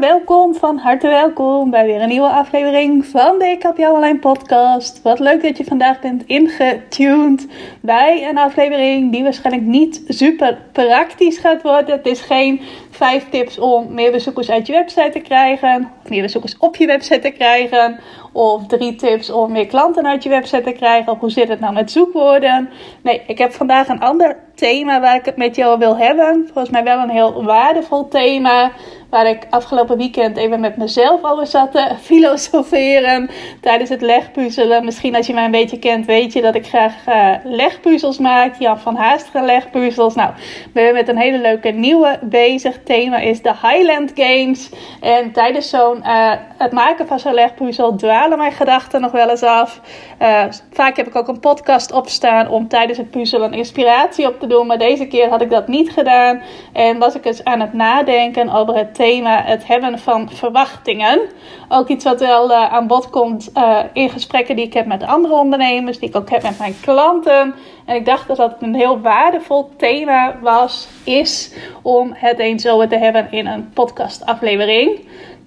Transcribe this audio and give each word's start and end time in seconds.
Welkom, 0.00 0.54
van 0.54 0.78
harte 0.78 1.08
welkom 1.08 1.70
bij 1.70 1.86
weer 1.86 2.00
een 2.00 2.08
nieuwe 2.08 2.28
aflevering 2.28 3.06
van 3.06 3.38
de 3.38 3.46
Ik 3.46 3.62
Heb 3.62 3.76
Jou 3.76 3.94
Online 3.94 4.18
podcast. 4.18 5.02
Wat 5.02 5.18
leuk 5.18 5.42
dat 5.42 5.56
je 5.56 5.64
vandaag 5.64 6.00
bent 6.00 6.26
ingetuned 6.26 7.46
bij 7.80 8.28
een 8.28 8.38
aflevering 8.38 9.12
die 9.12 9.22
waarschijnlijk 9.22 9.66
niet 9.66 10.02
super 10.08 10.58
praktisch 10.72 11.38
gaat 11.38 11.62
worden. 11.62 11.96
Het 11.96 12.06
is 12.06 12.20
geen 12.20 12.60
vijf 12.90 13.28
tips 13.28 13.58
om 13.58 13.94
meer 13.94 14.10
bezoekers 14.10 14.50
uit 14.50 14.66
je 14.66 14.72
website 14.72 15.10
te 15.12 15.20
krijgen, 15.20 15.90
of 16.04 16.10
meer 16.10 16.22
bezoekers 16.22 16.58
op 16.58 16.76
je 16.76 16.86
website 16.86 17.20
te 17.20 17.30
krijgen, 17.30 18.00
of 18.32 18.66
drie 18.66 18.94
tips 18.94 19.30
om 19.30 19.52
meer 19.52 19.66
klanten 19.66 20.06
uit 20.06 20.22
je 20.22 20.28
website 20.28 20.62
te 20.62 20.72
krijgen, 20.72 21.12
of 21.12 21.18
hoe 21.18 21.30
zit 21.30 21.48
het 21.48 21.60
nou 21.60 21.72
met 21.72 21.90
zoekwoorden. 21.90 22.70
Nee, 23.02 23.22
ik 23.26 23.38
heb 23.38 23.52
vandaag 23.52 23.88
een 23.88 24.00
ander 24.00 24.36
thema 24.54 25.00
waar 25.00 25.16
ik 25.16 25.24
het 25.24 25.36
met 25.36 25.56
jou 25.56 25.78
wil 25.78 25.96
hebben. 25.96 26.42
Volgens 26.44 26.70
mij 26.70 26.84
wel 26.84 26.98
een 26.98 27.10
heel 27.10 27.44
waardevol 27.44 28.08
thema. 28.08 28.70
Waar 29.10 29.26
ik 29.26 29.46
afgelopen 29.50 29.96
weekend 29.96 30.36
even 30.36 30.60
met 30.60 30.76
mezelf 30.76 31.24
over 31.24 31.46
zat 31.46 31.72
te 31.72 31.94
filosoferen 32.00 33.30
tijdens 33.60 33.90
het 33.90 34.00
legpuzzelen. 34.00 34.84
Misschien 34.84 35.16
als 35.16 35.26
je 35.26 35.34
mij 35.34 35.44
een 35.44 35.50
beetje 35.50 35.78
kent, 35.78 36.06
weet 36.06 36.32
je 36.32 36.42
dat 36.42 36.54
ik 36.54 36.66
graag 36.66 36.94
uh, 37.08 37.34
legpuzzels 37.44 38.18
maak. 38.18 38.54
Jan 38.58 38.78
van 38.78 38.96
Haasteren 38.96 39.44
legpuzzels. 39.44 40.14
Nou, 40.14 40.30
we 40.72 40.80
zijn 40.80 40.94
met 40.94 41.08
een 41.08 41.18
hele 41.18 41.38
leuke 41.38 41.68
nieuwe 41.68 42.18
bezig. 42.22 42.82
Thema 42.84 43.18
is 43.18 43.42
de 43.42 43.52
Highland 43.62 44.12
Games. 44.14 44.70
En 45.00 45.32
tijdens 45.32 45.68
zo'n 45.68 45.98
uh, 46.06 46.32
het 46.56 46.72
maken 46.72 47.06
van 47.06 47.20
zo'n 47.20 47.34
legpuzzel 47.34 47.96
dwalen 47.96 48.38
mijn 48.38 48.52
gedachten 48.52 49.00
nog 49.00 49.12
wel 49.12 49.30
eens 49.30 49.42
af. 49.42 49.80
Uh, 50.22 50.44
vaak 50.72 50.96
heb 50.96 51.06
ik 51.06 51.16
ook 51.16 51.28
een 51.28 51.40
podcast 51.40 51.92
opstaan 51.92 52.48
om 52.48 52.68
tijdens 52.68 52.98
het 52.98 53.10
puzzelen 53.10 53.52
inspiratie 53.52 54.26
op 54.26 54.40
te 54.40 54.46
doen. 54.46 54.66
Maar 54.66 54.78
deze 54.78 55.06
keer 55.06 55.28
had 55.28 55.40
ik 55.40 55.50
dat 55.50 55.68
niet 55.68 55.90
gedaan. 55.90 56.42
En 56.72 56.98
was 56.98 57.14
ik 57.14 57.24
eens 57.24 57.44
aan 57.44 57.60
het 57.60 57.72
nadenken 57.72 58.50
over 58.50 58.76
het 58.76 58.94
thema 58.98 59.42
het 59.42 59.66
hebben 59.66 59.98
van 59.98 60.30
verwachtingen. 60.30 61.20
Ook 61.68 61.88
iets 61.88 62.04
wat 62.04 62.20
wel 62.20 62.50
uh, 62.50 62.72
aan 62.72 62.86
bod 62.86 63.10
komt 63.10 63.50
uh, 63.54 63.78
in 63.92 64.10
gesprekken 64.10 64.56
die 64.56 64.64
ik 64.64 64.72
heb 64.72 64.86
met 64.86 65.02
andere 65.02 65.34
ondernemers, 65.34 65.98
die 65.98 66.08
ik 66.08 66.16
ook 66.16 66.30
heb 66.30 66.42
met 66.42 66.58
mijn 66.58 66.76
klanten. 66.80 67.54
En 67.86 67.96
ik 67.96 68.04
dacht 68.04 68.28
dat 68.28 68.36
dat 68.36 68.56
een 68.60 68.74
heel 68.74 69.00
waardevol 69.00 69.70
thema 69.76 70.38
was, 70.40 70.88
is 71.04 71.54
om 71.82 72.10
het 72.14 72.38
eens 72.38 72.66
over 72.66 72.88
te 72.88 72.98
hebben 72.98 73.26
in 73.30 73.46
een 73.46 73.70
podcastaflevering. 73.72 75.00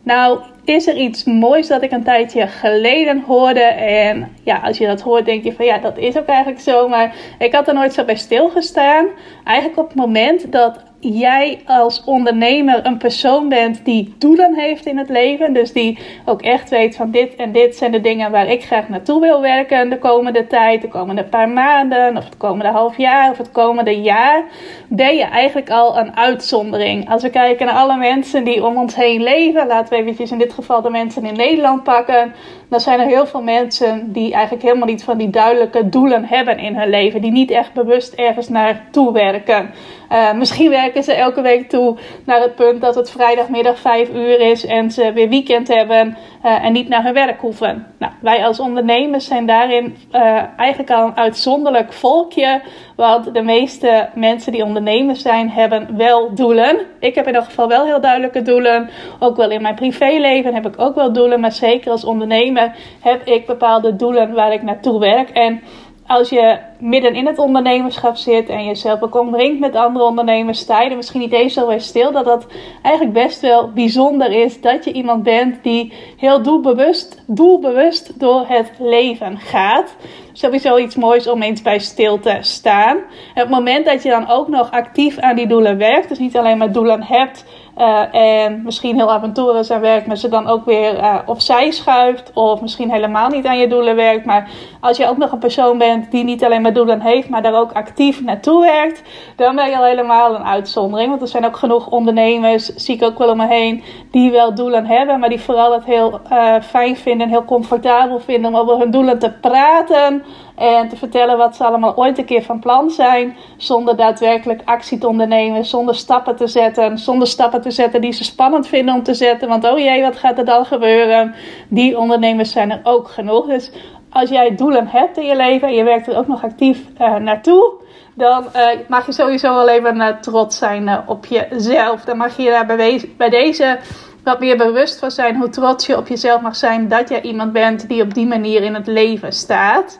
Nou, 0.03 0.39
is 0.63 0.87
er 0.87 0.95
iets 0.95 1.23
moois 1.23 1.67
dat 1.67 1.81
ik 1.81 1.91
een 1.91 2.03
tijdje 2.03 2.47
geleden 2.47 3.23
hoorde. 3.27 3.63
En 3.63 4.35
ja, 4.43 4.57
als 4.63 4.77
je 4.77 4.87
dat 4.87 5.01
hoort, 5.01 5.25
denk 5.25 5.43
je 5.43 5.53
van 5.53 5.65
ja, 5.65 5.77
dat 5.77 5.97
is 5.97 6.17
ook 6.17 6.25
eigenlijk 6.25 6.61
zo. 6.61 6.87
Maar 6.87 7.15
ik 7.39 7.53
had 7.53 7.67
er 7.67 7.73
nooit 7.73 7.93
zo 7.93 8.03
bij 8.03 8.15
stilgestaan. 8.15 9.07
Eigenlijk 9.43 9.79
op 9.79 9.87
het 9.87 9.97
moment 9.97 10.51
dat 10.51 10.90
jij 11.01 11.59
als 11.65 12.03
ondernemer 12.03 12.85
een 12.85 12.97
persoon 12.97 13.49
bent 13.49 13.85
die 13.85 14.13
doelen 14.17 14.55
heeft 14.55 14.85
in 14.85 14.97
het 14.97 15.09
leven. 15.09 15.53
Dus 15.53 15.73
die 15.73 15.99
ook 16.25 16.41
echt 16.41 16.69
weet 16.69 16.95
van 16.95 17.11
dit 17.11 17.35
en 17.35 17.51
dit 17.51 17.75
zijn 17.75 17.91
de 17.91 18.01
dingen 18.01 18.31
waar 18.31 18.47
ik 18.47 18.63
graag 18.63 18.89
naartoe 18.89 19.21
wil 19.21 19.41
werken 19.41 19.89
de 19.89 19.99
komende 19.99 20.47
tijd, 20.47 20.81
de 20.81 20.87
komende 20.87 21.23
paar 21.23 21.49
maanden, 21.49 22.17
of 22.17 22.25
het 22.25 22.37
komende 22.37 22.71
half 22.71 22.97
jaar 22.97 23.31
of 23.31 23.37
het 23.37 23.51
komende 23.51 24.01
jaar. 24.01 24.43
Ben 24.87 25.15
je 25.15 25.23
eigenlijk 25.23 25.69
al 25.69 25.97
een 25.97 26.15
uitzondering. 26.15 27.09
Als 27.09 27.21
we 27.21 27.29
kijken 27.29 27.65
naar 27.65 27.75
alle 27.75 27.97
mensen 27.97 28.43
die 28.43 28.65
om 28.65 28.77
ons 28.77 28.95
heen 28.95 29.23
leven, 29.23 29.67
laten 29.67 29.93
we 29.93 30.01
eventjes 30.01 30.31
in 30.31 30.37
dit 30.37 30.53
geval 30.53 30.81
de 30.81 30.89
mensen 30.89 31.25
in 31.25 31.35
Nederland 31.35 31.83
pakken. 31.83 32.33
Dan 32.71 32.79
zijn 32.79 32.99
er 32.99 33.05
heel 33.05 33.25
veel 33.25 33.41
mensen 33.41 34.11
die 34.11 34.33
eigenlijk 34.33 34.63
helemaal 34.63 34.87
niet 34.87 35.03
van 35.03 35.17
die 35.17 35.29
duidelijke 35.29 35.89
doelen 35.89 36.25
hebben 36.25 36.57
in 36.57 36.75
hun 36.75 36.89
leven. 36.89 37.21
Die 37.21 37.31
niet 37.31 37.51
echt 37.51 37.73
bewust 37.73 38.13
ergens 38.13 38.49
naartoe 38.49 39.13
werken. 39.13 39.73
Uh, 40.11 40.33
misschien 40.33 40.69
werken 40.69 41.03
ze 41.03 41.13
elke 41.13 41.41
week 41.41 41.69
toe 41.69 41.97
naar 42.25 42.41
het 42.41 42.55
punt 42.55 42.81
dat 42.81 42.95
het 42.95 43.11
vrijdagmiddag 43.11 43.79
5 43.79 44.09
uur 44.09 44.39
is 44.39 44.65
en 44.65 44.91
ze 44.91 45.11
weer 45.13 45.29
weekend 45.29 45.67
hebben 45.67 46.17
uh, 46.45 46.65
en 46.65 46.73
niet 46.73 46.87
naar 46.87 47.03
hun 47.03 47.13
werk 47.13 47.41
hoeven. 47.41 47.87
Nou, 47.99 48.11
wij 48.19 48.45
als 48.45 48.59
ondernemers 48.59 49.25
zijn 49.25 49.45
daarin 49.45 49.97
uh, 50.11 50.41
eigenlijk 50.57 50.91
al 50.91 51.05
een 51.05 51.17
uitzonderlijk 51.17 51.93
volkje. 51.93 52.61
Want 53.01 53.33
de 53.33 53.41
meeste 53.41 54.09
mensen 54.15 54.51
die 54.51 54.63
ondernemers 54.63 55.21
zijn, 55.21 55.49
hebben 55.49 55.97
wel 55.97 56.35
doelen. 56.35 56.77
Ik 56.99 57.15
heb 57.15 57.27
in 57.27 57.33
ieder 57.33 57.43
geval 57.43 57.67
wel 57.67 57.85
heel 57.85 58.01
duidelijke 58.01 58.41
doelen. 58.41 58.89
Ook 59.19 59.35
wel 59.37 59.49
in 59.49 59.61
mijn 59.61 59.75
privéleven 59.75 60.53
heb 60.53 60.65
ik 60.65 60.73
ook 60.77 60.95
wel 60.95 61.13
doelen. 61.13 61.39
Maar 61.39 61.51
zeker 61.51 61.91
als 61.91 62.03
ondernemer 62.03 62.75
heb 62.99 63.27
ik 63.27 63.45
bepaalde 63.45 63.95
doelen 63.95 64.33
waar 64.33 64.53
ik 64.53 64.61
naartoe 64.61 64.99
werk. 64.99 65.29
En 65.29 65.61
als 66.11 66.29
je 66.29 66.57
midden 66.79 67.13
in 67.13 67.25
het 67.25 67.37
ondernemerschap 67.37 68.15
zit 68.15 68.49
en 68.49 68.65
jezelf 68.65 69.01
ook 69.01 69.15
omringt 69.15 69.59
met 69.59 69.75
andere 69.75 70.05
ondernemers, 70.05 70.59
sta 70.59 70.81
je 70.81 70.89
er 70.89 70.95
misschien 70.95 71.19
niet 71.19 71.31
eens 71.31 71.53
zo 71.53 71.73
stil 71.77 72.11
dat 72.11 72.25
dat 72.25 72.47
eigenlijk 72.81 73.13
best 73.13 73.41
wel 73.41 73.71
bijzonder 73.71 74.31
is 74.31 74.61
dat 74.61 74.85
je 74.85 74.91
iemand 74.91 75.23
bent 75.23 75.63
die 75.63 75.93
heel 76.17 76.41
doelbewust, 76.41 77.23
doelbewust 77.27 78.19
door 78.19 78.45
het 78.47 78.71
leven 78.79 79.37
gaat. 79.37 79.95
Sowieso 80.33 80.77
iets 80.77 80.95
moois 80.95 81.27
om 81.27 81.41
eens 81.41 81.61
bij 81.61 81.79
stil 81.79 82.19
te 82.19 82.37
staan. 82.41 82.97
Het 83.33 83.49
moment 83.49 83.85
dat 83.85 84.03
je 84.03 84.09
dan 84.09 84.29
ook 84.29 84.47
nog 84.47 84.71
actief 84.71 85.17
aan 85.17 85.35
die 85.35 85.47
doelen 85.47 85.77
werkt, 85.77 86.09
dus 86.09 86.19
niet 86.19 86.37
alleen 86.37 86.57
maar 86.57 86.71
doelen 86.71 87.03
hebt 87.03 87.45
uh, 87.77 88.15
en 88.43 88.61
misschien 88.63 88.95
heel 88.95 89.11
af 89.11 89.23
en 89.23 89.33
toe 89.33 89.57
eens 89.57 89.71
aan 89.71 89.81
werkt, 89.81 90.07
maar 90.07 90.17
ze 90.17 90.29
dan 90.29 90.47
ook 90.47 90.65
weer 90.65 90.97
uh, 90.97 91.15
opzij 91.25 91.71
schuift. 91.71 92.31
Of 92.33 92.61
misschien 92.61 92.91
helemaal 92.91 93.29
niet 93.29 93.45
aan 93.45 93.59
je 93.59 93.67
doelen 93.67 93.95
werkt. 93.95 94.25
Maar 94.25 94.49
als 94.79 94.97
je 94.97 95.07
ook 95.07 95.17
nog 95.17 95.31
een 95.31 95.39
persoon 95.39 95.77
bent 95.77 96.11
die 96.11 96.23
niet 96.23 96.43
alleen 96.43 96.61
maar 96.61 96.73
doelen 96.73 97.01
heeft, 97.01 97.29
maar 97.29 97.41
daar 97.41 97.59
ook 97.59 97.71
actief 97.71 98.21
naartoe 98.21 98.61
werkt. 98.61 99.01
Dan 99.35 99.55
ben 99.55 99.69
je 99.69 99.77
al 99.77 99.83
helemaal 99.83 100.35
een 100.35 100.45
uitzondering. 100.45 101.09
Want 101.09 101.21
er 101.21 101.27
zijn 101.27 101.45
ook 101.45 101.57
genoeg 101.57 101.87
ondernemers, 101.87 102.65
zie 102.65 102.95
ik 102.95 103.03
ook 103.03 103.17
wel 103.17 103.29
om 103.29 103.37
me 103.37 103.47
heen, 103.47 103.83
die 104.11 104.31
wel 104.31 104.55
doelen 104.55 104.85
hebben. 104.85 105.19
Maar 105.19 105.29
die 105.29 105.41
vooral 105.41 105.73
het 105.73 105.85
heel 105.85 106.19
uh, 106.31 106.55
fijn 106.61 106.97
vinden 106.97 107.27
en 107.27 107.33
heel 107.33 107.45
comfortabel 107.45 108.19
vinden 108.19 108.53
om 108.53 108.59
over 108.59 108.77
hun 108.77 108.91
doelen 108.91 109.19
te 109.19 109.31
praten. 109.31 110.23
En 110.61 110.89
te 110.89 110.95
vertellen 110.95 111.37
wat 111.37 111.55
ze 111.55 111.63
allemaal 111.63 111.97
ooit 111.97 112.17
een 112.17 112.25
keer 112.25 112.43
van 112.43 112.59
plan 112.59 112.89
zijn. 112.89 113.37
Zonder 113.57 113.95
daadwerkelijk 113.95 114.61
actie 114.65 114.97
te 114.97 115.07
ondernemen. 115.07 115.65
Zonder 115.65 115.95
stappen 115.95 116.35
te 116.35 116.47
zetten. 116.47 116.97
Zonder 116.97 117.27
stappen 117.27 117.61
te 117.61 117.71
zetten 117.71 118.01
die 118.01 118.11
ze 118.11 118.23
spannend 118.23 118.67
vinden 118.67 118.95
om 118.95 119.03
te 119.03 119.13
zetten. 119.13 119.47
Want 119.47 119.63
oh 119.65 119.79
jee, 119.79 120.01
wat 120.01 120.15
gaat 120.15 120.37
er 120.37 120.45
dan 120.45 120.65
gebeuren? 120.65 121.35
Die 121.67 121.97
ondernemers 121.97 122.51
zijn 122.51 122.71
er 122.71 122.79
ook 122.83 123.07
genoeg. 123.07 123.45
Dus 123.45 123.71
als 124.09 124.29
jij 124.29 124.55
doelen 124.55 124.87
hebt 124.87 125.17
in 125.17 125.25
je 125.25 125.35
leven 125.35 125.67
en 125.67 125.73
je 125.73 125.83
werkt 125.83 126.07
er 126.07 126.17
ook 126.17 126.27
nog 126.27 126.43
actief 126.43 126.79
uh, 127.01 127.15
naartoe. 127.15 127.71
Dan 128.13 128.45
uh, 128.55 128.67
mag 128.87 129.05
je 129.05 129.11
sowieso 129.11 129.55
wel 129.55 129.69
even 129.69 129.95
uh, 129.95 130.07
trots 130.07 130.57
zijn 130.57 131.07
op 131.07 131.25
jezelf. 131.25 132.03
Dan 132.03 132.17
mag 132.17 132.37
je 132.37 132.49
daar 132.49 132.65
bij, 132.65 133.09
bij 133.17 133.29
deze 133.29 133.79
wat 134.23 134.39
meer 134.39 134.57
bewust 134.57 134.99
van 134.99 135.11
zijn 135.11 135.35
hoe 135.35 135.49
trots 135.49 135.85
je 135.85 135.97
op 135.97 136.07
jezelf 136.07 136.41
mag 136.41 136.55
zijn 136.55 136.87
dat 136.87 137.09
jij 137.09 137.21
iemand 137.21 137.53
bent 137.53 137.87
die 137.87 138.03
op 138.03 138.13
die 138.13 138.27
manier 138.27 138.63
in 138.63 138.73
het 138.73 138.87
leven 138.87 139.31
staat. 139.31 139.99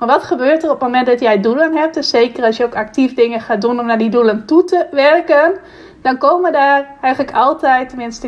Maar 0.00 0.08
wat 0.08 0.22
gebeurt 0.22 0.62
er 0.62 0.70
op 0.70 0.80
het 0.80 0.88
moment 0.88 1.06
dat 1.06 1.20
jij 1.20 1.40
doelen 1.40 1.76
hebt? 1.76 1.94
Dus 1.94 2.08
zeker 2.08 2.44
als 2.44 2.56
je 2.56 2.64
ook 2.64 2.74
actief 2.74 3.14
dingen 3.14 3.40
gaat 3.40 3.60
doen 3.60 3.80
om 3.80 3.86
naar 3.86 3.98
die 3.98 4.10
doelen 4.10 4.46
toe 4.46 4.64
te 4.64 4.86
werken. 4.90 5.58
Dan 6.02 6.18
komen 6.18 6.52
daar 6.52 6.86
eigenlijk 7.00 7.34
altijd, 7.34 7.88
tenminste 7.88 8.26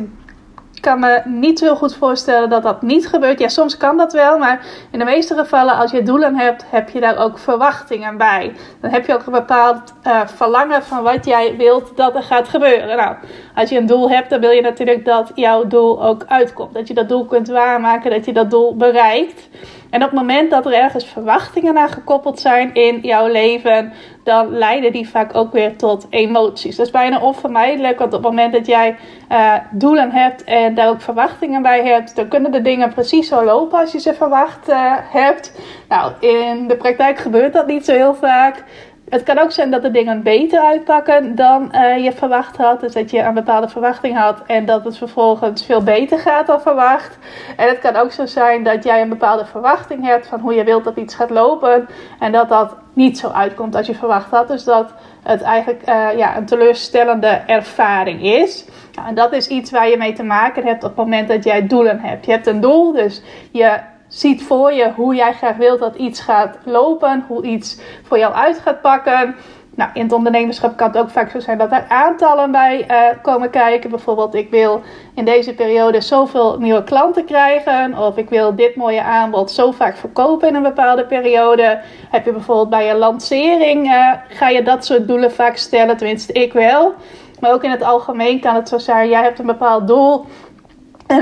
ik 0.82 0.88
kan 0.88 1.00
me 1.00 1.20
niet 1.24 1.60
heel 1.60 1.76
goed 1.76 1.94
voorstellen 1.94 2.50
dat 2.50 2.62
dat 2.62 2.82
niet 2.82 3.08
gebeurt. 3.08 3.38
Ja, 3.38 3.48
soms 3.48 3.76
kan 3.76 3.96
dat 3.96 4.12
wel, 4.12 4.38
maar 4.38 4.66
in 4.90 4.98
de 4.98 5.04
meeste 5.04 5.34
gevallen, 5.34 5.76
als 5.76 5.90
je 5.90 6.02
doelen 6.02 6.36
hebt, 6.36 6.64
heb 6.70 6.88
je 6.88 7.00
daar 7.00 7.18
ook 7.18 7.38
verwachtingen 7.38 8.16
bij. 8.16 8.52
Dan 8.80 8.90
heb 8.90 9.06
je 9.06 9.14
ook 9.14 9.26
een 9.26 9.32
bepaald 9.32 9.94
uh, 10.06 10.20
verlangen 10.26 10.82
van 10.82 11.02
wat 11.02 11.24
jij 11.24 11.56
wilt 11.56 11.96
dat 11.96 12.14
er 12.14 12.22
gaat 12.22 12.48
gebeuren. 12.48 12.96
Nou, 12.96 13.16
als 13.54 13.70
je 13.70 13.78
een 13.78 13.86
doel 13.86 14.10
hebt, 14.10 14.30
dan 14.30 14.40
wil 14.40 14.50
je 14.50 14.60
natuurlijk 14.60 15.04
dat 15.04 15.30
jouw 15.34 15.66
doel 15.66 16.04
ook 16.04 16.24
uitkomt. 16.26 16.74
Dat 16.74 16.88
je 16.88 16.94
dat 16.94 17.08
doel 17.08 17.24
kunt 17.24 17.48
waarmaken, 17.48 18.10
dat 18.10 18.24
je 18.24 18.32
dat 18.32 18.50
doel 18.50 18.76
bereikt. 18.76 19.48
En 19.92 20.02
op 20.02 20.10
het 20.10 20.18
moment 20.18 20.50
dat 20.50 20.66
er 20.66 20.72
ergens 20.72 21.04
verwachtingen 21.04 21.78
aan 21.78 21.88
gekoppeld 21.88 22.40
zijn 22.40 22.74
in 22.74 22.98
jouw 23.00 23.26
leven, 23.26 23.92
dan 24.24 24.58
leiden 24.58 24.92
die 24.92 25.08
vaak 25.08 25.34
ook 25.34 25.52
weer 25.52 25.76
tot 25.76 26.06
emoties. 26.10 26.76
Dat 26.76 26.86
is 26.86 26.92
bijna 26.92 27.20
onvermijdelijk, 27.20 27.98
want 27.98 28.14
op 28.14 28.22
het 28.22 28.30
moment 28.30 28.52
dat 28.52 28.66
jij 28.66 28.96
uh, 29.30 29.54
doelen 29.70 30.10
hebt 30.10 30.44
en 30.44 30.74
daar 30.74 30.88
ook 30.88 31.00
verwachtingen 31.00 31.62
bij 31.62 31.84
hebt, 31.84 32.16
dan 32.16 32.28
kunnen 32.28 32.52
de 32.52 32.62
dingen 32.62 32.92
precies 32.92 33.28
zo 33.28 33.44
lopen 33.44 33.78
als 33.78 33.92
je 33.92 34.00
ze 34.00 34.14
verwacht 34.14 34.68
uh, 34.68 34.92
hebt. 34.98 35.60
Nou, 35.88 36.12
in 36.20 36.68
de 36.68 36.76
praktijk 36.76 37.18
gebeurt 37.18 37.52
dat 37.52 37.66
niet 37.66 37.84
zo 37.84 37.92
heel 37.92 38.14
vaak 38.14 38.64
Het 39.12 39.22
kan 39.22 39.38
ook 39.38 39.52
zijn 39.52 39.70
dat 39.70 39.82
de 39.82 39.90
dingen 39.90 40.22
beter 40.22 40.60
uitpakken 40.60 41.34
dan 41.34 41.72
uh, 41.74 42.04
je 42.04 42.12
verwacht 42.12 42.56
had. 42.56 42.80
Dus 42.80 42.92
dat 42.92 43.10
je 43.10 43.18
een 43.18 43.34
bepaalde 43.34 43.68
verwachting 43.68 44.16
had 44.16 44.42
en 44.46 44.66
dat 44.66 44.84
het 44.84 44.98
vervolgens 44.98 45.64
veel 45.64 45.82
beter 45.82 46.18
gaat 46.18 46.46
dan 46.46 46.60
verwacht. 46.60 47.18
En 47.56 47.68
het 47.68 47.78
kan 47.78 47.96
ook 47.96 48.12
zo 48.12 48.26
zijn 48.26 48.62
dat 48.62 48.84
jij 48.84 49.02
een 49.02 49.08
bepaalde 49.08 49.46
verwachting 49.46 50.04
hebt 50.04 50.26
van 50.26 50.40
hoe 50.40 50.54
je 50.54 50.64
wilt 50.64 50.84
dat 50.84 50.96
iets 50.96 51.14
gaat 51.14 51.30
lopen. 51.30 51.88
En 52.18 52.32
dat 52.32 52.48
dat 52.48 52.76
niet 52.92 53.18
zo 53.18 53.28
uitkomt 53.28 53.74
als 53.74 53.86
je 53.86 53.94
verwacht 53.94 54.30
had. 54.30 54.48
Dus 54.48 54.64
dat 54.64 54.92
het 55.22 55.42
eigenlijk 55.42 55.88
uh, 55.88 56.08
ja, 56.16 56.36
een 56.36 56.46
teleurstellende 56.46 57.42
ervaring 57.46 58.22
is. 58.22 58.64
Nou, 58.94 59.08
en 59.08 59.14
dat 59.14 59.32
is 59.32 59.48
iets 59.48 59.70
waar 59.70 59.88
je 59.88 59.96
mee 59.96 60.12
te 60.12 60.22
maken 60.22 60.64
hebt 60.64 60.84
op 60.84 60.88
het 60.88 60.98
moment 60.98 61.28
dat 61.28 61.44
jij 61.44 61.66
doelen 61.66 62.00
hebt. 62.00 62.26
Je 62.26 62.32
hebt 62.32 62.46
een 62.46 62.60
doel, 62.60 62.92
dus 62.92 63.22
je 63.50 63.78
ziet 64.12 64.42
voor 64.42 64.72
je 64.72 64.92
hoe 64.96 65.14
jij 65.14 65.32
graag 65.32 65.56
wilt 65.56 65.78
dat 65.78 65.96
iets 65.96 66.20
gaat 66.20 66.58
lopen, 66.64 67.24
hoe 67.28 67.42
iets 67.42 67.78
voor 68.02 68.18
jou 68.18 68.34
uit 68.34 68.58
gaat 68.58 68.80
pakken. 68.80 69.34
Nou, 69.74 69.90
in 69.94 70.02
het 70.02 70.12
ondernemerschap 70.12 70.76
kan 70.76 70.88
het 70.88 70.98
ook 70.98 71.10
vaak 71.10 71.30
zo 71.30 71.40
zijn 71.40 71.58
dat 71.58 71.72
er 71.72 71.84
aantallen 71.88 72.50
bij 72.50 72.86
uh, 72.90 73.22
komen 73.22 73.50
kijken. 73.50 73.90
Bijvoorbeeld, 73.90 74.34
ik 74.34 74.50
wil 74.50 74.82
in 75.14 75.24
deze 75.24 75.54
periode 75.54 76.00
zoveel 76.00 76.58
nieuwe 76.58 76.84
klanten 76.84 77.24
krijgen. 77.24 77.98
Of 77.98 78.16
ik 78.16 78.28
wil 78.28 78.54
dit 78.54 78.76
mooie 78.76 79.02
aanbod 79.02 79.50
zo 79.50 79.70
vaak 79.70 79.96
verkopen 79.96 80.48
in 80.48 80.54
een 80.54 80.62
bepaalde 80.62 81.06
periode. 81.06 81.80
Heb 82.10 82.24
je 82.24 82.32
bijvoorbeeld 82.32 82.70
bij 82.70 82.86
je 82.86 82.94
lancering, 82.94 83.86
uh, 83.86 84.12
ga 84.28 84.48
je 84.48 84.62
dat 84.62 84.84
soort 84.84 85.08
doelen 85.08 85.32
vaak 85.32 85.56
stellen. 85.56 85.96
Tenminste, 85.96 86.32
ik 86.32 86.52
wel. 86.52 86.94
Maar 87.40 87.52
ook 87.52 87.64
in 87.64 87.70
het 87.70 87.82
algemeen 87.82 88.40
kan 88.40 88.54
het 88.54 88.68
zo 88.68 88.78
zijn, 88.78 89.08
jij 89.08 89.22
hebt 89.22 89.38
een 89.38 89.46
bepaald 89.46 89.86
doel. 89.86 90.24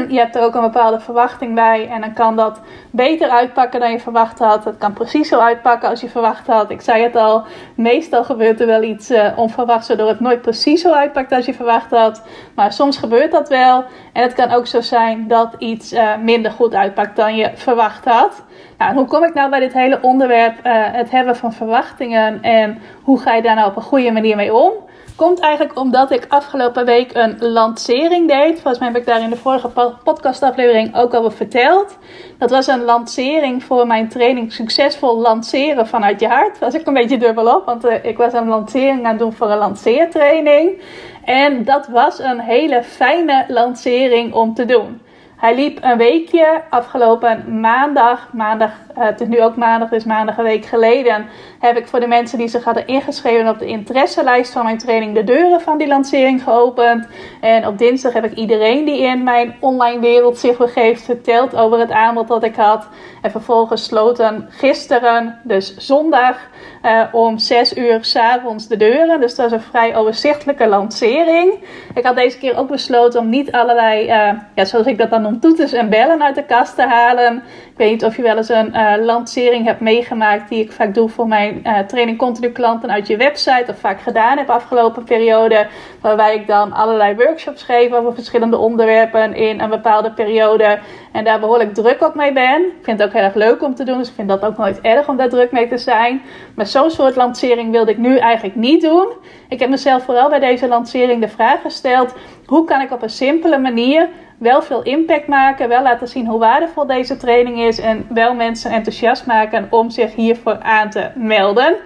Je 0.09 0.19
hebt 0.19 0.37
er 0.37 0.43
ook 0.43 0.55
een 0.55 0.61
bepaalde 0.61 1.01
verwachting 1.01 1.55
bij. 1.55 1.89
En 1.89 2.01
dan 2.01 2.13
kan 2.13 2.37
dat 2.37 2.61
beter 2.91 3.29
uitpakken 3.29 3.81
dan 3.81 3.91
je 3.91 4.01
verwacht 4.01 4.39
had. 4.39 4.65
Het 4.65 4.79
kan 4.79 4.93
precies 4.93 5.29
zo 5.29 5.39
uitpakken 5.39 5.89
als 5.89 6.01
je 6.01 6.09
verwacht 6.09 6.47
had. 6.47 6.71
Ik 6.71 6.81
zei 6.81 7.03
het 7.03 7.17
al, 7.17 7.43
meestal 7.75 8.25
gebeurt 8.25 8.61
er 8.61 8.67
wel 8.67 8.83
iets 8.83 9.11
uh, 9.11 9.27
onverwachts, 9.37 9.89
waardoor 9.89 10.09
het 10.09 10.21
nooit 10.21 10.43
precies 10.43 10.81
zo 10.81 10.93
uitpakt 10.93 11.33
als 11.33 11.47
je 11.47 11.55
verwacht 11.55 11.91
had. 11.91 12.23
Maar 12.55 12.73
soms 12.73 12.97
gebeurt 12.97 13.33
dat 13.33 13.49
wel. 13.49 13.85
En 14.13 14.23
het 14.23 14.33
kan 14.33 14.51
ook 14.51 14.67
zo 14.67 14.81
zijn 14.81 15.29
dat 15.29 15.55
iets 15.59 15.93
uh, 15.93 16.17
minder 16.17 16.51
goed 16.51 16.75
uitpakt 16.75 17.17
dan 17.17 17.37
je 17.37 17.51
verwacht 17.55 18.05
had. 18.05 18.43
Nou, 18.79 18.95
hoe 18.95 19.07
kom 19.07 19.25
ik 19.25 19.35
nou 19.35 19.51
bij 19.51 19.61
dit 19.61 19.73
hele 19.73 19.99
onderwerp, 20.03 20.67
uh, 20.67 20.73
het 20.73 21.11
hebben 21.11 21.37
van 21.37 21.53
verwachtingen 21.53 22.43
en 22.43 22.79
hoe 23.03 23.21
ga 23.21 23.35
je 23.35 23.43
daar 23.43 23.55
nou 23.55 23.69
op 23.69 23.77
een 23.77 23.83
goede 23.83 24.11
manier 24.13 24.37
mee 24.37 24.55
om? 24.55 24.73
Komt 25.21 25.41
eigenlijk 25.41 25.79
omdat 25.79 26.11
ik 26.11 26.27
afgelopen 26.29 26.85
week 26.85 27.15
een 27.15 27.37
lancering 27.39 28.29
deed. 28.29 28.53
Volgens 28.53 28.79
mij 28.79 28.89
heb 28.89 28.97
ik 28.97 29.07
daar 29.07 29.23
in 29.23 29.31
de 29.31 29.37
vorige 29.37 29.69
podcastaflevering 30.05 30.97
ook 30.97 31.15
al 31.15 31.31
verteld. 31.31 31.99
Dat 32.39 32.51
was 32.51 32.67
een 32.67 32.85
lancering 32.85 33.65
voor 33.65 33.87
mijn 33.87 34.09
training 34.09 34.53
Succesvol 34.53 35.21
lanceren 35.21 35.87
vanuit 35.87 36.21
je 36.21 36.29
hart. 36.29 36.59
Was 36.59 36.75
ik 36.75 36.87
een 36.87 36.95
beetje 36.95 37.19
dubbel 37.19 37.55
op, 37.57 37.65
want 37.65 37.85
uh, 37.85 38.05
ik 38.05 38.17
was 38.17 38.33
een 38.33 38.49
lancering 38.49 39.05
aan 39.05 39.11
het 39.11 39.19
doen 39.19 39.33
voor 39.33 39.51
een 39.51 39.59
lanceertraining. 39.59 40.83
En 41.25 41.65
dat 41.65 41.87
was 41.87 42.19
een 42.19 42.41
hele 42.41 42.83
fijne 42.83 43.45
lancering 43.49 44.35
om 44.35 44.55
te 44.55 44.65
doen. 44.65 45.01
Hij 45.41 45.55
liep 45.55 45.79
een 45.81 45.99
weekje 45.99 46.63
afgelopen 46.71 47.61
maandag. 47.61 48.29
Maandag, 48.33 48.71
uh, 48.71 49.05
het 49.05 49.21
is 49.21 49.29
nu 49.29 49.43
ook 49.43 49.57
maandag, 49.57 49.89
dus 49.89 50.05
maandag 50.05 50.39
een 50.39 50.45
week 50.45 50.65
geleden. 50.65 51.27
Heb 51.59 51.77
ik 51.77 51.89
voor 51.89 52.01
de 52.01 52.07
mensen 52.07 52.39
die 52.39 52.49
zich 52.49 52.65
hadden 52.65 52.87
ingeschreven 52.87 53.49
op 53.49 53.59
de 53.59 53.67
interesselijst 53.67 54.53
van 54.53 54.65
mijn 54.65 54.79
training 54.79 55.15
de 55.15 55.25
deuren 55.25 55.61
van 55.61 55.79
die 55.79 55.87
lancering 55.87 56.43
geopend. 56.43 57.07
En 57.41 57.67
op 57.67 57.79
dinsdag 57.79 58.13
heb 58.13 58.25
ik 58.25 58.35
iedereen 58.35 58.85
die 58.85 59.03
in 59.03 59.23
mijn 59.23 59.55
online 59.61 60.01
wereld 60.01 60.39
zich 60.39 60.57
begeeft 60.57 61.03
verteld 61.03 61.57
over 61.57 61.79
het 61.79 61.91
aanbod 61.91 62.29
dat 62.29 62.45
ik 62.45 62.57
had. 62.57 62.89
En 63.23 63.31
vervolgens 63.31 63.85
sloten 63.85 64.47
gisteren, 64.51 65.41
dus 65.43 65.77
zondag, 65.77 66.37
uh, 66.83 67.03
om 67.13 67.39
6 67.39 67.77
uur 67.77 68.05
s'avonds 68.05 68.69
de 68.69 68.77
deuren. 68.77 69.21
Dus 69.21 69.35
dat 69.35 69.47
is 69.47 69.53
een 69.53 69.61
vrij 69.61 69.97
overzichtelijke 69.97 70.67
lancering. 70.69 71.53
Ik 71.95 72.05
had 72.05 72.17
deze 72.17 72.39
keer 72.39 72.57
ook 72.57 72.69
besloten 72.69 73.21
om 73.21 73.29
niet 73.29 73.53
allerlei, 73.53 74.03
uh, 74.05 74.41
ja, 74.55 74.65
zoals 74.65 74.87
ik 74.87 74.99
dat 74.99 75.11
dan 75.11 75.23
noem, 75.23 75.30
toeters 75.39 75.73
en 75.73 75.89
bellen 75.89 76.23
uit 76.23 76.35
de 76.35 76.45
kast 76.45 76.75
te 76.75 76.83
halen. 76.83 77.37
Ik 77.71 77.77
weet 77.77 77.91
niet 77.91 78.05
of 78.05 78.17
je 78.17 78.23
wel 78.23 78.37
eens 78.37 78.49
een 78.49 78.73
uh, 78.75 78.93
lancering 79.01 79.65
hebt 79.65 79.81
meegemaakt 79.81 80.49
die 80.49 80.65
ik 80.65 80.73
vaak 80.73 80.95
doe 80.95 81.09
voor 81.09 81.29
mijn 81.29 81.63
training 81.87 82.19
continu 82.19 82.49
klanten 82.49 82.91
uit 82.91 83.07
je 83.07 83.17
website. 83.17 83.65
Of 83.69 83.79
vaak 83.79 84.01
gedaan 84.01 84.39
heb 84.39 84.51
afgelopen 84.51 85.05
periode. 85.05 85.67
Waarbij 86.01 86.35
ik 86.35 86.47
dan 86.47 86.73
allerlei 86.73 87.15
workshops 87.15 87.63
geef 87.63 87.93
over 87.93 88.15
verschillende 88.15 88.57
onderwerpen 88.57 89.35
in 89.35 89.61
een 89.61 89.71
bepaalde 89.71 90.13
periode. 90.13 90.79
En 91.13 91.25
daar 91.25 91.41
behoorlijk 91.41 91.75
druk 91.75 92.01
op 92.03 92.15
mee 92.15 92.33
ben. 92.33 92.61
Ik 92.61 92.85
vind 92.85 92.99
het 92.99 93.09
ook 93.09 93.15
heel 93.15 93.23
erg 93.23 93.35
leuk 93.35 93.63
om 93.63 93.75
te 93.75 93.85
doen. 93.85 93.99
Dus 93.99 94.09
ik 94.09 94.15
vind 94.15 94.29
dat 94.29 94.45
ook 94.45 94.57
nooit 94.57 94.81
erg 94.81 95.09
om 95.09 95.17
daar 95.17 95.29
druk 95.29 95.53
mee 95.53 95.69
te 95.69 95.79
zijn. 95.79 96.23
Maar 96.55 96.67
zo'n 96.67 96.91
soort 96.91 97.17
lancering 97.17 97.71
wilde 97.71 97.91
ik 97.91 97.99
nu 97.99 98.17
eigenlijk 98.17 98.57
niet 98.57 98.83
doen. 98.83 99.09
Ik 99.49 99.59
heb 99.59 99.69
mezelf 99.69 100.05
vooral 100.05 100.29
bij 100.29 100.39
deze 100.39 100.69
lancering 100.69 101.21
de 101.21 101.29
vraag 101.29 101.63
gesteld: 101.63 102.15
hoe 102.47 102.65
kan 102.65 102.81
ik 102.81 102.93
op 102.93 103.03
een 103.03 103.11
simpele 103.11 103.59
manier 103.59 104.09
wel 104.41 104.63
veel 104.63 104.83
impact 104.83 105.27
maken, 105.27 105.69
wel 105.69 105.83
laten 105.83 106.09
zien 106.09 106.27
hoe 106.27 106.39
waardevol 106.39 106.87
deze 106.87 107.17
training 107.17 107.61
is 107.61 107.79
en 107.79 108.07
wel 108.09 108.35
mensen 108.35 108.71
enthousiast 108.71 109.27
maken 109.27 109.67
om 109.71 109.91
zich 109.91 110.15
hiervoor 110.15 110.59
aan 110.63 110.91
te 110.91 111.11
melden? 111.15 111.77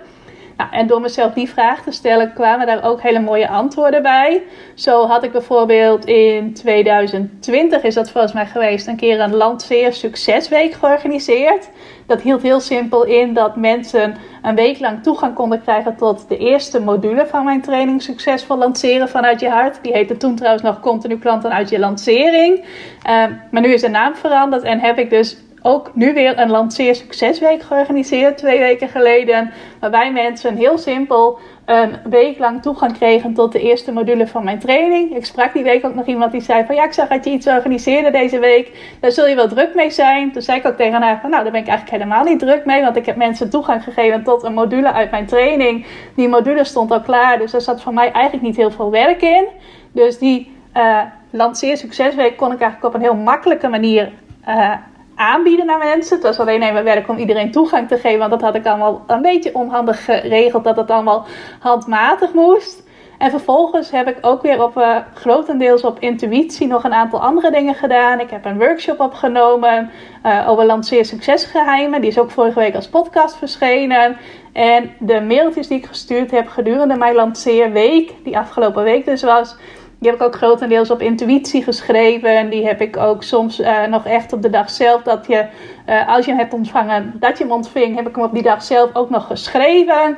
Nou, 0.56 0.71
en 0.73 0.87
door 0.87 1.01
mezelf 1.01 1.33
die 1.33 1.49
vraag 1.49 1.83
te 1.83 1.91
stellen 1.91 2.33
kwamen 2.33 2.67
daar 2.67 2.85
ook 2.85 3.03
hele 3.03 3.21
mooie 3.21 3.49
antwoorden 3.49 4.03
bij. 4.03 4.43
Zo 4.75 5.06
had 5.06 5.23
ik 5.23 5.33
bijvoorbeeld 5.33 6.05
in 6.05 6.55
2020, 6.55 7.83
is 7.83 7.95
dat 7.95 8.11
volgens 8.11 8.33
mij 8.33 8.47
geweest, 8.47 8.87
een 8.87 8.97
keer 8.97 9.21
een 9.21 9.35
Lanceer 9.35 9.93
Succesweek 9.93 10.73
georganiseerd. 10.73 11.69
Dat 12.06 12.21
hield 12.21 12.43
heel 12.43 12.61
simpel 12.61 13.05
in 13.05 13.35
dat 13.35 13.56
mensen 13.56 14.17
een 14.43 14.55
week 14.55 14.81
lang 14.81 15.03
toegang 15.03 15.35
konden 15.35 15.62
krijgen 15.62 15.97
tot 15.97 16.29
de 16.29 16.37
eerste 16.37 16.81
module 16.81 17.27
van 17.27 17.45
mijn 17.45 17.62
training 17.62 18.03
Succesvol 18.03 18.59
Lanceren 18.59 19.09
vanuit 19.09 19.41
je 19.41 19.49
hart. 19.49 19.79
Die 19.83 19.93
heette 19.93 20.17
toen 20.17 20.37
trouwens 20.37 20.62
nog 20.62 20.81
Continu 20.81 21.19
Klanten 21.19 21.53
uit 21.53 21.69
je 21.69 21.79
lancering. 21.79 22.56
Um, 22.56 23.41
maar 23.51 23.62
nu 23.62 23.73
is 23.73 23.81
de 23.81 23.89
naam 23.89 24.15
veranderd 24.15 24.62
en 24.62 24.81
heb 24.81 24.99
ik 24.99 25.11
dus 25.11 25.37
ook 25.67 25.91
nu 25.95 26.15
weer 26.15 26.39
een 26.39 26.51
lanceer 26.51 26.95
succesweek 26.95 27.63
georganiseerd, 27.63 28.39
twee 28.39 28.59
weken 28.59 28.89
geleden. 28.89 29.53
Waarbij 29.81 30.13
mensen 30.13 30.57
heel 30.57 30.79
simpel 30.79 31.39
een 31.65 31.97
week 32.05 32.39
lang 32.39 32.63
toegang 32.63 32.99
kregen 32.99 33.35
tot 33.35 33.53
de 33.53 33.61
eerste 33.61 33.93
module 33.93 34.27
van 34.27 34.45
mijn 34.45 34.59
training. 34.59 35.17
Ik 35.17 35.25
sprak 35.25 35.53
die 35.53 35.63
week 35.63 35.85
ook 35.85 35.95
nog 35.95 36.07
iemand 36.07 36.33
die 36.33 36.41
zei 36.41 36.65
van 36.67 36.75
ja, 36.75 36.85
ik 36.85 36.93
zag 36.93 37.09
dat 37.09 37.25
je 37.25 37.31
iets 37.31 37.47
organiseerde 37.47 38.11
deze 38.11 38.39
week. 38.39 38.97
Daar 39.01 39.11
zul 39.11 39.27
je 39.27 39.35
wel 39.35 39.49
druk 39.49 39.75
mee 39.75 39.91
zijn. 39.91 40.33
Toen 40.33 40.43
zei 40.43 40.59
ik 40.59 40.67
ook 40.67 40.77
tegen 40.77 41.03
haar 41.03 41.19
van 41.21 41.31
nou, 41.31 41.43
daar 41.43 41.53
ben 41.53 41.61
ik 41.61 41.69
eigenlijk 41.69 42.03
helemaal 42.03 42.25
niet 42.25 42.39
druk 42.39 42.65
mee. 42.65 42.83
Want 42.83 42.97
ik 42.97 43.07
heb 43.07 43.17
mensen 43.17 43.51
toegang 43.51 43.85
gegeven 43.85 44.23
tot 44.23 44.43
een 44.43 44.55
module 44.55 44.93
uit 44.93 45.11
mijn 45.11 45.27
training. 45.27 45.87
Die 46.17 46.29
module 46.29 46.65
stond 46.65 46.91
al 46.91 47.01
klaar, 47.01 47.39
dus 47.39 47.53
er 47.53 47.61
zat 47.61 47.83
voor 47.83 47.94
mij 47.94 48.13
eigenlijk 48.13 48.44
niet 48.47 48.56
heel 48.56 48.71
veel 48.71 48.91
werk 48.91 49.23
in. 49.23 49.47
Dus 49.93 50.19
die 50.19 50.56
uh, 50.77 51.01
lanceer 51.31 51.77
succesweek 51.77 52.37
kon 52.37 52.53
ik 52.53 52.61
eigenlijk 52.61 52.94
op 52.94 53.01
een 53.01 53.06
heel 53.06 53.23
makkelijke 53.23 53.69
manier 53.69 54.13
uh, 54.49 54.73
aanbieden 55.15 55.67
naar 55.67 55.79
mensen. 55.79 56.17
Het 56.17 56.25
was 56.25 56.39
alleen 56.39 56.63
even 56.63 56.85
werk 56.85 57.09
om 57.09 57.17
iedereen 57.17 57.51
toegang 57.51 57.89
te 57.89 57.99
geven. 57.99 58.19
Want 58.19 58.31
dat 58.31 58.41
had 58.41 58.55
ik 58.55 58.67
allemaal 58.67 59.05
een 59.06 59.23
beetje 59.23 59.55
onhandig 59.55 60.05
geregeld. 60.05 60.65
Dat 60.65 60.77
het 60.77 60.91
allemaal 60.91 61.27
handmatig 61.61 62.33
moest. 62.33 62.83
En 63.19 63.31
vervolgens 63.31 63.91
heb 63.91 64.09
ik 64.09 64.17
ook 64.21 64.43
weer 64.43 64.63
op 64.63 64.77
uh, 64.77 64.97
grotendeels 65.15 65.83
op 65.83 65.99
intuïtie 65.99 66.67
nog 66.67 66.85
een 66.85 66.94
aantal 66.94 67.21
andere 67.21 67.51
dingen 67.51 67.75
gedaan. 67.75 68.21
Ik 68.21 68.31
heb 68.31 68.44
een 68.44 68.59
workshop 68.59 69.01
opgenomen 69.01 69.91
uh, 70.27 70.49
over 70.49 70.65
lanceer 70.65 71.05
succesgeheimen. 71.05 72.01
Die 72.01 72.11
is 72.11 72.19
ook 72.19 72.31
vorige 72.31 72.59
week 72.59 72.75
als 72.75 72.89
podcast 72.89 73.37
verschenen. 73.37 74.17
En 74.53 74.91
de 74.99 75.21
mailtjes 75.21 75.69
die 75.69 75.79
ik 75.79 75.87
gestuurd 75.87 76.31
heb 76.31 76.49
gedurende 76.49 76.97
mijn 76.97 77.15
lanceerweek, 77.15 78.13
die 78.25 78.39
afgelopen 78.39 78.83
week 78.83 79.05
dus 79.05 79.23
was, 79.23 79.56
die 80.05 80.13
heb 80.13 80.20
ik 80.20 80.27
ook 80.27 80.37
grotendeels 80.37 80.91
op 80.91 81.01
intuïtie 81.01 81.63
geschreven. 81.63 82.37
En 82.37 82.49
die 82.49 82.67
heb 82.67 82.81
ik 82.81 82.96
ook 82.96 83.23
soms 83.23 83.61
uh, 83.61 83.84
nog 83.84 84.06
echt 84.06 84.32
op 84.32 84.43
de 84.43 84.51
dag 84.51 84.70
zelf. 84.70 85.03
Dat 85.03 85.27
je, 85.27 85.46
uh, 85.89 86.08
als 86.08 86.25
je 86.25 86.31
hem 86.31 86.41
hebt 86.41 86.55
ontvangen, 86.55 87.15
dat 87.20 87.39
je 87.39 87.44
hem 87.44 87.53
ontving, 87.53 87.96
heb 87.96 88.08
ik 88.08 88.15
hem 88.15 88.25
op 88.25 88.32
die 88.32 88.43
dag 88.43 88.63
zelf 88.63 88.91
ook 88.94 89.11
nog 89.11 89.27
geschreven. 89.27 90.17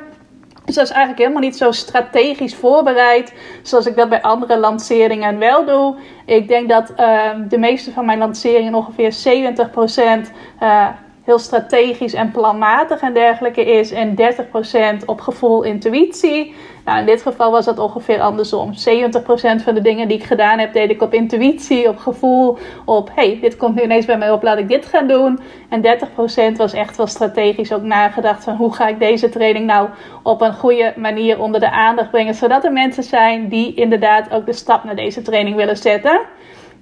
Dus 0.65 0.75
dat 0.75 0.83
is 0.83 0.91
eigenlijk 0.91 1.19
helemaal 1.19 1.41
niet 1.41 1.57
zo 1.57 1.71
strategisch 1.71 2.55
voorbereid. 2.55 3.33
Zoals 3.61 3.85
ik 3.85 3.95
dat 3.95 4.09
bij 4.09 4.21
andere 4.21 4.57
lanceringen 4.59 5.39
wel 5.39 5.65
doe. 5.65 5.95
Ik 6.25 6.47
denk 6.47 6.69
dat 6.69 6.93
uh, 6.97 7.29
de 7.49 7.57
meeste 7.57 7.91
van 7.91 8.05
mijn 8.05 8.19
lanceringen 8.19 8.75
ongeveer 8.75 9.13
70% 10.27 10.31
heel 11.27 11.39
strategisch 11.39 12.13
en 12.13 12.31
planmatig 12.31 13.01
en 13.01 13.13
dergelijke 13.13 13.65
is. 13.65 13.91
En 13.91 14.15
30% 15.01 15.05
op 15.05 15.21
gevoel, 15.21 15.63
intuïtie. 15.63 16.55
Nou, 16.85 16.99
in 16.99 17.05
dit 17.05 17.21
geval 17.21 17.51
was 17.51 17.65
dat 17.65 17.79
ongeveer 17.79 18.21
andersom. 18.21 18.71
70% 18.73 18.73
van 19.63 19.73
de 19.73 19.81
dingen 19.81 20.07
die 20.07 20.17
ik 20.17 20.23
gedaan 20.23 20.59
heb, 20.59 20.73
deed 20.73 20.89
ik 20.89 21.01
op 21.01 21.13
intuïtie, 21.13 21.89
op 21.89 21.97
gevoel, 21.97 22.57
op 22.85 23.09
hey, 23.15 23.37
dit 23.41 23.57
komt 23.57 23.75
nu 23.75 23.81
ineens 23.81 24.05
bij 24.05 24.17
mij 24.17 24.31
op, 24.31 24.43
laat 24.43 24.57
ik 24.57 24.67
dit 24.67 24.85
gaan 24.85 25.07
doen. 25.07 25.39
En 25.69 25.81
30% 26.53 26.55
was 26.55 26.73
echt 26.73 26.97
wel 26.97 27.07
strategisch 27.07 27.73
ook 27.73 27.83
nagedacht 27.83 28.43
van 28.43 28.55
hoe 28.55 28.73
ga 28.73 28.87
ik 28.87 28.99
deze 28.99 29.29
training 29.29 29.65
nou 29.65 29.89
op 30.23 30.41
een 30.41 30.53
goede 30.53 30.93
manier 30.95 31.41
onder 31.41 31.59
de 31.59 31.71
aandacht 31.71 32.11
brengen, 32.11 32.33
zodat 32.33 32.63
er 32.63 32.71
mensen 32.71 33.03
zijn 33.03 33.47
die 33.49 33.73
inderdaad 33.73 34.31
ook 34.31 34.45
de 34.45 34.53
stap 34.53 34.83
naar 34.83 34.95
deze 34.95 35.21
training 35.21 35.55
willen 35.55 35.77
zetten. 35.77 36.21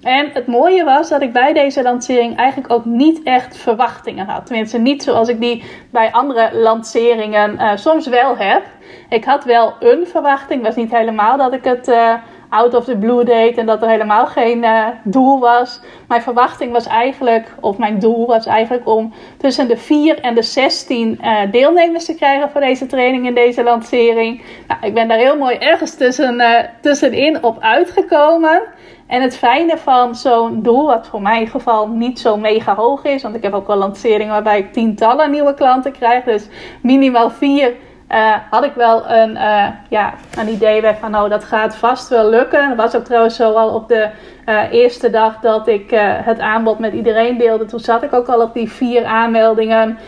En 0.06 0.30
het 0.32 0.46
mooie 0.46 0.84
was 0.84 1.08
dat 1.08 1.22
ik 1.22 1.32
bij 1.32 1.52
deze 1.52 1.82
lancering 1.82 2.36
eigenlijk 2.36 2.72
ook 2.72 2.84
niet 2.84 3.22
echt 3.22 3.56
verwachtingen 3.56 4.26
had. 4.26 4.46
Tenminste, 4.46 4.78
niet 4.78 5.02
zoals 5.02 5.28
ik 5.28 5.40
die 5.40 5.64
bij 5.90 6.12
andere 6.12 6.50
lanceringen 6.52 7.54
uh, 7.54 7.70
soms 7.74 8.06
wel 8.06 8.36
heb. 8.36 8.62
Ik 9.08 9.24
had 9.24 9.44
wel 9.44 9.74
een 9.80 10.06
verwachting. 10.06 10.64
Het 10.64 10.74
was 10.74 10.84
niet 10.84 10.94
helemaal 10.94 11.36
dat 11.36 11.52
ik 11.52 11.64
het 11.64 11.88
uh, 11.88 12.14
out 12.48 12.74
of 12.74 12.84
the 12.84 12.96
blue 12.96 13.24
deed 13.24 13.58
en 13.58 13.66
dat 13.66 13.82
er 13.82 13.88
helemaal 13.88 14.26
geen 14.26 14.62
uh, 14.62 14.86
doel 15.04 15.38
was. 15.38 15.80
Mijn 16.08 16.22
verwachting 16.22 16.72
was 16.72 16.86
eigenlijk, 16.86 17.54
of 17.60 17.78
mijn 17.78 17.98
doel 17.98 18.26
was 18.26 18.46
eigenlijk 18.46 18.88
om 18.88 19.12
tussen 19.38 19.68
de 19.68 19.76
4 19.76 20.20
en 20.20 20.34
de 20.34 20.42
16 20.42 21.20
deelnemers 21.50 22.04
te 22.04 22.14
krijgen 22.14 22.50
voor 22.50 22.60
deze 22.60 22.86
training 22.86 23.26
in 23.26 23.34
deze 23.34 23.62
lancering. 23.62 24.42
Nou, 24.68 24.80
ik 24.86 24.94
ben 24.94 25.08
daar 25.08 25.18
heel 25.18 25.36
mooi 25.36 25.56
ergens 25.56 25.94
tussen, 25.94 26.42
tussenin 26.80 27.44
op 27.44 27.60
uitgekomen. 27.60 28.62
En 29.06 29.22
het 29.22 29.36
fijne 29.36 29.78
van 29.78 30.14
zo'n 30.14 30.62
doel, 30.62 30.86
wat 30.86 31.06
voor 31.06 31.22
mijn 31.22 31.46
geval 31.46 31.88
niet 31.88 32.20
zo 32.20 32.36
mega 32.36 32.74
hoog 32.74 33.04
is, 33.04 33.22
want 33.22 33.34
ik 33.34 33.42
heb 33.42 33.52
ook 33.52 33.66
wel 33.66 33.76
lanceringen 33.76 34.32
waarbij 34.32 34.58
ik 34.58 34.72
tientallen 34.72 35.30
nieuwe 35.30 35.54
klanten 35.54 35.92
krijg, 35.92 36.24
dus 36.24 36.48
minimaal 36.82 37.30
vier. 37.30 37.72
Uh, 38.12 38.34
had 38.50 38.64
ik 38.64 38.74
wel 38.74 39.10
een, 39.10 39.30
uh, 39.30 39.66
ja, 39.88 40.14
een 40.38 40.48
idee 40.48 40.80
bij 40.80 40.96
van, 40.96 41.10
nou, 41.10 41.28
dat 41.28 41.44
gaat 41.44 41.76
vast 41.76 42.08
wel 42.08 42.30
lukken. 42.30 42.68
Dat 42.68 42.76
was 42.76 42.96
ook 42.96 43.04
trouwens 43.04 43.36
zo 43.36 43.52
al 43.52 43.74
op 43.74 43.88
de 43.88 44.08
uh, 44.48 44.72
eerste 44.72 45.10
dag 45.10 45.40
dat 45.40 45.68
ik 45.68 45.90
het 46.24 46.38
aanbod 46.38 46.78
met 46.78 46.92
iedereen 46.92 47.38
deelde. 47.38 47.64
Toen 47.64 47.80
zat 47.80 48.02
ik 48.02 48.12
ook 48.12 48.28
al 48.28 48.40
op 48.40 48.54
die 48.54 48.70
vier 48.70 49.04
aanmeldingen. 49.04 49.98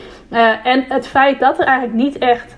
en 0.64 0.84
het 0.88 1.06
feit 1.06 1.40
dat 1.40 1.58
er 1.58 1.66
eigenlijk 1.66 1.96
niet 1.98 2.18
echt 2.18 2.57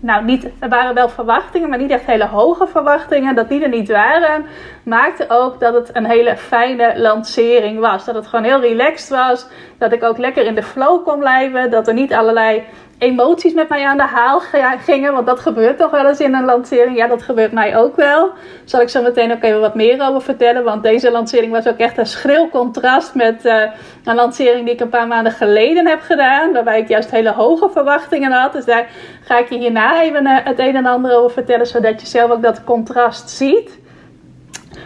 nou, 0.00 0.24
niet, 0.24 0.48
er 0.58 0.68
waren 0.68 0.94
wel 0.94 1.08
verwachtingen, 1.08 1.68
maar 1.68 1.78
niet 1.78 1.90
echt 1.90 2.06
hele 2.06 2.26
hoge 2.26 2.66
verwachtingen. 2.66 3.34
Dat 3.34 3.48
die 3.48 3.62
er 3.62 3.68
niet 3.68 3.88
waren, 3.88 4.46
maakte 4.82 5.24
ook 5.28 5.60
dat 5.60 5.74
het 5.74 5.90
een 5.92 6.06
hele 6.06 6.36
fijne 6.36 6.92
lancering 6.96 7.80
was. 7.80 8.04
Dat 8.04 8.14
het 8.14 8.26
gewoon 8.26 8.44
heel 8.44 8.60
relaxed 8.60 9.08
was. 9.08 9.46
Dat 9.78 9.92
ik 9.92 10.02
ook 10.02 10.18
lekker 10.18 10.44
in 10.44 10.54
de 10.54 10.62
flow 10.62 11.04
kon 11.04 11.18
blijven. 11.18 11.70
Dat 11.70 11.88
er 11.88 11.94
niet 11.94 12.12
allerlei 12.12 12.64
emoties 13.00 13.52
met 13.52 13.68
mij 13.68 13.84
aan 13.84 13.96
de 13.96 14.02
haal 14.02 14.40
gingen. 14.84 15.12
Want 15.12 15.26
dat 15.26 15.40
gebeurt 15.40 15.78
toch 15.78 15.90
wel 15.90 16.06
eens 16.06 16.20
in 16.20 16.34
een 16.34 16.44
lancering. 16.44 16.96
Ja, 16.96 17.06
dat 17.06 17.22
gebeurt 17.22 17.52
mij 17.52 17.76
ook 17.76 17.96
wel. 17.96 18.30
Zal 18.64 18.80
ik 18.80 18.88
zo 18.88 19.02
meteen 19.02 19.32
ook 19.32 19.42
even 19.42 19.60
wat 19.60 19.74
meer 19.74 20.08
over 20.08 20.22
vertellen. 20.22 20.64
Want 20.64 20.82
deze 20.82 21.10
lancering 21.10 21.52
was 21.52 21.66
ook 21.66 21.78
echt 21.78 21.98
een 21.98 22.06
schril 22.06 22.48
contrast 22.48 23.14
met 23.14 23.44
uh, 23.44 23.62
een 24.04 24.14
lancering 24.14 24.64
die 24.64 24.74
ik 24.74 24.80
een 24.80 24.88
paar 24.88 25.06
maanden 25.06 25.32
geleden 25.32 25.86
heb 25.86 26.00
gedaan. 26.00 26.52
Waarbij 26.52 26.80
ik 26.80 26.88
juist 26.88 27.10
hele 27.10 27.32
hoge 27.32 27.70
verwachtingen 27.70 28.32
had. 28.32 28.52
Dus 28.52 28.64
daar 28.64 28.86
ga 29.22 29.38
ik 29.38 29.48
je 29.48 29.58
hierna 29.58 30.02
even 30.02 30.26
uh, 30.26 30.38
het 30.44 30.58
een 30.58 30.76
en 30.76 30.86
ander 30.86 31.16
over 31.16 31.30
vertellen. 31.30 31.66
Zodat 31.66 32.00
je 32.00 32.06
zelf 32.06 32.30
ook 32.30 32.42
dat 32.42 32.64
contrast 32.64 33.30
ziet. 33.30 33.78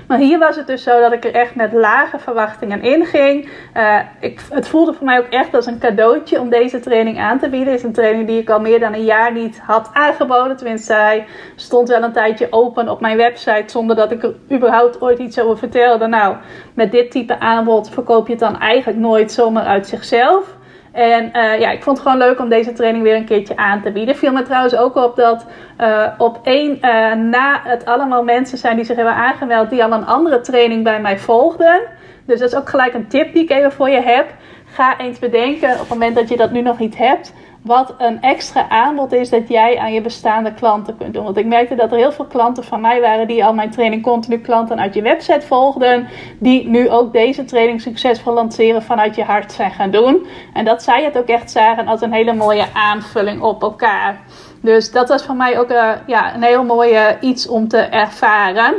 Maar 0.06 0.18
hier 0.18 0.38
was 0.38 0.56
het 0.56 0.66
dus 0.66 0.82
zo 0.82 1.00
dat 1.00 1.12
ik 1.12 1.24
er 1.24 1.34
echt 1.34 1.54
met 1.54 1.72
lage 1.72 2.18
verwachtingen 2.18 2.82
in 2.82 3.06
ging. 3.06 3.48
Uh, 3.76 3.98
ik, 4.20 4.40
het 4.50 4.68
voelde 4.68 4.92
voor 4.92 5.04
mij 5.04 5.18
ook 5.18 5.26
echt 5.30 5.54
als 5.54 5.66
een 5.66 5.78
cadeautje 5.78 6.40
om 6.40 6.50
deze 6.50 6.80
training 6.80 7.18
aan 7.18 7.38
te 7.38 7.48
bieden. 7.48 7.68
Het 7.68 7.78
is 7.78 7.86
een 7.86 7.92
training 7.92 8.26
die 8.26 8.40
ik 8.40 8.50
al 8.50 8.60
meer 8.60 8.80
dan 8.80 8.94
een 8.94 9.04
jaar 9.04 9.32
niet 9.32 9.60
had 9.60 9.90
aangeboden. 9.92 10.56
Tenminste, 10.56 10.92
hij 10.92 11.26
stond 11.56 11.88
wel 11.88 12.02
een 12.02 12.12
tijdje 12.12 12.46
open 12.50 12.88
op 12.88 13.00
mijn 13.00 13.16
website 13.16 13.64
zonder 13.66 13.96
dat 13.96 14.10
ik 14.10 14.22
er 14.22 14.34
überhaupt 14.52 15.00
ooit 15.00 15.18
iets 15.18 15.40
over 15.40 15.58
vertelde. 15.58 16.06
Nou, 16.06 16.36
met 16.74 16.92
dit 16.92 17.10
type 17.10 17.40
aanbod 17.40 17.90
verkoop 17.90 18.26
je 18.26 18.32
het 18.32 18.42
dan 18.42 18.58
eigenlijk 18.60 18.98
nooit 18.98 19.32
zomaar 19.32 19.64
uit 19.64 19.86
zichzelf. 19.86 20.56
En 20.94 21.24
uh, 21.24 21.60
ja, 21.60 21.70
ik 21.70 21.82
vond 21.82 21.98
het 21.98 22.06
gewoon 22.06 22.26
leuk 22.26 22.40
om 22.40 22.48
deze 22.48 22.72
training 22.72 23.04
weer 23.04 23.16
een 23.16 23.24
keertje 23.24 23.56
aan 23.56 23.82
te 23.82 23.92
bieden. 23.92 24.16
Viel 24.16 24.32
me 24.32 24.42
trouwens 24.42 24.76
ook 24.76 24.96
op 24.96 25.16
dat 25.16 25.46
uh, 25.80 26.06
op 26.18 26.40
één 26.42 26.78
uh, 26.80 27.12
na 27.12 27.60
het 27.64 27.84
allemaal 27.84 28.24
mensen 28.24 28.58
zijn 28.58 28.76
die 28.76 28.84
zich 28.84 28.96
hebben 28.96 29.14
aangemeld, 29.14 29.70
die 29.70 29.84
al 29.84 29.92
een 29.92 30.06
andere 30.06 30.40
training 30.40 30.84
bij 30.84 31.00
mij 31.00 31.18
volgden. 31.18 31.80
Dus 32.26 32.38
dat 32.38 32.48
is 32.48 32.56
ook 32.58 32.68
gelijk 32.68 32.94
een 32.94 33.08
tip 33.08 33.32
die 33.32 33.42
ik 33.42 33.50
even 33.50 33.72
voor 33.72 33.88
je 33.88 34.00
heb. 34.00 34.26
Ga 34.66 34.98
eens 34.98 35.18
bedenken 35.18 35.72
op 35.72 35.78
het 35.78 35.88
moment 35.88 36.14
dat 36.14 36.28
je 36.28 36.36
dat 36.36 36.50
nu 36.50 36.62
nog 36.62 36.78
niet 36.78 36.96
hebt 36.98 37.32
wat 37.64 37.94
een 37.98 38.20
extra 38.22 38.68
aanbod 38.68 39.12
is 39.12 39.30
dat 39.30 39.48
jij 39.48 39.78
aan 39.78 39.92
je 39.92 40.00
bestaande 40.00 40.54
klanten 40.54 40.96
kunt 40.96 41.14
doen. 41.14 41.24
Want 41.24 41.36
ik 41.36 41.46
merkte 41.46 41.74
dat 41.74 41.92
er 41.92 41.96
heel 41.96 42.12
veel 42.12 42.24
klanten 42.24 42.64
van 42.64 42.80
mij 42.80 43.00
waren 43.00 43.26
die 43.26 43.44
al 43.44 43.54
mijn 43.54 43.70
training 43.70 44.02
continu 44.02 44.38
klanten 44.38 44.80
uit 44.80 44.94
je 44.94 45.02
website 45.02 45.46
volgden, 45.46 46.08
die 46.38 46.68
nu 46.68 46.90
ook 46.90 47.12
deze 47.12 47.44
training 47.44 47.80
succesvol 47.80 48.32
lanceren 48.32 48.82
vanuit 48.82 49.16
je 49.16 49.24
hart 49.24 49.52
zijn 49.52 49.70
gaan 49.70 49.90
doen. 49.90 50.26
En 50.52 50.64
dat 50.64 50.82
zij 50.82 51.04
het 51.04 51.18
ook 51.18 51.26
echt 51.26 51.50
zagen 51.50 51.86
als 51.86 52.00
een 52.00 52.12
hele 52.12 52.32
mooie 52.32 52.66
aanvulling 52.72 53.42
op 53.42 53.62
elkaar. 53.62 54.20
Dus 54.60 54.90
dat 54.90 55.08
was 55.08 55.24
voor 55.24 55.36
mij 55.36 55.58
ook 55.58 55.70
uh, 55.70 55.90
ja, 56.06 56.34
een 56.34 56.42
heel 56.42 56.64
mooie 56.64 57.16
iets 57.20 57.48
om 57.48 57.68
te 57.68 57.78
ervaren 57.78 58.74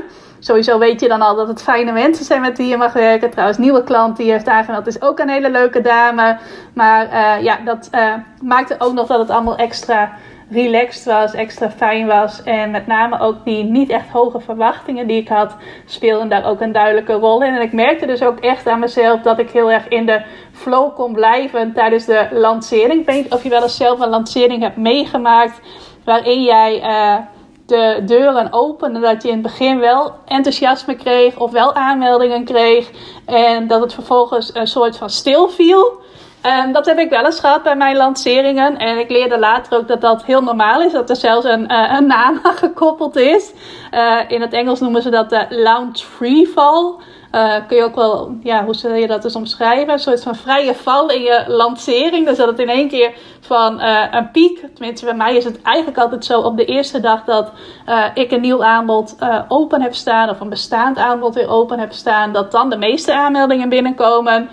sowieso 0.46 0.78
weet 0.78 1.00
je 1.00 1.08
dan 1.08 1.22
al 1.22 1.36
dat 1.36 1.48
het 1.48 1.62
fijne 1.62 1.92
mensen 1.92 2.26
zijn 2.26 2.42
met 2.42 2.58
wie 2.58 2.68
je 2.68 2.78
mag 2.78 2.94
werken. 2.94 3.30
Trouwens, 3.30 3.58
nieuwe 3.58 3.84
klant 3.84 4.18
die 4.18 4.32
heeft 4.32 4.48
aangemeld 4.48 4.88
is 4.88 5.02
ook 5.02 5.20
een 5.20 5.30
hele 5.30 5.50
leuke 5.50 5.82
dame. 5.82 6.38
Maar 6.74 7.06
uh, 7.06 7.44
ja, 7.44 7.58
dat 7.66 7.90
uh, 7.92 8.14
maakte 8.42 8.76
ook 8.78 8.94
nog 8.94 9.08
dat 9.08 9.20
het 9.20 9.30
allemaal 9.30 9.56
extra 9.56 10.12
relaxed 10.50 11.06
was, 11.06 11.34
extra 11.34 11.70
fijn 11.70 12.08
was. 12.08 12.44
En 12.44 12.72
met 12.72 12.88
name 12.88 13.20
ook 13.20 13.46
die 13.46 13.64
niet 13.64 13.90
echt 13.90 14.10
hoge 14.10 14.40
verwachtingen 14.40 15.08
die 15.08 15.22
ik 15.22 15.28
had, 15.28 15.56
speelden 15.86 16.30
daar 16.30 16.46
ook 16.46 16.62
een 16.62 16.72
duidelijke 16.72 17.14
rol 17.14 17.44
in. 17.44 17.54
En 17.54 17.62
ik 17.62 17.74
merkte 17.74 18.06
dus 18.06 18.22
ook 18.22 18.40
echt 18.40 18.68
aan 18.68 18.80
mezelf 18.80 19.22
dat 19.22 19.40
ik 19.40 19.50
heel 19.50 19.72
erg 19.72 19.88
in 19.88 20.06
de 20.06 20.22
flow 20.52 20.96
kon 20.96 21.14
blijven 21.14 21.74
tijdens 21.74 22.06
de 22.06 22.28
lancering. 22.32 23.00
Ik 23.00 23.06
weet 23.06 23.24
niet 23.24 23.34
of 23.34 23.44
je 23.44 23.50
wel 23.50 23.64
eens 23.64 23.78
zelf 23.78 24.00
een 24.00 24.10
lancering 24.10 24.62
hebt 24.62 24.78
meegemaakt 24.78 25.60
waarin 26.04 26.44
jij. 26.44 26.82
Uh, 26.82 27.18
de 27.66 28.02
deuren 28.06 28.54
openen. 28.54 29.02
Dat 29.02 29.24
je 29.24 29.28
in 29.28 29.34
het 29.34 29.44
begin 29.44 29.80
wel 29.80 30.14
enthousiasme 30.26 30.96
kreeg 30.96 31.38
of 31.38 31.52
wel 31.52 31.74
aanmeldingen 31.74 32.44
kreeg. 32.44 32.92
En 33.26 33.68
dat 33.68 33.82
het 33.82 33.94
vervolgens 33.94 34.56
een 34.56 34.68
soort 34.68 34.98
van 34.98 35.10
stil 35.10 35.50
viel. 35.50 36.04
Um, 36.46 36.72
dat 36.72 36.86
heb 36.86 36.98
ik 36.98 37.10
wel 37.10 37.26
eens 37.26 37.40
gehad 37.40 37.64
bij 37.64 37.76
mijn 37.76 37.96
lanceringen. 37.96 38.78
En 38.78 38.98
ik 38.98 39.10
leerde 39.10 39.40
later 39.40 39.78
ook 39.78 39.88
dat 39.88 40.02
dat 40.02 40.24
heel 40.24 40.42
normaal 40.42 40.82
is. 40.82 40.92
Dat 40.92 41.10
er 41.10 41.16
zelfs 41.16 41.46
een, 41.46 41.72
uh, 41.72 41.94
een 41.98 42.08
naam 42.08 42.40
aan 42.44 42.54
gekoppeld 42.54 43.16
is. 43.16 43.54
Uh, 43.94 44.20
in 44.28 44.42
het 44.42 44.54
Engels 44.54 44.80
noemen 44.80 45.02
ze 45.02 45.10
dat 45.10 45.30
de 45.30 45.46
launch 45.50 45.98
free 45.98 46.48
fall. 46.48 46.94
Uh, 47.36 47.56
kun 47.68 47.78
je 47.78 47.84
ook 47.84 47.96
wel, 47.96 48.38
ja, 48.44 48.64
hoe 48.66 48.74
zou 48.74 48.94
je 48.94 49.08
dat 49.08 49.22
dus 49.22 49.36
omschrijven? 49.36 49.94
Een 49.94 50.00
soort 50.00 50.24
van 50.24 50.36
vrije 50.36 50.76
val 50.76 51.10
in 51.10 51.22
je 51.22 51.44
lancering. 51.48 52.28
Dus 52.28 52.38
dat 52.38 52.48
het 52.48 52.60
in 52.60 52.70
één 52.70 52.88
keer 52.88 53.14
van 53.40 53.82
uh, 53.82 54.04
een 54.12 54.32
piek, 54.32 54.66
tenminste 54.74 55.06
bij 55.06 55.16
mij 55.16 55.36
is 55.36 55.44
het 55.44 55.62
eigenlijk 55.62 55.98
altijd 55.98 56.26
zo 56.26 56.40
op 56.40 56.58
de 56.58 56.66
eerste 56.66 57.00
dag 57.00 57.24
dat 57.24 57.52
uh, 57.90 58.06
ik 58.14 58.32
een 58.32 58.42
nieuw 58.42 58.64
aanbod 58.64 59.16
open 59.48 59.82
heb 59.82 59.94
staan, 59.94 60.30
of 60.30 60.40
een 60.40 60.50
bestaand 60.50 60.98
aanbod 60.98 61.36
weer 61.36 61.50
open 61.50 61.80
heb 61.80 61.92
staan, 61.92 62.34
dat 62.34 62.52
dan 62.52 62.70
de 62.70 62.78
meeste 62.78 63.14
aanmeldingen 63.14 63.70
binnenkomen. 63.70 64.50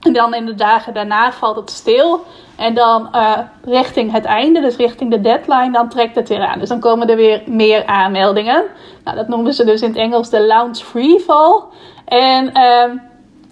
En 0.00 0.12
dan 0.12 0.34
in 0.34 0.46
de 0.46 0.54
dagen 0.54 0.94
daarna 0.94 1.32
valt 1.32 1.56
het 1.56 1.70
stil. 1.70 2.24
En 2.56 2.74
dan 2.74 3.08
uh, 3.14 3.38
richting 3.64 4.12
het 4.12 4.24
einde, 4.24 4.60
dus 4.60 4.76
richting 4.76 5.10
de 5.10 5.20
deadline, 5.20 5.72
dan 5.72 5.88
trekt 5.88 6.14
het 6.14 6.28
weer 6.28 6.46
aan. 6.46 6.58
Dus 6.58 6.68
dan 6.68 6.80
komen 6.80 7.08
er 7.10 7.16
weer 7.16 7.42
meer 7.46 7.86
aanmeldingen. 7.86 8.64
Nou, 9.04 9.16
dat 9.16 9.28
noemen 9.28 9.54
ze 9.54 9.64
dus 9.64 9.82
in 9.82 9.88
het 9.88 9.98
Engels 9.98 10.30
de 10.30 10.40
launch 10.40 10.76
free 10.78 11.20
fall. 11.20 11.62
En 12.04 12.50
uh, 12.54 13.00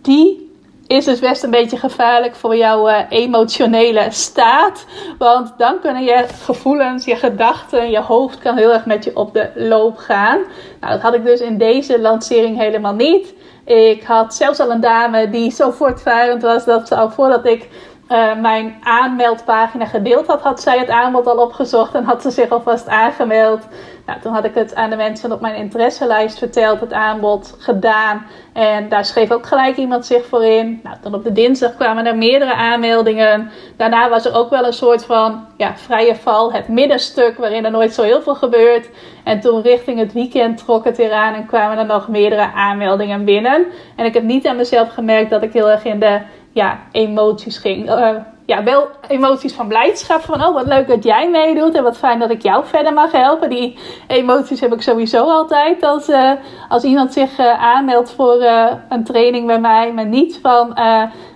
die 0.03 0.53
is 0.87 1.05
dus 1.05 1.19
best 1.19 1.43
een 1.43 1.51
beetje 1.51 1.77
gevaarlijk 1.77 2.35
voor 2.35 2.57
jouw 2.57 2.89
uh, 2.89 2.99
emotionele 3.09 4.07
staat. 4.11 4.87
Want 5.19 5.53
dan 5.59 5.81
kunnen 5.81 6.03
je 6.03 6.27
gevoelens, 6.43 7.05
je 7.05 7.17
gedachten, 7.17 7.91
je 7.91 8.01
hoofd 8.01 8.39
kan 8.39 8.57
heel 8.57 8.73
erg 8.73 8.87
met 8.87 9.05
je 9.05 9.17
op 9.17 9.33
de 9.33 9.51
loop 9.55 9.97
gaan. 9.97 10.39
Nou, 10.81 10.93
dat 10.93 11.03
had 11.03 11.15
ik 11.15 11.25
dus 11.25 11.41
in 11.41 11.59
deze 11.59 12.01
lancering 12.01 12.59
helemaal 12.59 12.95
niet. 12.95 13.35
Ik 13.65 14.03
had 14.03 14.35
zelfs 14.35 14.61
al 14.61 14.71
een 14.71 14.81
dame 14.81 15.31
die 15.31 15.51
zo 15.51 15.71
voortvarend 15.71 16.43
was 16.43 16.65
dat 16.65 16.89
ze 16.89 16.97
al 16.97 17.11
voordat 17.11 17.47
ik 17.47 17.69
uh, 18.09 18.41
mijn 18.41 18.77
aanmeldpagina 18.83 19.87
gedeeld 19.87 20.27
had, 20.27 20.41
had 20.41 20.61
zij 20.61 20.79
het 20.79 20.89
aanbod 20.89 21.27
al 21.27 21.37
opgezocht 21.37 21.95
en 21.95 22.05
had 22.05 22.23
ze 22.23 22.31
zich 22.31 22.49
alvast 22.49 22.89
aangemeld. 22.89 23.67
Nou, 24.07 24.21
toen 24.21 24.33
had 24.33 24.45
ik 24.45 24.55
het 24.55 24.75
aan 24.75 24.91
de 24.91 24.97
mensen 24.97 25.33
op 25.33 25.41
mijn 25.41 25.55
interesselijst 25.55 26.39
verteld, 26.39 26.81
het 26.81 26.93
aanbod 26.93 27.57
gedaan. 27.59 28.27
En 28.53 28.89
daar 28.89 29.05
schreef 29.05 29.31
ook 29.31 29.47
gelijk 29.47 29.77
iemand 29.77 30.07
zich 30.07 30.27
voor 30.27 30.45
in. 30.45 30.81
Nou, 30.83 30.97
dan 31.03 31.15
op 31.15 31.25
de 31.25 31.33
dinsdag 31.33 31.75
kwamen 31.75 32.07
er 32.07 32.17
meerdere 32.17 32.55
aanmeldingen. 32.55 33.51
Daarna 33.77 34.09
was 34.09 34.25
er 34.25 34.35
ook 34.35 34.51
wel 34.51 34.67
een 34.67 34.73
soort 34.73 35.05
van 35.05 35.47
ja, 35.57 35.77
vrije 35.77 36.17
val, 36.17 36.53
het 36.53 36.69
middenstuk 36.69 37.37
waarin 37.37 37.65
er 37.65 37.71
nooit 37.71 37.95
zo 37.95 38.03
heel 38.03 38.23
veel 38.23 38.35
gebeurt. 38.35 38.89
En 39.25 39.41
toen 39.41 39.63
richting 39.63 39.99
het 39.99 40.13
weekend 40.13 40.59
trok 40.65 40.85
het 40.85 40.97
weer 40.97 41.13
aan 41.13 41.35
en 41.35 41.47
kwamen 41.47 41.79
er 41.79 41.87
nog 41.87 42.09
meerdere 42.09 42.53
aanmeldingen 42.53 43.25
binnen. 43.25 43.67
En 43.97 44.05
ik 44.05 44.15
heb 44.15 44.23
niet 44.23 44.47
aan 44.47 44.57
mezelf 44.57 44.89
gemerkt 44.89 45.31
dat 45.31 45.43
ik 45.43 45.53
heel 45.53 45.71
erg 45.71 45.85
in 45.85 46.01
de 46.01 46.21
ja, 46.55 46.79
emoties 46.93 47.59
ging. 47.59 47.91
Uh, 47.91 48.09
ja, 48.47 48.63
wel 48.63 48.89
emoties 49.09 49.53
van 49.53 49.69
blijdschap. 49.69 50.21
Van 50.21 50.45
oh, 50.45 50.55
wat 50.55 50.67
leuk 50.67 50.89
dat 50.89 51.05
jij 51.05 51.31
meedoet. 51.31 51.75
En 51.75 51.83
wat 51.83 51.97
fijn 51.97 52.19
dat 52.19 52.31
ik 52.31 52.43
jou 52.43 52.67
verder 52.67 52.93
mag 52.93 53.13
helpen. 53.13 53.51
Die 53.51 53.79
emoties 54.07 54.61
heb 54.61 54.73
ik 54.73 54.83
sowieso 54.83 55.31
altijd. 55.31 55.83
Als, 55.83 56.09
uh, 56.09 56.31
als 56.69 56.83
iemand 56.83 57.13
zich 57.13 57.39
uh, 57.39 57.63
aanmeldt 57.63 58.13
voor 58.13 58.43
een 58.89 59.05
training 59.05 59.47
bij 59.47 59.61
mij. 59.61 59.93
Maar 59.93 60.07
niet 60.07 60.39
van 60.43 60.79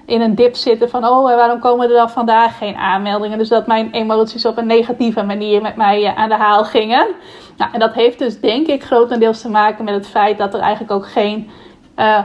in 0.07 0.21
een 0.21 0.35
dip 0.35 0.55
zitten. 0.55 0.91
Van 0.91 1.05
oh, 1.05 1.25
waarom 1.25 1.61
komen 1.61 1.89
er 1.89 1.97
dan 1.97 2.11
vandaag 2.11 2.59
geen 2.59 2.77
aanmeldingen? 2.77 3.39
Dus 3.39 3.49
dat 3.49 3.67
mijn 3.67 3.91
emoties 3.91 4.45
op 4.45 4.59
een 4.59 4.67
negatieve 4.67 5.23
manier 5.23 5.63
met 5.63 5.77
mij 5.77 6.15
aan 6.15 6.29
de 6.29 6.35
haal 6.35 6.65
gingen. 6.65 7.07
Nou, 7.57 7.73
en 7.73 7.81
dat 7.81 7.95
heeft 7.95 8.19
dus 8.19 8.41
denk 8.41 8.67
ik 8.67 8.85
grotendeels 8.85 9.41
te 9.41 9.51
maken 9.51 9.85
met 9.85 9.95
het 9.95 10.09
feit 10.09 10.39
dat 10.39 10.55
er 10.55 10.61
eigenlijk 10.61 10.93
ook 10.93 11.09
geen 11.09 11.51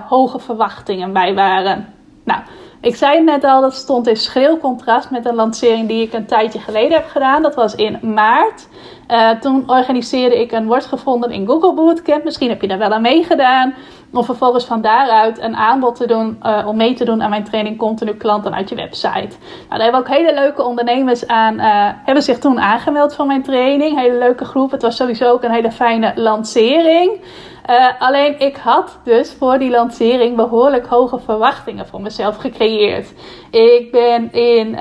hoge 0.07 0.39
verwachtingen 0.39 1.13
bij 1.13 1.33
waren. 1.33 1.93
Nou, 2.23 2.41
ik 2.83 2.95
zei 2.95 3.15
het 3.15 3.25
net 3.25 3.43
al, 3.43 3.61
dat 3.61 3.73
stond 3.73 4.07
in 4.07 4.17
schril 4.17 4.57
contrast 4.57 5.09
met 5.09 5.25
een 5.25 5.35
lancering 5.35 5.87
die 5.87 6.01
ik 6.01 6.13
een 6.13 6.25
tijdje 6.25 6.59
geleden 6.59 6.91
heb 6.91 7.07
gedaan. 7.07 7.41
Dat 7.41 7.55
was 7.55 7.75
in 7.75 7.99
maart. 8.01 8.67
Uh, 9.07 9.29
toen 9.29 9.63
organiseerde 9.69 10.41
ik 10.41 10.51
een 10.51 10.65
Wordt 10.65 10.85
Gevonden 10.85 11.31
in 11.31 11.47
Google 11.47 11.73
Bootcamp. 11.73 12.23
Misschien 12.23 12.49
heb 12.49 12.61
je 12.61 12.67
daar 12.67 12.77
wel 12.77 12.89
aan 12.89 13.01
meegedaan. 13.01 13.73
Om 14.13 14.23
vervolgens 14.23 14.65
van 14.65 14.81
daaruit 14.81 15.39
een 15.39 15.55
aanbod 15.55 15.95
te 15.95 16.07
doen 16.07 16.39
uh, 16.43 16.67
om 16.67 16.77
mee 16.77 16.93
te 16.93 17.05
doen 17.05 17.23
aan 17.23 17.29
mijn 17.29 17.43
training 17.43 17.77
Continu 17.77 18.13
Klanten 18.13 18.53
uit 18.53 18.69
je 18.69 18.75
website. 18.75 19.11
Nou, 19.11 19.29
daar 19.67 19.81
hebben 19.81 19.99
ook 19.99 20.07
hele 20.07 20.33
leuke 20.33 20.63
ondernemers 20.63 21.27
aan, 21.27 21.53
uh, 21.53 21.89
hebben 22.05 22.23
zich 22.23 22.39
toen 22.39 22.59
aangemeld 22.59 23.15
voor 23.15 23.25
mijn 23.25 23.43
training. 23.43 23.99
Hele 23.99 24.17
leuke 24.17 24.45
groep. 24.45 24.71
Het 24.71 24.81
was 24.81 24.95
sowieso 24.95 25.31
ook 25.31 25.43
een 25.43 25.51
hele 25.51 25.71
fijne 25.71 26.11
lancering. 26.15 27.21
Uh, 27.69 27.87
alleen 27.99 28.39
ik 28.39 28.55
had 28.55 28.99
dus 29.03 29.33
voor 29.33 29.57
die 29.57 29.69
lancering 29.69 30.35
behoorlijk 30.35 30.85
hoge 30.85 31.19
verwachtingen 31.19 31.87
voor 31.87 32.01
mezelf 32.01 32.37
gecreëerd. 32.37 33.13
Ik 33.51 33.91
ben 33.91 34.31
in 34.31 34.75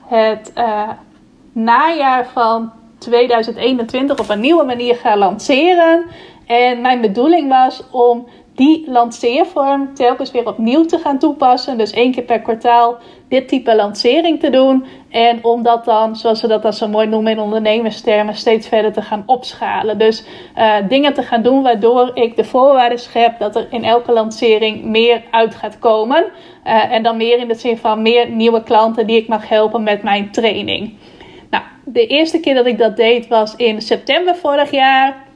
het 0.00 0.52
najaar 1.52 2.26
van 2.26 2.72
2021 2.98 4.18
op 4.18 4.28
een 4.28 4.40
nieuwe 4.40 4.64
manier 4.64 4.96
gaan 4.96 5.18
lanceren. 5.18 6.04
En 6.46 6.80
mijn 6.80 7.00
bedoeling 7.00 7.48
was 7.48 7.82
om 7.90 8.28
die 8.58 8.90
lanceervorm 8.90 9.94
telkens 9.94 10.30
weer 10.30 10.46
opnieuw 10.46 10.84
te 10.84 10.98
gaan 10.98 11.18
toepassen. 11.18 11.78
Dus 11.78 11.92
één 11.92 12.12
keer 12.12 12.22
per 12.22 12.40
kwartaal 12.40 12.96
dit 13.28 13.48
type 13.48 13.74
lancering 13.74 14.40
te 14.40 14.50
doen. 14.50 14.84
En 15.10 15.44
om 15.44 15.62
dat 15.62 15.84
dan, 15.84 16.16
zoals 16.16 16.40
ze 16.40 16.46
dat 16.46 16.62
dan 16.62 16.72
zo 16.72 16.88
mooi 16.88 17.06
noemen 17.06 17.32
in 17.32 17.38
ondernemerstermen, 17.38 18.34
steeds 18.34 18.68
verder 18.68 18.92
te 18.92 19.02
gaan 19.02 19.22
opschalen. 19.26 19.98
Dus 19.98 20.24
uh, 20.56 20.74
dingen 20.88 21.14
te 21.14 21.22
gaan 21.22 21.42
doen 21.42 21.62
waardoor 21.62 22.10
ik 22.14 22.36
de 22.36 22.44
voorwaarden 22.44 22.98
schep 22.98 23.38
dat 23.38 23.56
er 23.56 23.66
in 23.70 23.84
elke 23.84 24.12
lancering 24.12 24.84
meer 24.84 25.22
uit 25.30 25.54
gaat 25.54 25.78
komen. 25.78 26.24
Uh, 26.66 26.92
en 26.92 27.02
dan 27.02 27.16
meer 27.16 27.38
in 27.38 27.48
de 27.48 27.54
zin 27.54 27.76
van 27.76 28.02
meer 28.02 28.30
nieuwe 28.30 28.62
klanten 28.62 29.06
die 29.06 29.16
ik 29.16 29.28
mag 29.28 29.48
helpen 29.48 29.82
met 29.82 30.02
mijn 30.02 30.30
training. 30.30 30.94
Nou, 31.50 31.64
de 31.84 32.06
eerste 32.06 32.40
keer 32.40 32.54
dat 32.54 32.66
ik 32.66 32.78
dat 32.78 32.96
deed 32.96 33.28
was 33.28 33.56
in 33.56 33.82
september 33.82 34.36
vorig 34.36 34.70
jaar. 34.70 35.26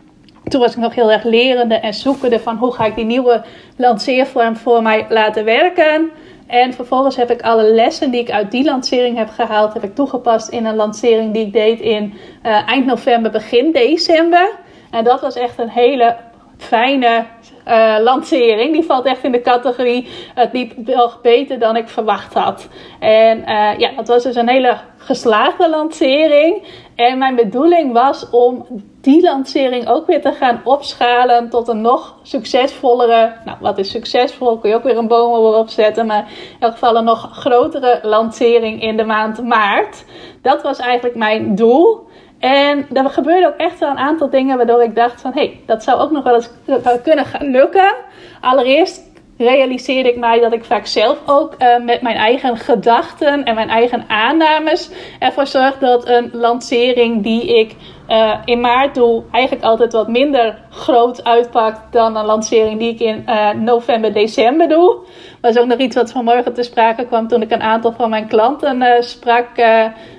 Toen 0.45 0.61
was 0.61 0.73
ik 0.73 0.79
nog 0.79 0.95
heel 0.95 1.13
erg 1.13 1.25
lerende 1.25 1.75
en 1.75 1.95
zoekende 1.95 2.41
van 2.41 2.57
hoe 2.57 2.73
ga 2.73 2.85
ik 2.85 2.95
die 2.95 3.05
nieuwe 3.05 3.43
lanceervorm 3.77 4.57
voor 4.57 4.83
mij 4.83 5.07
laten 5.09 5.45
werken. 5.45 6.11
En 6.47 6.73
vervolgens 6.73 7.17
heb 7.17 7.31
ik 7.31 7.43
alle 7.43 7.63
lessen 7.63 8.11
die 8.11 8.21
ik 8.21 8.31
uit 8.31 8.51
die 8.51 8.65
lancering 8.65 9.17
heb 9.17 9.29
gehaald, 9.29 9.73
heb 9.73 9.85
ik 9.85 9.95
toegepast 9.95 10.49
in 10.49 10.67
een 10.67 10.77
lancering 10.77 11.33
die 11.33 11.47
ik 11.47 11.53
deed 11.53 11.81
in 11.81 12.15
uh, 12.47 12.69
eind 12.69 12.87
november, 12.87 13.31
begin 13.31 13.73
december. 13.73 14.51
En 14.91 15.05
dat 15.05 15.21
was 15.21 15.35
echt 15.35 15.59
een 15.59 15.69
hele 15.69 16.17
fijne 16.59 17.25
uh, 17.69 17.97
lancering. 18.01 18.73
Die 18.73 18.83
valt 18.83 19.05
echt 19.05 19.25
in 19.25 19.33
de 19.33 19.41
categorie. 19.41 20.09
Het 20.35 20.53
liep 20.53 20.73
wel 20.85 21.13
beter 21.23 21.59
dan 21.59 21.77
ik 21.77 21.89
verwacht 21.89 22.35
had. 22.35 22.69
En 23.01 23.39
uh, 23.39 23.79
ja, 23.79 23.91
dat 23.97 24.09
was 24.09 24.23
dus 24.23 24.37
een 24.37 24.49
hele 24.49 24.77
geslaagde 24.97 25.71
lancering. 25.71 26.63
En 26.95 27.19
mijn 27.19 27.35
bedoeling 27.35 27.93
was 27.93 28.31
om 28.31 28.67
die 29.01 29.23
lancering 29.23 29.89
ook 29.89 30.07
weer 30.07 30.21
te 30.21 30.33
gaan 30.33 30.61
opschalen 30.65 31.49
tot 31.49 31.69
een 31.69 31.81
nog 31.81 32.19
succesvollere. 32.23 33.33
Nou, 33.45 33.57
wat 33.61 33.79
is 33.79 33.91
succesvol? 33.91 34.59
Kun 34.59 34.71
je 34.71 34.77
ook 34.77 34.83
weer 34.83 34.97
een 34.97 35.09
boom 35.09 35.35
erop 35.35 35.69
zetten. 35.69 36.07
Maar 36.07 36.29
in 36.29 36.57
elk 36.61 36.73
geval 36.73 36.97
een 36.97 37.05
nog 37.05 37.29
grotere 37.33 37.99
lancering 38.03 38.83
in 38.83 38.97
de 38.97 39.05
maand 39.05 39.43
maart. 39.43 40.05
Dat 40.43 40.63
was 40.63 40.79
eigenlijk 40.79 41.17
mijn 41.17 41.55
doel. 41.55 42.11
En 42.39 42.87
er 42.93 43.11
gebeurde 43.11 43.47
ook 43.47 43.57
echt 43.57 43.79
wel 43.79 43.91
een 43.91 43.99
aantal 43.99 44.31
dingen 44.31 44.57
waardoor 44.57 44.83
ik 44.83 44.95
dacht 44.95 45.21
van... 45.21 45.33
hé, 45.33 45.41
hey, 45.41 45.61
dat 45.67 45.83
zou 45.83 46.01
ook 46.01 46.11
nog 46.11 46.25
wel 46.25 46.35
eens 46.35 46.51
kunnen 47.03 47.25
gaan 47.25 47.51
lukken. 47.51 47.95
Allereerst 48.41 49.12
realiseerde 49.37 50.09
ik 50.09 50.17
mij 50.17 50.41
dat 50.41 50.53
ik 50.53 50.65
vaak 50.65 50.87
zelf 50.87 51.19
ook 51.27 51.55
uh, 51.59 51.85
met 51.85 52.03
mijn 52.03 52.17
eigen 52.17 52.57
gedachten 52.57 53.45
en 53.45 53.55
mijn 53.55 53.69
eigen 53.69 54.05
aannames 54.09 54.91
ervoor 55.19 55.47
zorg 55.47 55.79
dat 55.79 56.09
een 56.09 56.31
lancering 56.33 57.23
die 57.23 57.59
ik 57.59 57.77
uh, 58.09 58.35
in 58.45 58.61
maart 58.61 58.95
doe, 58.95 59.23
eigenlijk 59.31 59.65
altijd 59.65 59.93
wat 59.93 60.09
minder 60.09 60.59
groot 60.71 61.25
uitpakt 61.25 61.93
dan 61.93 62.17
een 62.17 62.25
lancering 62.25 62.79
die 62.79 62.93
ik 62.93 63.01
in 63.01 63.25
uh, 63.27 63.51
november, 63.51 64.13
december 64.13 64.69
doe. 64.69 64.97
Is 65.43 65.59
ook 65.59 65.67
nog 65.67 65.79
iets 65.79 65.97
wat 65.97 66.13
vanmorgen 66.13 66.55
te 66.55 66.63
sprake 66.63 67.07
kwam 67.07 67.29
toen 67.29 67.43
ik 67.43 67.51
een 67.51 67.63
aantal 67.63 67.93
van 67.93 68.11
mijn 68.11 68.29
klanten 68.29 69.05
sprak 69.05 69.49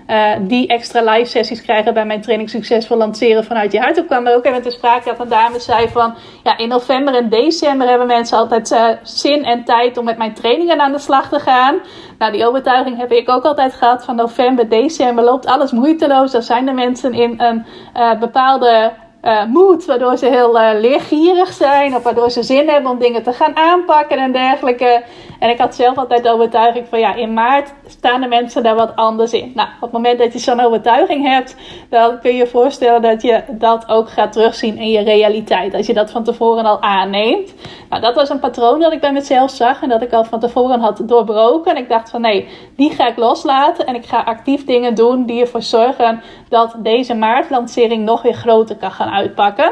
uh, 0.07 0.31
die 0.41 0.67
extra 0.67 1.11
live 1.11 1.29
sessies 1.29 1.61
krijgen 1.61 1.93
bij 1.93 2.05
mijn 2.05 2.21
training 2.21 2.49
Succesvol 2.49 2.97
Lanceren 2.97 3.43
vanuit 3.43 3.71
je 3.71 3.79
hart. 3.79 3.95
Toen 3.95 4.05
kwam 4.05 4.27
er 4.27 4.35
ook 4.35 4.45
even 4.45 4.61
te 4.61 4.71
sprake 4.71 5.09
dat 5.09 5.19
een 5.19 5.29
dame 5.29 5.59
zei 5.59 5.89
van... 5.89 6.15
Ja, 6.43 6.57
in 6.57 6.67
november 6.67 7.15
en 7.15 7.29
december 7.29 7.87
hebben 7.87 8.07
mensen 8.07 8.37
altijd 8.37 8.71
uh, 8.71 8.87
zin 9.03 9.45
en 9.45 9.63
tijd 9.63 9.97
om 9.97 10.05
met 10.05 10.17
mijn 10.17 10.33
trainingen 10.33 10.81
aan 10.81 10.91
de 10.91 10.99
slag 10.99 11.29
te 11.29 11.39
gaan. 11.39 11.79
Nou, 12.17 12.31
die 12.31 12.47
overtuiging 12.47 12.97
heb 12.97 13.11
ik 13.11 13.29
ook 13.29 13.43
altijd 13.43 13.73
gehad 13.73 14.05
van 14.05 14.15
november, 14.15 14.69
december 14.69 15.23
loopt 15.23 15.45
alles 15.45 15.71
moeiteloos. 15.71 16.31
Dan 16.31 16.41
zijn 16.41 16.65
de 16.65 16.71
mensen 16.71 17.13
in 17.13 17.41
een 17.41 17.65
uh, 17.97 18.19
bepaalde 18.19 18.91
uh, 19.23 19.45
moed, 19.45 19.85
waardoor 19.85 20.17
ze 20.17 20.25
heel 20.25 20.61
uh, 20.61 20.69
leergierig 20.79 21.53
zijn, 21.53 21.95
of 21.95 22.03
waardoor 22.03 22.31
ze 22.31 22.43
zin 22.43 22.69
hebben 22.69 22.91
om 22.91 22.99
dingen 22.99 23.23
te 23.23 23.33
gaan 23.33 23.55
aanpakken 23.55 24.17
en 24.17 24.31
dergelijke. 24.31 25.03
En 25.39 25.49
ik 25.49 25.57
had 25.57 25.75
zelf 25.75 25.97
altijd 25.97 26.23
de 26.23 26.31
overtuiging 26.31 26.87
van 26.89 26.99
ja, 26.99 27.15
in 27.15 27.33
maart 27.33 27.73
staan 27.87 28.21
de 28.21 28.27
mensen 28.27 28.63
daar 28.63 28.75
wat 28.75 28.95
anders 28.95 29.33
in. 29.33 29.51
Nou, 29.55 29.67
op 29.75 29.81
het 29.81 29.91
moment 29.91 30.19
dat 30.19 30.33
je 30.33 30.39
zo'n 30.39 30.59
overtuiging 30.59 31.27
hebt, 31.27 31.55
dan 31.89 32.19
kun 32.19 32.31
je 32.31 32.37
je 32.37 32.47
voorstellen 32.47 33.01
dat 33.01 33.21
je 33.21 33.43
dat 33.49 33.89
ook 33.89 34.09
gaat 34.09 34.31
terugzien 34.31 34.77
in 34.77 34.89
je 34.89 35.03
realiteit. 35.03 35.73
Als 35.73 35.87
je 35.87 35.93
dat 35.93 36.11
van 36.11 36.23
tevoren 36.23 36.65
al 36.65 36.81
aanneemt. 36.81 37.53
Nou, 37.89 38.01
dat 38.01 38.15
was 38.15 38.29
een 38.29 38.39
patroon 38.39 38.79
dat 38.79 38.91
ik 38.91 39.01
bij 39.01 39.11
mezelf 39.11 39.51
zag 39.51 39.81
en 39.81 39.89
dat 39.89 40.01
ik 40.01 40.13
al 40.13 40.23
van 40.23 40.39
tevoren 40.39 40.79
had 40.79 41.01
doorbroken. 41.05 41.75
En 41.75 41.81
ik 41.81 41.89
dacht 41.89 42.09
van 42.09 42.21
nee, 42.21 42.47
die 42.75 42.91
ga 42.91 43.07
ik 43.07 43.17
loslaten 43.17 43.85
en 43.85 43.95
ik 43.95 44.05
ga 44.05 44.21
actief 44.21 44.65
dingen 44.65 44.95
doen 44.95 45.25
die 45.25 45.41
ervoor 45.41 45.61
zorgen 45.61 46.21
dat 46.49 46.75
deze 46.77 47.13
maartlancering 47.13 48.05
nog 48.05 48.21
weer 48.21 48.33
groter 48.33 48.75
kan 48.75 48.91
gaan 48.91 49.11
uitpakken. 49.13 49.71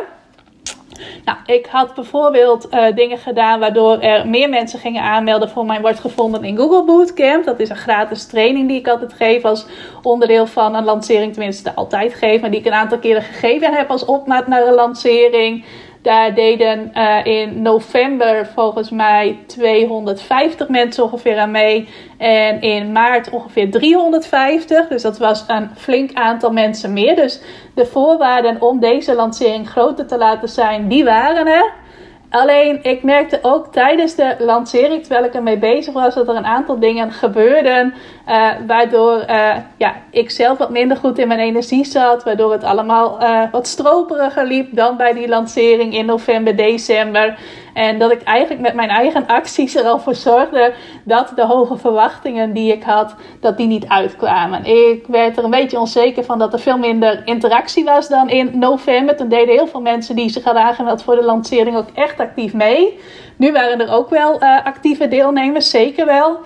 Nou, 1.25 1.37
ik 1.45 1.65
had 1.65 1.93
bijvoorbeeld 1.93 2.67
uh, 2.71 2.95
dingen 2.95 3.17
gedaan 3.17 3.59
waardoor 3.59 3.99
er 3.99 4.27
meer 4.27 4.49
mensen 4.49 4.79
gingen 4.79 5.03
aanmelden 5.03 5.49
voor 5.49 5.65
mijn 5.65 5.81
Wordt 5.81 5.99
Gevonden 5.99 6.43
in 6.43 6.57
Google 6.57 6.83
Bootcamp. 6.83 7.45
Dat 7.45 7.59
is 7.59 7.69
een 7.69 7.75
gratis 7.75 8.25
training 8.25 8.67
die 8.67 8.79
ik 8.79 8.87
altijd 8.87 9.13
geef 9.13 9.43
als 9.45 9.65
onderdeel 10.01 10.47
van 10.47 10.75
een 10.75 10.83
lancering. 10.83 11.33
Tenminste, 11.33 11.75
altijd 11.75 12.13
geef, 12.13 12.41
maar 12.41 12.51
die 12.51 12.59
ik 12.59 12.65
een 12.65 12.73
aantal 12.73 12.99
keren 12.99 13.21
gegeven 13.21 13.73
heb 13.73 13.89
als 13.89 14.05
opmaat 14.05 14.47
naar 14.47 14.67
een 14.67 14.73
lancering. 14.73 15.65
Daar 16.01 16.35
deden 16.35 16.91
uh, 16.93 17.25
in 17.25 17.61
november 17.61 18.47
volgens 18.55 18.89
mij 18.89 19.39
250 19.47 20.67
mensen 20.67 21.03
ongeveer 21.03 21.37
aan 21.37 21.51
mee. 21.51 21.89
En 22.17 22.61
in 22.61 22.91
maart 22.91 23.29
ongeveer 23.29 23.71
350. 23.71 24.87
Dus 24.87 25.01
dat 25.01 25.17
was 25.17 25.43
een 25.47 25.69
flink 25.75 26.13
aantal 26.13 26.51
mensen 26.51 26.93
meer. 26.93 27.15
Dus 27.15 27.41
de 27.75 27.85
voorwaarden 27.85 28.61
om 28.61 28.79
deze 28.79 29.15
lancering 29.15 29.69
groter 29.69 30.07
te 30.07 30.17
laten 30.17 30.49
zijn, 30.49 30.87
die 30.87 31.03
waren 31.03 31.47
er. 31.47 31.73
Alleen 32.31 32.79
ik 32.83 33.03
merkte 33.03 33.39
ook 33.41 33.71
tijdens 33.71 34.15
de 34.15 34.35
lancering, 34.39 35.01
terwijl 35.01 35.25
ik 35.25 35.33
ermee 35.33 35.57
bezig 35.57 35.93
was, 35.93 36.15
dat 36.15 36.27
er 36.27 36.35
een 36.35 36.45
aantal 36.45 36.79
dingen 36.79 37.11
gebeurden. 37.11 37.93
Uh, 38.27 38.49
waardoor 38.67 39.25
uh, 39.29 39.55
ja, 39.77 39.95
ik 40.11 40.29
zelf 40.29 40.57
wat 40.57 40.69
minder 40.69 40.97
goed 40.97 41.17
in 41.17 41.27
mijn 41.27 41.39
energie 41.39 41.85
zat. 41.85 42.23
Waardoor 42.23 42.51
het 42.51 42.63
allemaal 42.63 43.21
uh, 43.21 43.43
wat 43.51 43.67
stroperiger 43.67 44.45
liep 44.45 44.75
dan 44.75 44.97
bij 44.97 45.13
die 45.13 45.27
lancering 45.27 45.93
in 45.93 46.05
november, 46.05 46.55
december. 46.55 47.37
En 47.73 47.99
dat 47.99 48.11
ik 48.11 48.21
eigenlijk 48.21 48.61
met 48.61 48.73
mijn 48.73 48.89
eigen 48.89 49.27
acties 49.27 49.75
er 49.75 49.83
al 49.83 49.99
voor 49.99 50.15
zorgde 50.15 50.73
dat 51.03 51.31
de 51.35 51.45
hoge 51.45 51.77
verwachtingen 51.77 52.53
die 52.53 52.73
ik 52.73 52.83
had, 52.83 53.15
dat 53.39 53.57
die 53.57 53.67
niet 53.67 53.87
uitkwamen. 53.87 54.65
Ik 54.65 55.05
werd 55.07 55.37
er 55.37 55.43
een 55.43 55.49
beetje 55.49 55.79
onzeker 55.79 56.23
van 56.23 56.39
dat 56.39 56.53
er 56.53 56.59
veel 56.59 56.77
minder 56.77 57.21
interactie 57.25 57.83
was 57.83 58.07
dan 58.07 58.29
in 58.29 58.59
november. 58.59 59.15
Toen 59.15 59.29
deden 59.29 59.53
heel 59.53 59.67
veel 59.67 59.81
mensen 59.81 60.15
die 60.15 60.29
zich 60.29 60.43
hadden 60.43 60.63
aangemeld 60.63 61.03
voor 61.03 61.15
de 61.15 61.23
lancering 61.23 61.77
ook 61.77 61.89
echt 61.93 62.19
actief 62.19 62.53
mee. 62.53 62.99
Nu 63.35 63.51
waren 63.51 63.79
er 63.81 63.93
ook 63.93 64.09
wel 64.09 64.43
uh, 64.43 64.65
actieve 64.65 65.07
deelnemers, 65.07 65.69
zeker 65.69 66.05
wel. 66.05 66.39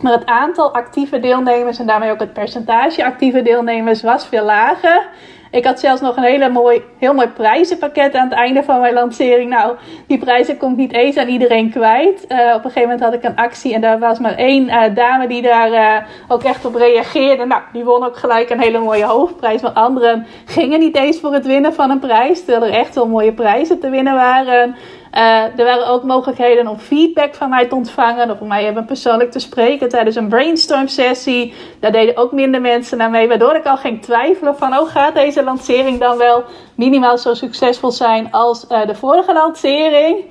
Maar 0.00 0.12
het 0.12 0.26
aantal 0.26 0.74
actieve 0.74 1.20
deelnemers 1.20 1.78
en 1.78 1.86
daarmee 1.86 2.10
ook 2.10 2.20
het 2.20 2.32
percentage 2.32 3.04
actieve 3.04 3.42
deelnemers 3.42 4.02
was 4.02 4.26
veel 4.26 4.44
lager. 4.44 5.08
Ik 5.54 5.64
had 5.64 5.80
zelfs 5.80 6.00
nog 6.00 6.16
een 6.16 6.22
hele 6.22 6.48
mooi, 6.48 6.82
heel 6.98 7.14
mooi 7.14 7.28
prijzenpakket 7.28 8.14
aan 8.14 8.28
het 8.28 8.38
einde 8.38 8.62
van 8.62 8.80
mijn 8.80 8.94
lancering. 8.94 9.50
Nou, 9.50 9.76
die 10.06 10.18
prijzen 10.18 10.56
komt 10.56 10.76
niet 10.76 10.92
eens 10.92 11.16
aan 11.16 11.28
iedereen 11.28 11.70
kwijt. 11.70 12.24
Uh, 12.28 12.38
op 12.38 12.64
een 12.64 12.70
gegeven 12.70 12.82
moment 12.82 13.00
had 13.00 13.14
ik 13.14 13.24
een 13.24 13.36
actie 13.36 13.74
en 13.74 13.80
daar 13.80 13.98
was 13.98 14.18
maar 14.18 14.34
één 14.34 14.66
uh, 14.66 14.82
dame 14.94 15.26
die 15.26 15.42
daar 15.42 15.70
uh, 15.70 15.96
ook 16.28 16.42
echt 16.42 16.64
op 16.64 16.74
reageerde. 16.74 17.44
Nou, 17.44 17.62
die 17.72 17.84
won 17.84 18.04
ook 18.04 18.16
gelijk 18.16 18.50
een 18.50 18.60
hele 18.60 18.78
mooie 18.78 19.04
hoofdprijs. 19.04 19.62
Maar 19.62 19.70
anderen 19.70 20.26
gingen 20.44 20.80
niet 20.80 20.96
eens 20.96 21.20
voor 21.20 21.32
het 21.32 21.46
winnen 21.46 21.74
van 21.74 21.90
een 21.90 21.98
prijs. 21.98 22.44
Terwijl 22.44 22.72
er 22.72 22.78
echt 22.78 22.94
wel 22.94 23.08
mooie 23.08 23.32
prijzen 23.32 23.80
te 23.80 23.90
winnen 23.90 24.14
waren. 24.14 24.76
Uh, 25.14 25.58
er 25.58 25.64
waren 25.64 25.86
ook 25.86 26.02
mogelijkheden 26.02 26.66
om 26.66 26.78
feedback 26.78 27.34
van 27.34 27.48
mij 27.48 27.66
te 27.66 27.74
ontvangen. 27.74 28.30
Of 28.30 28.40
om 28.40 28.48
mij 28.48 28.68
even 28.68 28.84
persoonlijk 28.84 29.30
te 29.30 29.38
spreken 29.38 29.88
tijdens 29.88 30.16
een 30.16 30.28
brainstorm 30.28 30.88
sessie. 30.88 31.54
Daar 31.80 31.92
deden 31.92 32.16
ook 32.16 32.32
minder 32.32 32.60
mensen 32.60 32.98
naar 32.98 33.10
mee. 33.10 33.28
Waardoor 33.28 33.54
ik 33.54 33.64
al 33.64 33.76
ging 33.76 34.02
twijfelen 34.02 34.56
van... 34.56 34.78
Oh, 34.78 34.88
gaat 34.88 35.14
deze 35.14 35.42
lancering 35.44 36.00
dan 36.00 36.18
wel 36.18 36.44
minimaal 36.74 37.18
zo 37.18 37.34
succesvol 37.34 37.90
zijn 37.90 38.32
als 38.32 38.66
uh, 38.70 38.86
de 38.86 38.94
vorige 38.94 39.32
lancering? 39.32 40.24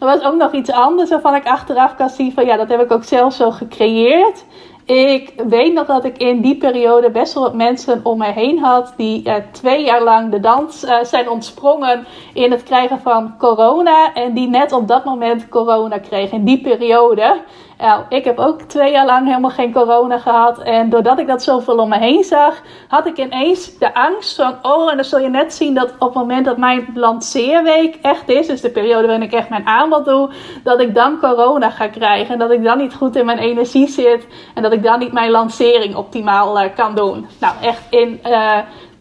er 0.00 0.06
was 0.06 0.22
ook 0.22 0.34
nog 0.34 0.52
iets 0.52 0.70
anders 0.70 1.10
waarvan 1.10 1.34
ik 1.34 1.46
achteraf 1.46 1.94
kan 1.94 2.08
zien 2.08 2.32
van 2.32 2.46
ja, 2.46 2.56
dat 2.56 2.68
heb 2.68 2.80
ik 2.80 2.92
ook 2.92 3.04
zelf 3.04 3.34
zo 3.34 3.50
gecreëerd. 3.50 4.44
Ik 4.86 5.32
weet 5.48 5.72
nog 5.72 5.86
dat 5.86 6.04
ik 6.04 6.16
in 6.16 6.40
die 6.40 6.56
periode 6.56 7.10
best 7.10 7.34
wel 7.34 7.42
wat 7.42 7.54
mensen 7.54 8.00
om 8.02 8.18
mij 8.18 8.32
heen 8.32 8.58
had 8.58 8.94
die 8.96 9.22
uh, 9.24 9.34
twee 9.52 9.84
jaar 9.84 10.02
lang 10.02 10.30
de 10.30 10.40
dans 10.40 10.84
uh, 10.84 11.02
zijn 11.02 11.28
ontsprongen 11.28 12.06
in 12.32 12.50
het 12.50 12.62
krijgen 12.62 13.00
van 13.00 13.34
corona. 13.38 14.14
En 14.14 14.34
die 14.34 14.48
net 14.48 14.72
op 14.72 14.88
dat 14.88 15.04
moment 15.04 15.48
corona 15.48 15.98
kregen 15.98 16.38
in 16.38 16.44
die 16.44 16.60
periode. 16.60 17.40
Nou, 17.78 18.02
ik 18.08 18.24
heb 18.24 18.38
ook 18.38 18.60
twee 18.60 18.92
jaar 18.92 19.06
lang 19.06 19.26
helemaal 19.26 19.50
geen 19.50 19.72
corona 19.72 20.18
gehad. 20.18 20.58
En 20.58 20.90
doordat 20.90 21.18
ik 21.18 21.26
dat 21.26 21.42
zoveel 21.42 21.76
om 21.76 21.88
me 21.88 21.98
heen 21.98 22.24
zag, 22.24 22.62
had 22.88 23.06
ik 23.06 23.18
ineens 23.18 23.78
de 23.78 23.94
angst 23.94 24.36
van: 24.36 24.54
oh, 24.62 24.90
en 24.90 24.96
dan 24.96 25.04
zul 25.04 25.18
je 25.18 25.28
net 25.28 25.54
zien 25.54 25.74
dat 25.74 25.92
op 25.98 26.08
het 26.08 26.14
moment 26.14 26.44
dat 26.44 26.56
mijn 26.56 26.88
lanceerweek 26.94 27.98
echt 28.02 28.28
is, 28.28 28.46
dus 28.46 28.60
de 28.60 28.70
periode 28.70 29.06
waarin 29.06 29.26
ik 29.26 29.32
echt 29.32 29.48
mijn 29.48 29.66
aanbod 29.66 30.04
doe, 30.04 30.30
dat 30.62 30.80
ik 30.80 30.94
dan 30.94 31.18
corona 31.18 31.70
ga 31.70 31.88
krijgen. 31.88 32.32
En 32.32 32.38
dat 32.38 32.50
ik 32.50 32.64
dan 32.64 32.78
niet 32.78 32.94
goed 32.94 33.16
in 33.16 33.26
mijn 33.26 33.38
energie 33.38 33.88
zit. 33.88 34.26
En 34.54 34.62
dat 34.62 34.72
ik 34.72 34.82
dan 34.82 34.98
niet 34.98 35.12
mijn 35.12 35.30
lancering 35.30 35.94
optimaal 35.94 36.62
uh, 36.62 36.68
kan 36.74 36.94
doen. 36.94 37.26
Nou, 37.40 37.54
echt 37.62 37.82
in. 37.90 38.20
Uh, 38.24 38.58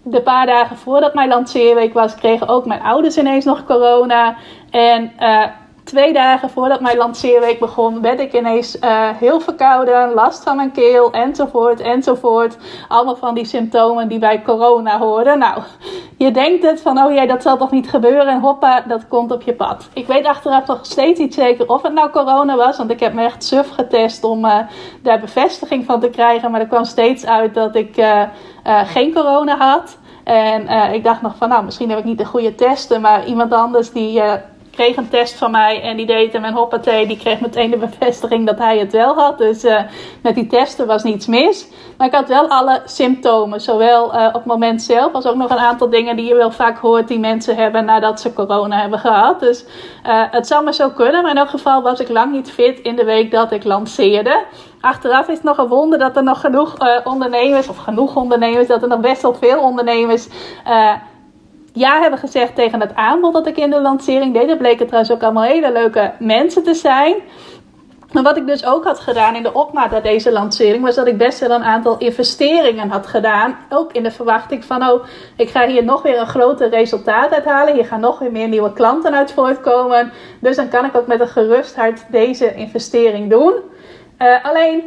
de 0.07 0.21
paar 0.21 0.45
dagen 0.45 0.77
voordat 0.77 1.13
mijn 1.13 1.29
lanceerweek 1.29 1.93
was, 1.93 2.15
kregen 2.15 2.47
ook 2.47 2.65
mijn 2.65 2.81
ouders 2.81 3.17
ineens 3.17 3.45
nog 3.45 3.65
corona. 3.65 4.35
En 4.71 5.11
uh, 5.19 5.45
twee 5.85 6.13
dagen 6.13 6.49
voordat 6.49 6.79
mijn 6.79 6.97
lanceerweek 6.97 7.59
begon, 7.59 8.01
werd 8.01 8.19
ik 8.19 8.33
ineens 8.33 8.79
uh, 8.79 9.09
heel 9.09 9.39
verkouden, 9.39 10.13
last 10.13 10.43
van 10.43 10.55
mijn 10.55 10.71
keel, 10.71 11.11
enzovoort, 11.11 11.79
enzovoort. 11.79 12.57
Allemaal 12.87 13.15
van 13.15 13.35
die 13.35 13.45
symptomen 13.45 14.07
die 14.07 14.19
bij 14.19 14.41
corona 14.41 14.97
horen. 14.97 15.39
Nou, 15.39 15.61
je 16.17 16.31
denkt 16.31 16.63
het 16.63 16.81
van, 16.81 16.97
oh 16.97 17.13
ja, 17.13 17.25
dat 17.25 17.41
zal 17.41 17.57
toch 17.57 17.71
niet 17.71 17.89
gebeuren 17.89 18.27
en 18.27 18.39
hoppa, 18.39 18.81
dat 18.81 19.07
komt 19.07 19.31
op 19.31 19.41
je 19.41 19.53
pad. 19.53 19.89
Ik 19.93 20.07
weet 20.07 20.25
achteraf 20.25 20.67
nog 20.67 20.79
steeds 20.81 21.19
niet 21.19 21.33
zeker 21.33 21.69
of 21.69 21.81
het 21.81 21.93
nou 21.93 22.09
corona 22.09 22.55
was, 22.55 22.77
want 22.77 22.91
ik 22.91 22.99
heb 22.99 23.13
me 23.13 23.23
echt 23.23 23.43
suf 23.43 23.69
getest 23.69 24.23
om 24.23 24.45
uh, 24.45 24.59
daar 25.01 25.19
bevestiging 25.19 25.85
van 25.85 25.99
te 25.99 26.09
krijgen. 26.09 26.51
Maar 26.51 26.61
er 26.61 26.67
kwam 26.67 26.85
steeds 26.85 27.25
uit 27.25 27.53
dat 27.53 27.75
ik 27.75 27.97
uh, 27.97 28.21
geen 28.85 29.13
corona 29.13 29.57
had. 29.57 29.97
En 30.23 30.93
ik 30.93 31.03
dacht 31.03 31.21
nog 31.21 31.35
van, 31.35 31.49
nou, 31.49 31.63
misschien 31.63 31.89
heb 31.89 31.99
ik 31.99 32.05
niet 32.05 32.17
de 32.17 32.25
goede 32.25 32.55
testen, 32.55 33.01
maar 33.01 33.25
iemand 33.25 33.53
anders 33.53 33.91
die 33.91 34.21
kreeg 34.75 34.97
een 34.97 35.09
test 35.09 35.37
van 35.37 35.51
mij 35.51 35.81
en 35.81 35.97
die 35.97 36.05
deed 36.05 36.33
hem 36.33 36.43
en 36.43 36.53
hoppatee, 36.53 37.07
die 37.07 37.17
kreeg 37.17 37.39
meteen 37.39 37.71
de 37.71 37.77
bevestiging 37.77 38.45
dat 38.45 38.57
hij 38.57 38.77
het 38.77 38.91
wel 38.91 39.15
had. 39.15 39.37
Dus 39.37 39.65
uh, 39.65 39.79
met 40.21 40.35
die 40.35 40.47
testen 40.47 40.87
was 40.87 41.03
niets 41.03 41.27
mis. 41.27 41.67
Maar 41.97 42.07
ik 42.07 42.13
had 42.13 42.27
wel 42.27 42.47
alle 42.47 42.81
symptomen, 42.85 43.61
zowel 43.61 44.15
uh, 44.15 44.25
op 44.27 44.33
het 44.33 44.45
moment 44.45 44.81
zelf 44.81 45.13
als 45.13 45.25
ook 45.25 45.35
nog 45.35 45.49
een 45.49 45.57
aantal 45.57 45.89
dingen 45.89 46.15
die 46.15 46.25
je 46.25 46.35
wel 46.35 46.51
vaak 46.51 46.77
hoort 46.77 47.07
die 47.07 47.19
mensen 47.19 47.55
hebben 47.55 47.85
nadat 47.85 48.21
ze 48.21 48.33
corona 48.33 48.79
hebben 48.81 48.99
gehad. 48.99 49.39
Dus 49.39 49.65
uh, 50.05 50.23
het 50.31 50.47
zou 50.47 50.63
me 50.63 50.73
zo 50.73 50.89
kunnen, 50.89 51.21
maar 51.21 51.31
in 51.31 51.37
elk 51.37 51.49
geval 51.49 51.81
was 51.81 51.99
ik 51.99 52.09
lang 52.09 52.31
niet 52.31 52.51
fit 52.51 52.79
in 52.79 52.95
de 52.95 53.05
week 53.05 53.31
dat 53.31 53.51
ik 53.51 53.63
lanceerde. 53.63 54.43
Achteraf 54.81 55.27
is 55.27 55.35
het 55.35 55.43
nog 55.43 55.57
een 55.57 55.67
wonder 55.67 55.99
dat 55.99 56.15
er 56.15 56.23
nog 56.23 56.39
genoeg 56.39 56.77
ondernemers, 57.03 57.67
of 57.67 57.77
genoeg 57.77 58.15
ondernemers, 58.15 58.67
dat 58.67 58.81
er 58.81 58.87
nog 58.87 58.99
best 58.99 59.21
wel 59.21 59.33
veel 59.33 59.59
ondernemers 59.59 60.27
ja 61.75 61.99
hebben 61.99 62.19
gezegd 62.19 62.55
tegen 62.55 62.79
het 62.79 62.95
aanbod 62.95 63.33
dat 63.33 63.47
ik 63.47 63.57
in 63.57 63.69
de 63.69 63.81
lancering 63.81 64.33
deed. 64.33 64.47
Dat 64.47 64.57
bleken 64.57 64.85
trouwens 64.85 65.13
ook 65.13 65.23
allemaal 65.23 65.43
hele 65.43 65.71
leuke 65.71 66.11
mensen 66.19 66.63
te 66.63 66.73
zijn. 66.73 67.15
Maar 68.11 68.23
wat 68.23 68.37
ik 68.37 68.47
dus 68.47 68.65
ook 68.65 68.83
had 68.83 68.99
gedaan 68.99 69.35
in 69.35 69.43
de 69.43 69.53
opmaat 69.53 69.91
naar 69.91 70.01
deze 70.01 70.31
lancering, 70.31 70.83
was 70.83 70.95
dat 70.95 71.07
ik 71.07 71.17
best 71.17 71.39
wel 71.39 71.51
een 71.51 71.63
aantal 71.63 71.97
investeringen 71.97 72.89
had 72.89 73.07
gedaan. 73.07 73.57
Ook 73.69 73.91
in 73.91 74.03
de 74.03 74.11
verwachting 74.11 74.65
van, 74.65 74.89
oh, 74.89 75.03
ik 75.37 75.49
ga 75.49 75.67
hier 75.67 75.83
nog 75.83 76.01
weer 76.01 76.19
een 76.19 76.27
groter 76.27 76.69
resultaat 76.69 77.31
uithalen. 77.31 77.73
Hier 77.73 77.85
gaan 77.85 77.99
nog 77.99 78.19
weer 78.19 78.31
meer 78.31 78.47
nieuwe 78.47 78.73
klanten 78.73 79.15
uit 79.15 79.31
voortkomen. 79.31 80.11
Dus 80.39 80.55
dan 80.55 80.69
kan 80.69 80.85
ik 80.85 80.95
ook 80.95 81.07
met 81.07 81.19
een 81.19 81.27
gerust 81.27 81.75
hart 81.75 82.05
deze 82.11 82.55
investering 82.55 83.29
doen. 83.29 83.53
Uh, 84.19 84.45
alleen 84.45 84.83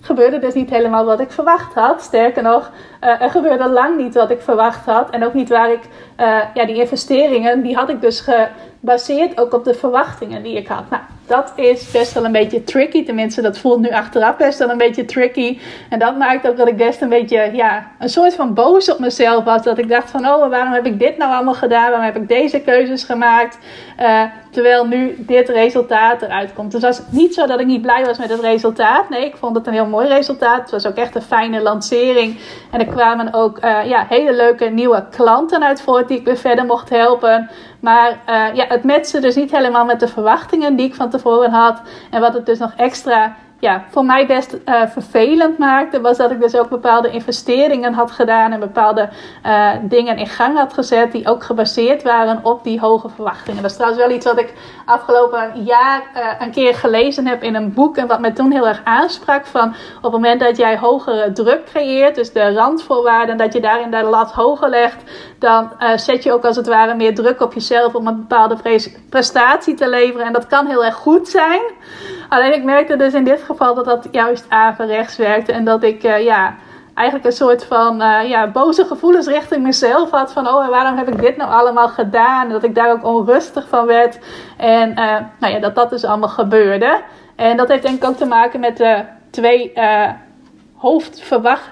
gebeurde 0.00 0.38
dus 0.38 0.54
niet 0.54 0.70
helemaal 0.70 1.04
wat 1.04 1.20
ik 1.20 1.30
verwacht 1.30 1.74
had. 1.74 2.02
Sterker 2.02 2.42
nog, 2.42 2.70
uh, 3.04 3.22
er 3.22 3.30
gebeurde 3.30 3.68
lang 3.68 3.96
niet 3.96 4.14
wat 4.14 4.30
ik 4.30 4.40
verwacht 4.40 4.86
had. 4.86 5.10
En 5.10 5.24
ook 5.24 5.34
niet 5.34 5.48
waar 5.48 5.72
ik, 5.72 5.82
uh, 6.20 6.38
ja, 6.54 6.64
die 6.64 6.76
investeringen, 6.76 7.62
die 7.62 7.76
had 7.76 7.88
ik 7.88 8.00
dus 8.00 8.20
gebaseerd 8.20 9.40
ook 9.40 9.52
op 9.54 9.64
de 9.64 9.74
verwachtingen 9.74 10.42
die 10.42 10.56
ik 10.56 10.68
had. 10.68 10.90
Nou, 10.90 11.02
dat 11.26 11.52
is 11.56 11.90
best 11.90 12.12
wel 12.12 12.24
een 12.24 12.32
beetje 12.32 12.64
tricky. 12.64 13.04
Tenminste, 13.04 13.42
dat 13.42 13.58
voelt 13.58 13.80
nu 13.80 13.90
achteraf 13.90 14.36
best 14.36 14.58
wel 14.58 14.70
een 14.70 14.78
beetje 14.78 15.04
tricky. 15.04 15.58
En 15.88 15.98
dat 15.98 16.16
maakt 16.16 16.48
ook 16.48 16.56
dat 16.56 16.68
ik 16.68 16.76
best 16.76 17.00
een 17.00 17.08
beetje, 17.08 17.50
ja, 17.52 17.86
een 17.98 18.08
soort 18.08 18.34
van 18.34 18.54
boos 18.54 18.90
op 18.90 18.98
mezelf 18.98 19.44
was. 19.44 19.62
Dat 19.62 19.78
ik 19.78 19.88
dacht 19.88 20.10
van, 20.10 20.26
oh, 20.26 20.48
waarom 20.48 20.72
heb 20.72 20.86
ik 20.86 20.98
dit 20.98 21.18
nou 21.18 21.32
allemaal 21.32 21.54
gedaan? 21.54 21.90
Waarom 21.90 22.04
heb 22.04 22.16
ik 22.16 22.28
deze 22.28 22.60
keuzes 22.60 23.04
gemaakt? 23.04 23.58
Uh, 24.00 24.22
terwijl 24.50 24.86
nu 24.86 25.14
dit 25.18 25.48
resultaat 25.48 26.22
eruit 26.22 26.52
komt. 26.52 26.72
Dus 26.72 26.82
het 26.82 26.96
was 26.96 27.06
niet 27.10 27.34
zo 27.34 27.46
dat 27.46 27.60
ik 27.60 27.66
niet 27.66 27.82
blij 27.82 28.04
was 28.04 28.18
met 28.18 28.30
het 28.30 28.40
resultaat. 28.40 29.08
Nee, 29.08 29.24
ik 29.24 29.36
vond 29.36 29.56
het 29.56 29.66
een 29.66 29.72
heel 29.72 29.86
mooi 29.86 30.08
resultaat. 30.08 30.60
Het 30.60 30.70
was 30.70 30.86
ook 30.86 30.96
echt 30.96 31.14
een 31.14 31.22
fijne 31.22 31.60
lancering. 31.60 32.38
En 32.70 32.80
er 32.80 32.91
kwamen 32.94 33.32
ook 33.32 33.64
uh, 33.64 33.84
ja, 33.84 34.06
hele 34.08 34.32
leuke 34.32 34.64
nieuwe 34.64 35.04
klanten 35.10 35.64
uit 35.64 35.82
voort 35.82 36.08
die 36.08 36.18
ik 36.18 36.24
weer 36.24 36.36
verder 36.36 36.64
mocht 36.64 36.90
helpen. 36.90 37.50
Maar 37.80 38.10
uh, 38.10 38.54
ja, 38.54 38.64
het 38.68 38.84
matchte 38.84 39.20
dus 39.20 39.34
niet 39.34 39.50
helemaal 39.50 39.84
met 39.84 40.00
de 40.00 40.08
verwachtingen 40.08 40.76
die 40.76 40.86
ik 40.86 40.94
van 40.94 41.10
tevoren 41.10 41.50
had. 41.50 41.80
En 42.10 42.20
wat 42.20 42.34
het 42.34 42.46
dus 42.46 42.58
nog 42.58 42.72
extra 42.76 43.36
ja, 43.62 43.84
voor 43.90 44.04
mij 44.04 44.26
best 44.26 44.56
uh, 44.64 44.82
vervelend 44.86 45.58
maakte, 45.58 46.00
was 46.00 46.16
dat 46.16 46.30
ik 46.30 46.40
dus 46.40 46.56
ook 46.56 46.68
bepaalde 46.68 47.10
investeringen 47.10 47.92
had 47.92 48.10
gedaan 48.10 48.52
en 48.52 48.60
bepaalde 48.60 49.08
uh, 49.46 49.70
dingen 49.82 50.16
in 50.16 50.26
gang 50.26 50.56
had 50.56 50.72
gezet 50.72 51.12
die 51.12 51.28
ook 51.28 51.44
gebaseerd 51.44 52.02
waren 52.02 52.40
op 52.42 52.64
die 52.64 52.80
hoge 52.80 53.08
verwachtingen. 53.08 53.62
Dat 53.62 53.70
is 53.70 53.76
trouwens 53.76 54.02
wel 54.02 54.16
iets 54.16 54.26
wat 54.26 54.38
ik 54.38 54.52
afgelopen 54.86 55.64
jaar 55.64 56.02
uh, 56.16 56.26
een 56.38 56.50
keer 56.50 56.74
gelezen 56.74 57.26
heb 57.26 57.42
in 57.42 57.54
een 57.54 57.72
boek 57.74 57.96
en 57.96 58.06
wat 58.06 58.20
me 58.20 58.32
toen 58.32 58.52
heel 58.52 58.68
erg 58.68 58.80
aansprak 58.84 59.46
van 59.46 59.68
op 59.96 60.02
het 60.02 60.12
moment 60.12 60.40
dat 60.40 60.56
jij 60.56 60.78
hogere 60.78 61.32
druk 61.32 61.64
creëert, 61.64 62.14
dus 62.14 62.32
de 62.32 62.54
randvoorwaarden, 62.54 63.36
dat 63.36 63.52
je 63.52 63.60
daarin 63.60 63.90
de 63.90 64.02
lat 64.02 64.32
hoger 64.32 64.68
legt, 64.68 65.02
dan 65.38 65.70
zet 65.96 66.22
je 66.22 66.32
ook 66.32 66.44
als 66.44 66.56
het 66.56 66.66
ware 66.66 66.94
meer 66.94 67.14
druk 67.14 67.40
op 67.40 67.54
jezelf 67.54 67.94
om 67.94 68.06
een 68.06 68.16
bepaalde 68.16 68.56
prestatie 69.08 69.74
te 69.74 69.88
leveren 69.88 70.26
en 70.26 70.32
dat 70.32 70.46
kan 70.46 70.66
heel 70.66 70.84
erg 70.84 70.94
goed 70.94 71.28
zijn. 71.28 71.62
Alleen 72.32 72.54
ik 72.54 72.64
merkte 72.64 72.96
dus 72.96 73.14
in 73.14 73.24
dit 73.24 73.42
geval 73.42 73.74
dat 73.74 73.84
dat 73.84 74.08
juist 74.10 74.46
averechts 74.48 75.16
werkte. 75.16 75.52
En 75.52 75.64
dat 75.64 75.82
ik 75.82 76.04
uh, 76.04 76.24
ja, 76.24 76.54
eigenlijk 76.94 77.26
een 77.26 77.36
soort 77.36 77.64
van 77.64 78.02
uh, 78.02 78.28
ja, 78.28 78.50
boze 78.50 78.84
gevoelens 78.84 79.26
richting 79.26 79.62
mezelf 79.62 80.10
had. 80.10 80.32
Van 80.32 80.48
oh, 80.48 80.68
waarom 80.68 80.96
heb 80.96 81.08
ik 81.08 81.20
dit 81.20 81.36
nou 81.36 81.50
allemaal 81.50 81.88
gedaan? 81.88 82.46
En 82.46 82.52
dat 82.52 82.62
ik 82.62 82.74
daar 82.74 82.92
ook 82.92 83.04
onrustig 83.04 83.68
van 83.68 83.86
werd. 83.86 84.18
En 84.56 84.90
uh, 84.90 85.16
nou 85.38 85.52
ja, 85.52 85.58
dat 85.58 85.74
dat 85.74 85.90
dus 85.90 86.04
allemaal 86.04 86.28
gebeurde. 86.28 87.00
En 87.36 87.56
dat 87.56 87.68
heeft 87.68 87.82
denk 87.82 88.02
ik 88.02 88.08
ook 88.08 88.16
te 88.16 88.26
maken 88.26 88.60
met 88.60 88.76
de 88.76 89.04
twee 89.30 89.72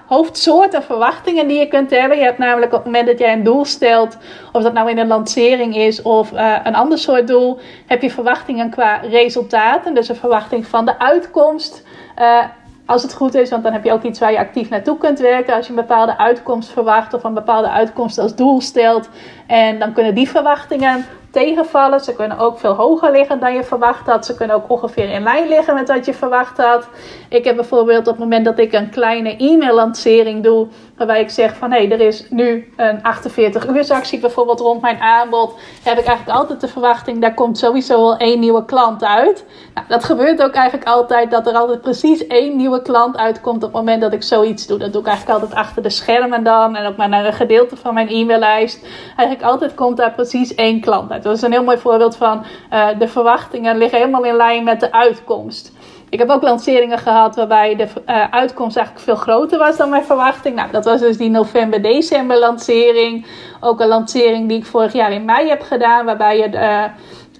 hoofdsoorten 0.07 0.83
verwachtingen 0.83 1.49
die 1.49 1.59
je 1.59 1.69
kunt 1.69 1.91
hebben. 1.91 2.19
Je 2.19 2.25
hebt 2.25 2.39
namelijk 2.39 2.73
op 2.73 2.79
het 2.79 2.87
moment 2.87 3.07
dat 3.07 3.19
jij 3.19 3.33
een 3.33 3.43
doel 3.43 3.65
stelt, 3.65 4.17
of 4.53 4.63
dat 4.63 4.73
nou 4.73 4.91
in 4.91 4.99
een 4.99 5.07
lancering 5.07 5.77
is 5.77 6.03
of 6.03 6.33
uh, 6.33 6.57
een 6.65 6.75
ander 6.75 6.99
soort 6.99 7.27
doel, 7.29 7.59
heb 7.87 8.03
je 8.03 8.11
verwachtingen 8.11 8.71
qua 8.71 8.97
resultaten. 8.97 9.95
Dus 9.95 10.09
een 10.09 10.17
verwachting 10.17 10.67
van 10.67 10.85
de 10.85 10.99
uitkomst. 10.99 11.83
Uh, 12.19 12.45
als 12.87 13.03
het 13.03 13.15
goed 13.15 13.35
is, 13.35 13.51
want 13.51 13.63
dan 13.63 13.73
heb 13.73 13.85
je 13.85 13.93
ook 13.93 14.03
iets 14.03 14.19
waar 14.19 14.33
je 14.33 14.39
actief 14.39 14.69
naartoe 14.69 14.99
kunt 14.99 15.19
werken. 15.19 15.55
Als 15.55 15.67
je 15.67 15.71
een 15.71 15.79
bepaalde 15.79 16.19
uitkomst 16.19 16.71
verwacht 16.71 17.15
of 17.15 17.25
een 17.25 17.35
bepaalde 17.35 17.71
uitkomst 17.71 18.19
als 18.19 18.35
doel 18.35 18.61
stelt. 18.61 19.09
En 19.47 19.79
dan 19.79 19.93
kunnen 19.93 20.15
die 20.15 20.29
verwachtingen 20.29 21.07
tegenvallen. 21.31 22.01
Ze 22.01 22.15
kunnen 22.15 22.39
ook 22.39 22.59
veel 22.59 22.75
hoger 22.75 23.11
liggen 23.11 23.41
dan 23.41 23.55
je 23.55 23.65
verwacht 23.65 24.07
had. 24.07 24.27
Ze 24.27 24.35
kunnen 24.35 24.57
ook 24.57 24.71
ongeveer 24.71 25.11
in 25.11 25.23
lijn 25.23 25.49
liggen 25.49 25.75
met 25.75 25.89
wat 25.89 26.07
je 26.07 26.15
verwacht 26.15 26.57
had. 26.57 26.89
Ik 27.29 27.45
heb 27.45 27.57
bijvoorbeeld 27.57 28.01
op 28.01 28.15
het 28.15 28.19
moment 28.19 28.45
dat 28.45 28.59
ik 28.59 28.73
een 28.73 28.91
kleine 28.91 29.37
e-mail 29.37 29.75
lancering 29.75 30.43
doe, 30.43 30.67
waarbij 30.97 31.21
ik 31.21 31.31
zeg 31.31 31.57
van 31.57 31.73
hé, 31.73 31.89
er 31.89 32.01
is 32.01 32.27
nu 32.31 32.73
een 32.77 33.03
48 33.03 33.67
uur 33.67 33.93
actie 33.93 34.21
bijvoorbeeld 34.21 34.61
rond 34.61 34.81
mijn 34.81 35.01
aanbod, 35.01 35.55
heb 35.83 35.99
ik 35.99 36.05
eigenlijk 36.05 36.39
altijd 36.39 36.61
de 36.61 36.69
verwachting, 36.69 37.21
daar 37.21 37.35
komt 37.35 37.59
sowieso 37.59 37.95
al 37.95 38.17
één 38.17 38.41
nieuwe 38.41 38.65
klant 38.65 39.05
uit. 39.05 39.45
Nou, 39.75 39.87
dat 39.89 40.05
gebeurt 40.05 40.43
ook 40.43 40.53
eigenlijk 40.53 40.89
altijd, 40.89 41.31
dat 41.31 41.47
er 41.47 41.55
altijd 41.55 41.81
precies 41.81 42.27
één 42.27 42.57
nieuwe 42.57 42.83
klant 42.83 43.17
uitkomt 43.17 43.57
op 43.57 43.73
het 43.73 43.73
moment 43.73 44.01
dat 44.01 44.13
ik 44.13 44.23
zoiets 44.23 44.67
doe. 44.67 44.79
Dat 44.79 44.93
doe 44.93 45.01
ik 45.01 45.07
eigenlijk 45.07 45.41
altijd 45.41 45.59
achter 45.59 45.83
de 45.83 45.91
schermen 45.91 46.45
dan 46.45 46.77
en 46.77 46.87
ook 46.87 46.97
maar 46.97 47.09
naar 47.09 47.27
een 47.27 47.33
gedeelte 47.33 47.77
van 47.77 47.95
mijn 47.95 48.09
e-maillijst. 48.09 48.87
Eigenlijk 49.17 49.49
altijd 49.51 49.75
komt 49.75 49.97
daar 49.97 50.13
precies 50.13 50.55
één 50.55 50.81
klant 50.81 51.11
uit. 51.11 51.20
Dat 51.23 51.37
is 51.37 51.43
een 51.43 51.53
heel 51.53 51.65
mooi 51.65 51.79
voorbeeld 51.79 52.17
van 52.17 52.45
uh, 52.73 52.89
de 52.99 53.09
verwachtingen 53.09 53.79
liggen 53.79 53.99
helemaal 53.99 54.25
in 54.25 54.37
lijn 54.37 54.65
met 54.65 54.81
de 54.81 54.93
uitkomst. 54.93 55.73
Ik 56.09 56.19
heb 56.19 56.31
ook 56.31 56.43
lanceringen 56.43 56.99
gehad 56.99 57.37
waarbij 57.37 57.77
de 57.77 57.87
uh, 58.07 58.25
uitkomst 58.31 58.77
eigenlijk 58.77 59.07
veel 59.07 59.17
groter 59.17 59.59
was 59.59 59.77
dan 59.77 59.91
mijn 59.91 60.05
verwachting. 60.05 60.57
Nou, 60.57 60.71
dat 60.71 60.85
was 60.85 61.01
dus 61.01 61.17
die 61.17 61.31
november-december 61.31 62.39
lancering. 62.39 63.27
Ook 63.61 63.81
een 63.81 63.89
lancering 63.89 64.49
die 64.49 64.59
ik 64.59 64.67
vorig 64.67 64.93
jaar 64.93 65.13
in 65.13 65.25
mei 65.25 65.49
heb 65.49 65.63
gedaan, 65.63 66.05
waarbij 66.05 66.39
je 66.39 66.49
uh, 66.49 66.85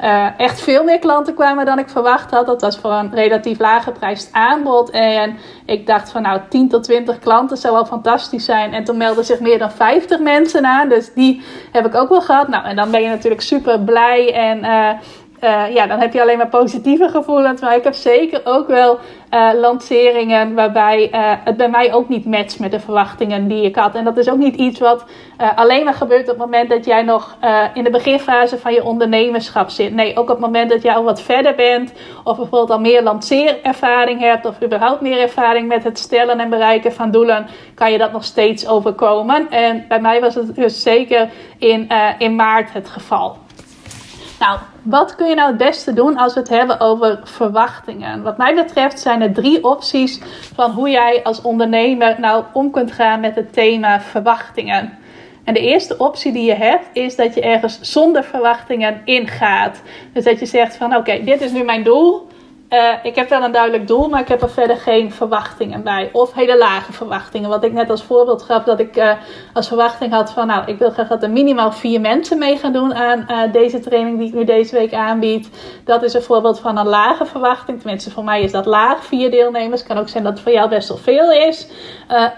uh, 0.03 0.27
echt 0.37 0.61
veel 0.61 0.85
meer 0.85 0.99
klanten 0.99 1.35
kwamen 1.35 1.65
dan 1.65 1.79
ik 1.79 1.89
verwacht 1.89 2.31
had. 2.31 2.47
Dat 2.47 2.61
was 2.61 2.79
voor 2.79 2.93
een 2.93 3.15
relatief 3.15 3.59
lage 3.59 3.91
prijs 3.91 4.29
aanbod. 4.33 4.91
En 4.91 5.37
ik 5.67 5.87
dacht 5.87 6.11
van 6.11 6.23
nou 6.23 6.41
10 6.49 6.69
tot 6.69 6.83
20 6.83 7.19
klanten 7.19 7.57
zou 7.57 7.75
wel 7.75 7.87
fantastisch 7.87 8.45
zijn. 8.45 8.73
En 8.73 8.85
toen 8.85 8.97
meldden 8.97 9.25
zich 9.25 9.41
meer 9.41 9.59
dan 9.59 9.71
50 9.71 10.21
mensen 10.21 10.67
aan. 10.67 10.89
Dus 10.89 11.13
die 11.15 11.43
heb 11.73 11.87
ik 11.87 11.95
ook 11.95 12.09
wel 12.09 12.21
gehad. 12.21 12.49
Nou, 12.49 12.65
en 12.65 12.77
dan 12.77 12.91
ben 12.91 13.03
je 13.03 13.09
natuurlijk 13.09 13.43
super 13.43 13.81
blij 13.81 14.35
en 14.35 14.59
uh, 14.59 14.91
uh, 15.45 15.75
ja, 15.75 15.87
dan 15.87 15.99
heb 15.99 16.13
je 16.13 16.23
alleen 16.23 16.39
maar 16.39 16.49
positieve 16.49 17.09
gevoelens. 17.09 17.61
Maar 17.61 17.77
ik 17.77 17.85
heb 17.85 17.95
zeker 17.95 18.41
ook 18.45 18.69
wel 18.69 18.99
uh, 19.35 19.51
lanceringen 19.55 20.55
waarbij 20.55 21.11
uh, 21.13 21.33
het 21.45 21.57
bij 21.57 21.69
mij 21.69 21.93
ook 21.93 22.09
niet 22.09 22.25
matcht 22.25 22.59
met 22.59 22.71
de 22.71 22.81
verwachtingen 22.81 23.49
die 23.49 23.65
ik 23.65 23.77
had. 23.77 23.95
En 23.95 24.05
dat 24.05 24.17
is 24.17 24.31
ook 24.31 24.39
niet 24.39 24.57
iets 24.57 24.81
wat 24.81 25.05
alleen 25.55 25.85
maar 25.85 25.95
gebeurt 25.95 26.23
op 26.23 26.29
het 26.29 26.39
moment 26.39 26.71
dat 26.71 26.85
jij 26.85 27.03
nog 27.03 27.37
in 27.75 27.85
de 27.85 27.91
beginfase 27.91 28.59
van 28.59 28.73
je 28.73 28.85
ondernemerschap 28.85 29.71
zit. 29.71 29.95
Nee, 29.95 30.17
ook 30.17 30.19
op 30.19 30.29
het 30.29 30.39
moment 30.39 30.71
dat 30.71 30.83
jij 30.83 30.95
al 30.95 31.05
wat 31.05 31.23
verder 31.23 31.55
bent. 31.55 31.93
Of 32.25 32.37
bijvoorbeeld 32.37 32.71
al 32.71 32.81
meer 32.81 33.03
lanceerervaring 33.03 34.21
hebt. 34.21 34.47
Of 34.47 34.63
überhaupt 34.63 35.01
meer 35.01 35.21
ervaring 35.21 35.69
met 35.69 35.85
het 35.85 35.99
stellen 35.99 36.41
en 36.41 36.51
bereiken 36.51 36.93
van 36.93 37.11
doelen. 37.11 37.47
Kan 37.75 37.93
je 37.93 37.99
dat 37.99 38.13
nog 38.13 38.25
steeds 38.25 38.69
overkomen. 38.69 39.51
En 39.51 39.85
bij 39.89 40.01
mij 40.01 40.21
was 40.21 40.35
het 40.35 40.55
dus 40.55 40.83
zeker 40.83 41.29
in, 41.59 41.89
in 42.19 42.35
maart 42.35 42.73
het 42.73 42.89
geval. 42.89 43.37
Nou, 44.41 44.59
wat 44.83 45.15
kun 45.15 45.29
je 45.29 45.35
nou 45.35 45.49
het 45.49 45.57
beste 45.57 45.93
doen 45.93 46.17
als 46.17 46.35
we 46.35 46.41
het 46.41 46.49
hebben 46.49 46.81
over 46.81 47.21
verwachtingen? 47.25 48.23
Wat 48.23 48.37
mij 48.37 48.55
betreft 48.55 49.01
zijn 49.01 49.23
er 49.23 49.33
drie 49.33 49.65
opties 49.65 50.21
van 50.55 50.71
hoe 50.71 50.91
jij 50.91 51.23
als 51.23 51.43
ondernemer 51.43 52.21
nou 52.21 52.45
om 52.53 52.71
kunt 52.71 52.93
gaan 52.93 53.21
met 53.21 53.35
het 53.35 53.53
thema 53.53 54.01
verwachtingen. 54.01 54.99
En 55.45 55.55
de 55.55 55.61
eerste 55.61 55.97
optie 55.99 56.33
die 56.33 56.45
je 56.45 56.55
hebt 56.55 56.87
is 56.93 57.17
dat 57.17 57.35
je 57.35 57.41
ergens 57.41 57.81
zonder 57.81 58.25
verwachtingen 58.25 59.01
ingaat. 59.05 59.83
Dus 60.13 60.25
dat 60.25 60.39
je 60.39 60.47
zegt 60.47 60.77
van 60.77 60.97
oké, 60.97 61.25
dit 61.25 61.41
is 61.41 61.53
nu 61.53 61.63
mijn 61.65 61.83
doel. 61.83 62.29
Uh, 62.71 62.93
ik 63.03 63.15
heb 63.15 63.29
wel 63.29 63.43
een 63.43 63.53
duidelijk 63.53 63.87
doel, 63.87 64.09
maar 64.09 64.21
ik 64.21 64.29
heb 64.29 64.43
er 64.43 64.51
verder 64.51 64.77
geen 64.77 65.13
verwachtingen 65.13 65.83
bij. 65.83 66.11
Of 66.13 66.33
hele 66.33 66.59
lage 66.59 66.93
verwachtingen. 66.93 67.49
Wat 67.49 67.65
ik 67.65 67.73
net 67.73 67.91
als 67.91 68.03
voorbeeld 68.03 68.43
gaf, 68.43 68.65
dat 68.65 68.81
ik 68.81 68.97
uh, 68.97 69.13
als 69.53 69.69
verwachting 69.69 70.13
had 70.13 70.31
van, 70.31 70.47
nou, 70.47 70.65
ik 70.67 70.79
wil 70.79 70.91
graag 70.91 71.09
dat 71.09 71.23
er 71.23 71.31
minimaal 71.31 71.73
vier 71.73 72.01
mensen 72.01 72.39
mee 72.39 72.57
gaan 72.57 72.73
doen 72.73 72.95
aan 72.95 73.27
uh, 73.29 73.53
deze 73.53 73.81
training 73.81 74.19
die 74.19 74.29
ik 74.29 74.35
nu 74.35 74.45
deze 74.45 74.75
week 74.77 74.95
aanbied. 74.95 75.51
Dat 75.85 76.03
is 76.03 76.15
een 76.15 76.23
voorbeeld 76.23 76.61
van 76.61 76.79
een 76.79 76.87
lage 76.87 77.27
verwachting. 77.27 77.81
Tenminste, 77.81 78.11
voor 78.11 78.25
mij 78.25 78.43
is 78.43 78.53
dat 78.53 78.67
laag, 78.67 79.05
vier 79.05 79.31
deelnemers. 79.31 79.83
Kan 79.83 79.99
ook 79.99 80.09
zijn 80.09 80.25
dat 80.25 80.33
het 80.33 80.43
voor 80.43 80.53
jou 80.53 80.69
best 80.69 80.89
wel 80.89 80.99
veel 80.99 81.33
is. 81.33 81.69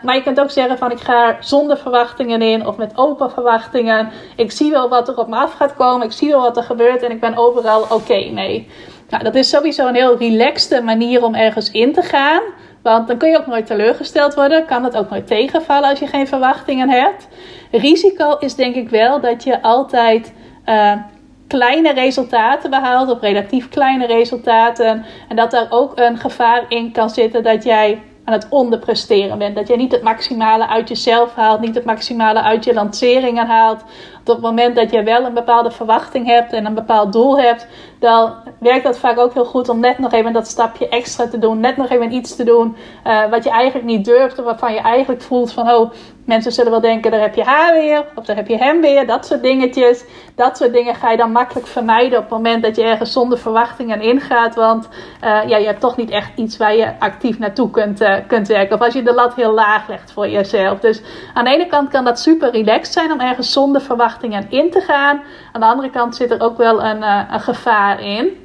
maar 0.03 0.14
je 0.14 0.23
kunt 0.23 0.40
ook 0.40 0.51
zeggen 0.51 0.79
van, 0.79 0.90
ik 0.90 1.01
ga 1.01 1.37
zonder 1.40 1.77
verwachtingen 1.77 2.42
in 2.42 2.66
of 2.66 2.77
met 2.77 2.92
open 2.95 3.31
verwachtingen. 3.31 4.11
Ik 4.37 4.53
zie 4.53 4.71
wel 4.71 4.88
wat 4.88 5.09
er 5.09 5.16
op 5.16 5.29
me 5.29 5.37
af 5.37 5.53
gaat 5.53 5.77
komen. 5.77 6.07
Ik 6.07 6.12
zie 6.12 6.31
wel 6.31 6.40
wat 6.40 6.57
er 6.57 6.62
gebeurt 6.62 7.03
en 7.03 7.11
ik 7.11 7.21
ben 7.21 7.37
overal 7.37 7.87
oké 7.90 8.31
mee. 8.31 8.68
Nou, 9.12 9.25
dat 9.25 9.35
is 9.35 9.48
sowieso 9.48 9.87
een 9.87 9.94
heel 9.94 10.18
relaxte 10.18 10.83
manier 10.83 11.25
om 11.25 11.35
ergens 11.35 11.70
in 11.70 11.92
te 11.92 12.03
gaan. 12.03 12.42
Want 12.83 13.09
dan 13.09 13.16
kun 13.16 13.31
je 13.31 13.38
ook 13.38 13.46
nooit 13.46 13.66
teleurgesteld 13.66 14.35
worden. 14.35 14.64
Kan 14.66 14.85
het 14.85 14.96
ook 14.96 15.11
nooit 15.11 15.27
tegenvallen 15.27 15.88
als 15.88 15.98
je 15.98 16.07
geen 16.07 16.27
verwachtingen 16.27 16.90
hebt. 16.90 17.29
Risico 17.70 18.37
is 18.38 18.55
denk 18.55 18.75
ik 18.75 18.88
wel 18.88 19.20
dat 19.20 19.44
je 19.44 19.62
altijd 19.62 20.33
uh, 20.68 20.92
kleine 21.46 21.92
resultaten 21.92 22.70
behaalt. 22.70 23.11
Of 23.11 23.20
relatief 23.20 23.68
kleine 23.68 24.07
resultaten. 24.07 25.05
En 25.29 25.37
dat 25.37 25.51
daar 25.51 25.66
ook 25.70 25.98
een 25.98 26.18
gevaar 26.18 26.64
in 26.68 26.92
kan 26.92 27.11
zitten 27.11 27.42
dat 27.42 27.64
jij 27.64 28.03
aan 28.25 28.33
het 28.33 28.46
onderpresteren 28.51 29.38
bent. 29.38 29.57
Dat 29.57 29.68
je 29.68 29.77
niet 29.77 29.92
het 29.92 30.03
maximale 30.03 30.68
uit 30.68 30.88
jezelf 30.88 31.35
haalt, 31.35 31.61
niet 31.61 31.75
het 31.75 31.85
maximale 31.85 32.42
uit 32.42 32.64
je 32.64 32.75
lanceringen 32.75 33.46
haalt 33.46 33.85
op 34.29 34.35
het 34.35 34.45
moment 34.45 34.77
dat 34.77 34.91
je 34.91 35.03
wel 35.03 35.25
een 35.25 35.35
bepaalde 35.35 35.71
verwachting 35.71 36.27
hebt 36.27 36.53
en 36.53 36.67
een 36.67 36.75
bepaald 36.75 37.13
doel 37.13 37.39
hebt, 37.39 37.67
dan 37.99 38.33
werkt 38.59 38.85
dat 38.85 38.99
vaak 38.99 39.19
ook 39.19 39.35
heel 39.35 39.45
goed 39.45 39.69
om 39.69 39.81
net 39.81 39.99
nog 39.99 40.13
even 40.13 40.33
dat 40.33 40.47
stapje 40.47 40.89
extra 40.89 41.29
te 41.29 41.39
doen. 41.39 41.61
Net 41.61 41.77
nog 41.77 41.91
even 41.91 42.13
iets 42.13 42.37
te 42.37 42.45
doen 42.45 42.77
uh, 43.07 43.31
wat 43.31 43.45
je 43.45 43.51
eigenlijk 43.51 43.87
niet 43.87 44.05
durft, 44.05 44.39
of 44.39 44.45
waarvan 44.45 44.73
je 44.73 44.81
eigenlijk 44.81 45.23
voelt 45.23 45.53
van, 45.53 45.71
oh, 45.71 45.91
mensen 46.25 46.53
zullen 46.53 46.71
wel 46.71 46.81
denken, 46.81 47.11
daar 47.11 47.21
heb 47.21 47.35
je 47.35 47.43
haar 47.43 47.75
weer, 47.75 48.05
of 48.15 48.25
daar 48.25 48.37
heb 48.37 48.49
je 48.49 48.57
hem 48.57 48.81
weer, 48.81 49.07
dat 49.07 49.27
soort 49.27 49.43
dingetjes. 49.43 50.05
Dat 50.35 50.57
soort 50.57 50.73
dingen 50.73 50.95
ga 50.95 51.11
je 51.11 51.17
dan 51.17 51.33
makkelijk 51.33 51.67
vermijden 51.67 52.19
op 52.19 52.25
het 52.25 52.33
moment 52.33 52.63
dat 52.63 52.77
je 52.77 52.83
ergens 52.83 53.13
zonder 53.13 53.39
verwachtingen 53.39 54.01
ingaat, 54.01 54.55
want 54.55 54.89
uh, 55.25 55.49
ja, 55.49 55.57
je 55.57 55.67
hebt 55.67 55.81
toch 55.81 55.97
niet 55.97 56.11
echt 56.11 56.31
iets 56.37 56.57
waar 56.57 56.77
je 56.77 56.93
actief 56.99 57.39
naartoe 57.39 57.71
kunt, 57.71 58.01
uh, 58.01 58.15
kunt 58.27 58.49
werken. 58.49 58.77
Of 58.77 58.83
als 58.83 58.95
je 58.95 59.03
de 59.03 59.15
lat 59.15 59.35
heel 59.35 59.53
laag 59.53 59.89
legt 59.89 60.13
voor 60.13 60.29
jezelf. 60.29 60.79
Dus 60.79 61.03
aan 61.35 61.45
de 61.45 61.51
ene 61.51 61.67
kant 61.67 61.89
kan 61.89 62.05
dat 62.05 62.19
super 62.19 62.51
relaxed 62.51 62.93
zijn 62.93 63.13
om 63.13 63.21
ergens 63.21 63.53
zonder 63.53 63.81
verwachtingen 63.81 64.11
verwachtingen 64.12 64.51
in 64.51 64.70
te 64.70 64.81
gaan. 64.81 65.22
Aan 65.53 65.61
de 65.61 65.66
andere 65.66 65.90
kant 65.90 66.16
zit 66.16 66.31
er 66.31 66.40
ook 66.40 66.57
wel 66.57 66.83
een, 66.83 67.03
uh, 67.03 67.22
een 67.31 67.40
gevaar 67.40 68.01
in. 68.01 68.41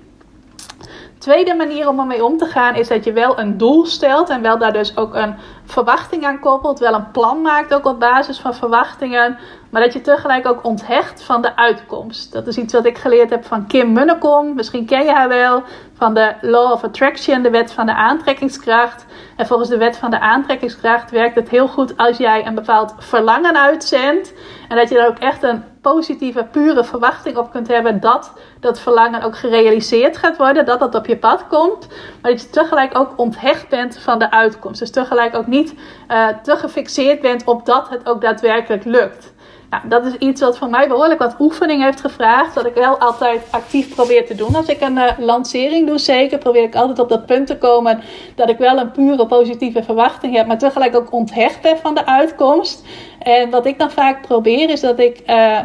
Tweede 1.17 1.53
manier 1.53 1.88
om 1.89 1.99
ermee 1.99 2.25
om 2.25 2.38
te 2.38 2.45
gaan 2.45 2.75
is 2.75 2.88
dat 2.88 3.03
je 3.03 3.13
wel 3.13 3.39
een 3.39 3.58
doel 3.58 3.86
stelt 3.86 4.30
en 4.30 4.41
wel 4.41 4.58
daar 4.58 4.73
dus 4.73 4.97
ook 4.97 5.15
een 5.15 5.36
verwachting 5.65 6.25
aan 6.25 6.39
koppelt, 6.39 6.80
wel 6.80 6.93
een 6.93 7.12
plan 7.12 7.41
maakt 7.41 7.73
ook 7.73 7.86
op 7.86 7.99
basis 7.99 8.39
van 8.39 8.56
verwachtingen, 8.56 9.38
maar 9.69 9.82
dat 9.82 9.93
je 9.93 10.01
tegelijk 10.01 10.47
ook 10.47 10.63
onthecht 10.63 11.23
van 11.23 11.41
de 11.41 11.56
uitkomst. 11.56 12.32
Dat 12.32 12.47
is 12.47 12.58
iets 12.58 12.73
wat 12.73 12.86
ik 12.86 12.97
geleerd 12.97 13.30
heb 13.30 13.45
van 13.45 13.67
Kim 13.67 13.91
Munnekom, 13.91 14.56
misschien 14.56 14.86
ken 14.86 15.06
je 15.06 15.12
haar 15.12 15.27
wel, 15.27 15.63
van 15.93 16.13
de 16.13 16.34
Law 16.41 16.71
of 16.71 16.84
Attraction, 16.84 17.41
de 17.41 17.49
wet 17.49 17.73
van 17.73 17.86
de 17.86 17.95
aantrekkingskracht. 17.95 19.06
En 19.36 19.47
volgens 19.47 19.69
de 19.69 19.77
wet 19.77 19.97
van 19.97 20.12
de 20.12 20.19
aantrekkingskracht 20.19 21.12
werkt 21.12 21.36
het 21.36 21.49
heel 21.49 21.67
goed 21.67 21.97
als 21.97 22.17
jij 22.17 22.45
een 22.45 22.56
bepaald 22.56 22.93
verlangen 22.97 23.58
uitzendt 23.58 24.34
en 24.67 24.75
dat 24.75 24.89
je 24.89 24.95
daar 24.95 25.08
ook 25.08 25.19
echt 25.19 25.43
een 25.43 25.63
positieve, 25.93 26.47
pure 26.52 26.84
verwachting 26.84 27.38
op 27.38 27.52
kunt 27.52 27.67
hebben 27.67 28.00
dat 28.00 28.32
dat 28.60 28.80
verlangen 28.80 29.21
ook 29.21 29.38
gerealiseerd 29.38 30.17
gaat 30.17 30.38
worden, 30.38 30.65
dat 30.65 30.80
dat 30.80 30.95
op 30.95 31.06
je 31.06 31.17
pad 31.17 31.47
komt, 31.47 31.88
maar 32.21 32.32
dat 32.32 32.41
je 32.41 32.50
tegelijk 32.50 32.97
ook 32.97 33.13
onthecht 33.15 33.69
bent 33.69 33.97
van 33.97 34.19
de 34.19 34.32
uitkomst. 34.32 34.80
Dus 34.80 34.91
tegelijk 34.91 35.36
ook 35.36 35.47
niet 35.47 35.73
uh, 36.12 36.28
te 36.43 36.56
gefixeerd 36.56 37.21
bent 37.21 37.43
op 37.43 37.65
dat 37.65 37.89
het 37.89 38.10
ook 38.10 38.21
daadwerkelijk 38.21 38.84
lukt. 38.84 39.34
Nou, 39.69 39.88
dat 39.88 40.06
is 40.06 40.15
iets 40.15 40.41
wat 40.41 40.58
van 40.58 40.69
mij 40.69 40.88
behoorlijk 40.88 41.19
wat 41.19 41.36
oefening 41.39 41.84
heeft 41.84 42.01
gevraagd. 42.01 42.56
Dat 42.56 42.65
ik 42.65 42.73
wel 42.73 42.97
altijd 42.97 43.41
actief 43.49 43.95
probeer 43.95 44.25
te 44.25 44.36
doen. 44.36 44.56
Als 44.56 44.67
ik 44.67 44.82
een 44.82 44.97
uh, 44.97 45.10
lancering 45.17 45.88
doe, 45.88 45.97
zeker 45.97 46.38
probeer 46.38 46.63
ik 46.63 46.75
altijd 46.75 46.99
op 46.99 47.10
dat 47.10 47.25
punt 47.25 47.47
te 47.47 47.58
komen. 47.58 48.01
Dat 48.36 48.49
ik 48.49 48.58
wel 48.58 48.77
een 48.77 48.91
pure 48.91 49.25
positieve 49.25 49.84
verwachting 49.84 50.36
heb. 50.36 50.47
Maar 50.47 50.58
tegelijk 50.58 50.95
ook 50.95 51.12
onthecht 51.12 51.62
ben 51.62 51.77
van 51.77 51.95
de 51.95 52.06
uitkomst. 52.06 52.86
En 53.19 53.49
wat 53.49 53.65
ik 53.65 53.80
dan 53.80 53.91
vaak 53.91 54.21
probeer 54.21 54.69
is 54.69 54.82
dat 54.82 54.99
ik... 54.99 55.21
Uh, 55.27 55.60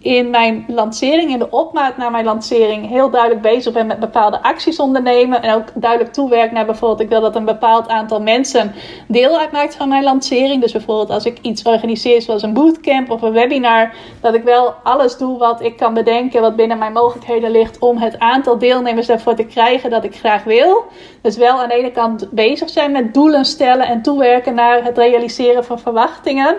in 0.00 0.30
mijn 0.30 0.64
lancering, 0.68 1.30
in 1.30 1.38
de 1.38 1.50
opmaat 1.50 1.96
naar 1.96 2.10
mijn 2.10 2.24
lancering, 2.24 2.88
heel 2.88 3.10
duidelijk 3.10 3.42
bezig 3.42 3.72
ben 3.72 3.86
met 3.86 3.98
bepaalde 4.00 4.42
acties 4.42 4.78
ondernemen. 4.78 5.42
En 5.42 5.54
ook 5.54 5.66
duidelijk 5.74 6.12
toewerk 6.12 6.52
naar 6.52 6.66
bijvoorbeeld, 6.66 7.00
ik 7.00 7.08
wil 7.08 7.20
dat 7.20 7.36
een 7.36 7.44
bepaald 7.44 7.88
aantal 7.88 8.20
mensen 8.20 8.74
deel 9.08 9.38
uitmaakt 9.38 9.76
van 9.76 9.88
mijn 9.88 10.02
lancering. 10.02 10.62
Dus 10.62 10.72
bijvoorbeeld 10.72 11.10
als 11.10 11.24
ik 11.24 11.38
iets 11.42 11.62
organiseer, 11.62 12.22
zoals 12.22 12.42
een 12.42 12.52
bootcamp 12.52 13.10
of 13.10 13.22
een 13.22 13.32
webinar, 13.32 13.92
dat 14.20 14.34
ik 14.34 14.42
wel 14.42 14.74
alles 14.82 15.16
doe 15.16 15.38
wat 15.38 15.62
ik 15.62 15.76
kan 15.76 15.94
bedenken, 15.94 16.40
wat 16.40 16.56
binnen 16.56 16.78
mijn 16.78 16.92
mogelijkheden 16.92 17.50
ligt, 17.50 17.78
om 17.78 17.96
het 17.96 18.18
aantal 18.18 18.58
deelnemers 18.58 19.06
daarvoor 19.06 19.34
te 19.34 19.44
krijgen 19.44 19.90
dat 19.90 20.04
ik 20.04 20.16
graag 20.16 20.44
wil. 20.44 20.84
Dus 21.22 21.36
wel 21.36 21.60
aan 21.60 21.68
de 21.68 21.74
ene 21.74 21.90
kant 21.90 22.28
bezig 22.30 22.68
zijn 22.68 22.92
met 22.92 23.14
doelen 23.14 23.44
stellen 23.44 23.86
en 23.86 24.02
toewerken 24.02 24.54
naar 24.54 24.84
het 24.84 24.98
realiseren 24.98 25.64
van 25.64 25.78
verwachtingen. 25.78 26.56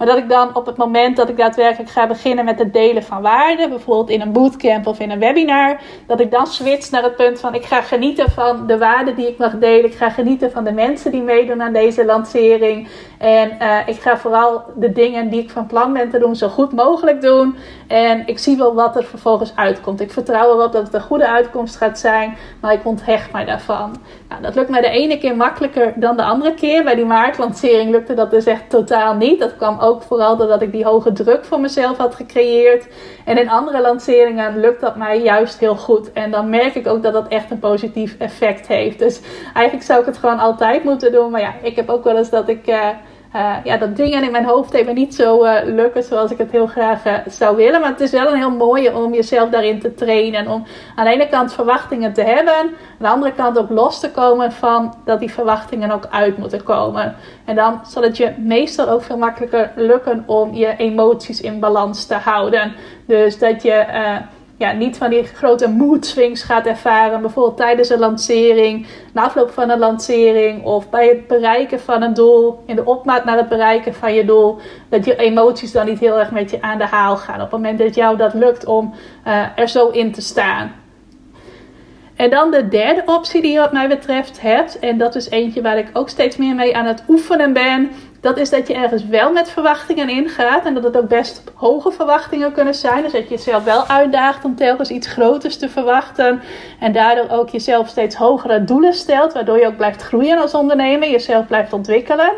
Maar 0.00 0.08
dat 0.08 0.18
ik 0.18 0.28
dan 0.28 0.56
op 0.56 0.66
het 0.66 0.76
moment 0.76 1.16
dat 1.16 1.28
ik 1.28 1.36
daadwerkelijk 1.36 1.90
ga 1.90 2.06
beginnen 2.06 2.44
met 2.44 2.58
het 2.58 2.72
delen 2.72 3.02
van 3.02 3.22
waarde, 3.22 3.68
bijvoorbeeld 3.68 4.10
in 4.10 4.20
een 4.20 4.32
bootcamp 4.32 4.86
of 4.86 5.00
in 5.00 5.10
een 5.10 5.18
webinar, 5.18 5.80
dat 6.06 6.20
ik 6.20 6.30
dan 6.30 6.46
switch 6.46 6.90
naar 6.90 7.02
het 7.02 7.16
punt 7.16 7.40
van 7.40 7.54
ik 7.54 7.64
ga 7.64 7.80
genieten 7.80 8.30
van 8.30 8.66
de 8.66 8.78
waarde 8.78 9.14
die 9.14 9.28
ik 9.28 9.38
mag 9.38 9.58
delen. 9.58 9.84
Ik 9.84 9.94
ga 9.94 10.10
genieten 10.10 10.50
van 10.50 10.64
de 10.64 10.72
mensen 10.72 11.10
die 11.10 11.22
meedoen 11.22 11.62
aan 11.62 11.72
deze 11.72 12.04
lancering. 12.04 12.88
En 13.18 13.56
uh, 13.62 13.78
ik 13.86 14.00
ga 14.00 14.18
vooral 14.18 14.62
de 14.74 14.92
dingen 14.92 15.28
die 15.28 15.42
ik 15.42 15.50
van 15.50 15.66
plan 15.66 15.92
ben 15.92 16.10
te 16.10 16.18
doen 16.18 16.36
zo 16.36 16.48
goed 16.48 16.72
mogelijk 16.72 17.20
doen. 17.20 17.56
En 17.86 18.26
ik 18.26 18.38
zie 18.38 18.56
wel 18.56 18.74
wat 18.74 18.96
er 18.96 19.04
vervolgens 19.04 19.52
uitkomt. 19.56 20.00
Ik 20.00 20.12
vertrouw 20.12 20.58
erop 20.58 20.72
dat 20.72 20.82
het 20.82 20.94
een 20.94 21.00
goede 21.00 21.28
uitkomst 21.28 21.76
gaat 21.76 21.98
zijn, 21.98 22.36
maar 22.60 22.72
ik 22.72 22.86
onthecht 22.86 23.32
mij 23.32 23.44
daarvan. 23.44 23.96
Dat 24.40 24.54
lukt 24.54 24.68
mij 24.68 24.80
de 24.80 24.88
ene 24.88 25.18
keer 25.18 25.36
makkelijker 25.36 25.92
dan 25.96 26.16
de 26.16 26.22
andere 26.22 26.54
keer. 26.54 26.84
Bij 26.84 26.94
die 26.94 27.04
maartlancering 27.04 27.90
lukte 27.90 28.14
dat 28.14 28.30
dus 28.30 28.44
echt 28.44 28.70
totaal 28.70 29.14
niet. 29.14 29.40
Dat 29.40 29.56
kwam 29.56 29.78
ook 29.78 30.02
vooral 30.02 30.36
doordat 30.36 30.62
ik 30.62 30.72
die 30.72 30.84
hoge 30.84 31.12
druk 31.12 31.44
voor 31.44 31.60
mezelf 31.60 31.96
had 31.96 32.14
gecreëerd. 32.14 32.86
En 33.24 33.38
in 33.38 33.50
andere 33.50 33.80
lanceringen 33.80 34.60
lukt 34.60 34.80
dat 34.80 34.96
mij 34.96 35.20
juist 35.22 35.58
heel 35.58 35.76
goed. 35.76 36.12
En 36.12 36.30
dan 36.30 36.50
merk 36.50 36.74
ik 36.74 36.86
ook 36.86 37.02
dat 37.02 37.12
dat 37.12 37.28
echt 37.28 37.50
een 37.50 37.58
positief 37.58 38.16
effect 38.18 38.66
heeft. 38.66 38.98
Dus 38.98 39.20
eigenlijk 39.54 39.86
zou 39.86 40.00
ik 40.00 40.06
het 40.06 40.18
gewoon 40.18 40.38
altijd 40.38 40.84
moeten 40.84 41.12
doen. 41.12 41.30
Maar 41.30 41.40
ja, 41.40 41.54
ik 41.62 41.76
heb 41.76 41.88
ook 41.88 42.04
wel 42.04 42.16
eens 42.16 42.30
dat 42.30 42.48
ik. 42.48 42.68
Uh, 42.68 42.88
uh, 43.34 43.56
ja, 43.64 43.76
dat 43.76 43.96
dingen 43.96 44.24
in 44.24 44.30
mijn 44.30 44.44
hoofd 44.44 44.74
even 44.74 44.94
niet 44.94 45.14
zo 45.14 45.44
uh, 45.44 45.54
lukken 45.64 46.02
zoals 46.02 46.30
ik 46.30 46.38
het 46.38 46.50
heel 46.50 46.66
graag 46.66 47.06
uh, 47.06 47.14
zou 47.26 47.56
willen. 47.56 47.80
Maar 47.80 47.90
het 47.90 48.00
is 48.00 48.10
wel 48.10 48.26
een 48.32 48.38
heel 48.38 48.50
mooie 48.50 48.96
om 48.96 49.14
jezelf 49.14 49.50
daarin 49.50 49.80
te 49.80 49.94
trainen. 49.94 50.48
Om 50.48 50.66
aan 50.96 51.04
de 51.04 51.10
ene 51.10 51.28
kant 51.28 51.52
verwachtingen 51.52 52.12
te 52.12 52.22
hebben. 52.22 52.54
Aan 52.54 52.70
de 52.98 53.08
andere 53.08 53.32
kant 53.32 53.58
ook 53.58 53.70
los 53.70 54.00
te 54.00 54.10
komen 54.10 54.52
van 54.52 54.94
dat 55.04 55.20
die 55.20 55.32
verwachtingen 55.32 55.90
ook 55.90 56.06
uit 56.10 56.38
moeten 56.38 56.62
komen. 56.62 57.16
En 57.44 57.54
dan 57.54 57.80
zal 57.86 58.02
het 58.02 58.16
je 58.16 58.32
meestal 58.38 58.88
ook 58.88 59.02
veel 59.02 59.18
makkelijker 59.18 59.72
lukken 59.76 60.22
om 60.26 60.54
je 60.54 60.76
emoties 60.76 61.40
in 61.40 61.60
balans 61.60 62.06
te 62.06 62.14
houden. 62.14 62.72
Dus 63.06 63.38
dat 63.38 63.62
je 63.62 63.84
ja, 64.60 64.72
niet 64.72 64.96
van 64.96 65.10
die 65.10 65.24
grote 65.24 65.68
mood 65.68 66.06
swings 66.06 66.42
gaat 66.42 66.66
ervaren. 66.66 67.20
Bijvoorbeeld 67.20 67.56
tijdens 67.56 67.88
een 67.88 67.98
lancering, 67.98 68.86
na 69.12 69.22
afloop 69.22 69.50
van 69.50 69.70
een 69.70 69.78
lancering 69.78 70.64
of 70.64 70.90
bij 70.90 71.08
het 71.08 71.26
bereiken 71.26 71.80
van 71.80 72.02
een 72.02 72.14
doel, 72.14 72.62
in 72.66 72.76
de 72.76 72.84
opmaat 72.84 73.24
naar 73.24 73.36
het 73.36 73.48
bereiken 73.48 73.94
van 73.94 74.14
je 74.14 74.24
doel. 74.24 74.58
Dat 74.88 75.04
je 75.04 75.16
emoties 75.16 75.72
dan 75.72 75.86
niet 75.86 75.98
heel 75.98 76.18
erg 76.18 76.30
met 76.30 76.50
je 76.50 76.62
aan 76.62 76.78
de 76.78 76.84
haal 76.86 77.16
gaan. 77.16 77.34
Op 77.34 77.40
het 77.40 77.50
moment 77.50 77.78
dat 77.78 77.94
jou 77.94 78.16
dat 78.16 78.34
lukt 78.34 78.64
om 78.64 78.94
uh, 79.26 79.44
er 79.56 79.68
zo 79.68 79.88
in 79.88 80.12
te 80.12 80.20
staan. 80.20 80.72
En 82.16 82.30
dan 82.30 82.50
de 82.50 82.68
derde 82.68 83.02
optie 83.06 83.42
die 83.42 83.52
je 83.52 83.58
wat 83.58 83.72
mij 83.72 83.88
betreft 83.88 84.40
hebt. 84.40 84.78
En 84.78 84.98
dat 84.98 85.14
is 85.14 85.30
eentje 85.30 85.62
waar 85.62 85.78
ik 85.78 85.90
ook 85.92 86.08
steeds 86.08 86.36
meer 86.36 86.54
mee 86.54 86.76
aan 86.76 86.86
het 86.86 87.02
oefenen 87.08 87.52
ben. 87.52 87.90
Dat 88.20 88.36
is 88.36 88.50
dat 88.50 88.68
je 88.68 88.74
ergens 88.74 89.06
wel 89.06 89.32
met 89.32 89.50
verwachtingen 89.50 90.08
ingaat. 90.08 90.64
En 90.64 90.74
dat 90.74 90.84
het 90.84 90.96
ook 90.96 91.08
best 91.08 91.42
hoge 91.54 91.90
verwachtingen 91.90 92.52
kunnen 92.52 92.74
zijn. 92.74 93.02
Dus 93.02 93.12
dat 93.12 93.22
je 93.22 93.34
jezelf 93.34 93.64
wel 93.64 93.86
uitdaagt 93.86 94.44
om 94.44 94.56
telkens 94.56 94.90
iets 94.90 95.06
groters 95.06 95.56
te 95.56 95.68
verwachten. 95.68 96.42
En 96.80 96.92
daardoor 96.92 97.38
ook 97.38 97.48
jezelf 97.48 97.88
steeds 97.88 98.16
hogere 98.16 98.64
doelen 98.64 98.94
stelt. 98.94 99.32
Waardoor 99.32 99.58
je 99.58 99.66
ook 99.66 99.76
blijft 99.76 100.02
groeien 100.02 100.38
als 100.38 100.54
ondernemer. 100.54 101.10
Jezelf 101.10 101.46
blijft 101.46 101.72
ontwikkelen. 101.72 102.32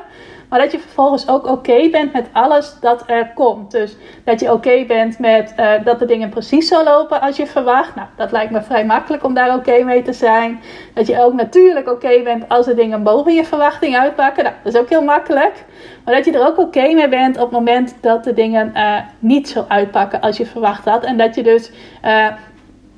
Maar 0.53 0.61
dat 0.61 0.73
je 0.73 0.79
vervolgens 0.79 1.29
ook 1.29 1.47
oké 1.47 1.89
bent 1.91 2.13
met 2.13 2.29
alles 2.33 2.77
dat 2.81 3.05
er 3.07 3.33
komt. 3.35 3.71
Dus 3.71 3.97
dat 4.25 4.41
je 4.41 4.53
oké 4.53 4.85
bent 4.87 5.19
met 5.19 5.55
uh, 5.59 5.73
dat 5.85 5.99
de 5.99 6.05
dingen 6.05 6.29
precies 6.29 6.69
zo 6.69 6.85
lopen 6.85 7.21
als 7.21 7.37
je 7.37 7.47
verwacht. 7.47 7.95
Nou, 7.95 8.09
dat 8.17 8.33
lijkt 8.33 8.51
me 8.51 8.63
vrij 8.63 8.85
makkelijk 8.85 9.25
om 9.25 9.35
daar 9.35 9.55
oké 9.55 9.85
mee 9.85 10.03
te 10.03 10.13
zijn. 10.13 10.61
Dat 10.95 11.07
je 11.07 11.23
ook 11.23 11.33
natuurlijk 11.33 11.89
oké 11.89 12.23
bent 12.23 12.49
als 12.49 12.67
de 12.67 12.75
dingen 12.75 13.03
boven 13.03 13.35
je 13.35 13.45
verwachting 13.45 13.97
uitpakken. 13.97 14.45
Nou, 14.45 14.57
dat 14.63 14.75
is 14.75 14.81
ook 14.81 14.89
heel 14.89 15.03
makkelijk. 15.03 15.65
Maar 16.05 16.15
dat 16.15 16.25
je 16.25 16.33
er 16.33 16.47
ook 16.47 16.59
oké 16.59 16.93
mee 16.93 17.09
bent 17.09 17.37
op 17.37 17.43
het 17.43 17.51
moment 17.51 17.97
dat 18.01 18.25
de 18.25 18.33
dingen 18.33 18.73
uh, 18.75 18.99
niet 19.19 19.49
zo 19.49 19.65
uitpakken 19.69 20.21
als 20.21 20.37
je 20.37 20.47
verwacht 20.47 20.85
had. 20.85 21.05
En 21.05 21.17
dat 21.17 21.35
je 21.35 21.43
dus 21.43 21.71
uh, 22.05 22.27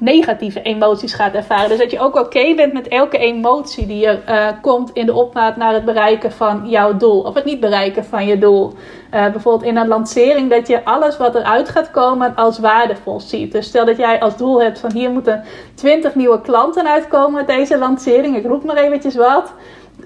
negatieve 0.05 0.63
emoties 0.63 1.13
gaat 1.13 1.35
ervaren. 1.35 1.69
Dus 1.69 1.79
dat 1.79 1.91
je 1.91 2.01
ook 2.01 2.17
oké 2.17 2.55
bent 2.55 2.73
met 2.73 2.89
elke 2.89 3.19
emotie 3.19 3.87
die 3.87 4.07
er 4.07 4.23
uh, 4.29 4.49
komt 4.61 4.91
in 4.93 5.07
de 5.07 5.15
opmaat 5.15 5.57
naar 5.57 5.75
het 5.75 5.85
bereiken 5.85 6.33
van 6.33 6.69
jouw 6.69 6.97
doel. 6.97 7.21
Of 7.21 7.35
het 7.35 7.45
niet 7.45 7.61
bereiken 7.61 8.05
van 8.05 8.27
je 8.27 8.39
doel. 8.39 8.73
Uh, 9.15 9.31
bijvoorbeeld 9.31 9.71
in 9.71 9.77
een 9.77 9.89
lancering 9.89 10.51
dat 10.51 10.67
je 10.67 10.85
alles 10.85 11.17
wat 11.17 11.35
eruit 11.35 11.69
gaat 11.69 11.91
komen 11.91 12.35
als 12.35 12.59
waardevol 12.59 13.21
ziet. 13.21 13.53
Dus 13.53 13.67
stel 13.67 13.85
dat 13.85 13.97
jij 13.97 14.21
als 14.21 14.37
doel 14.37 14.63
hebt 14.63 14.79
van 14.79 14.93
hier 14.93 15.11
moeten 15.11 15.45
20 15.75 16.15
nieuwe 16.15 16.41
klanten 16.41 16.89
uitkomen 16.89 17.33
met 17.33 17.47
deze 17.47 17.79
lancering. 17.79 18.37
Ik 18.37 18.47
roep 18.47 18.65
maar 18.65 18.77
eventjes 18.77 19.17
wat. 19.17 19.53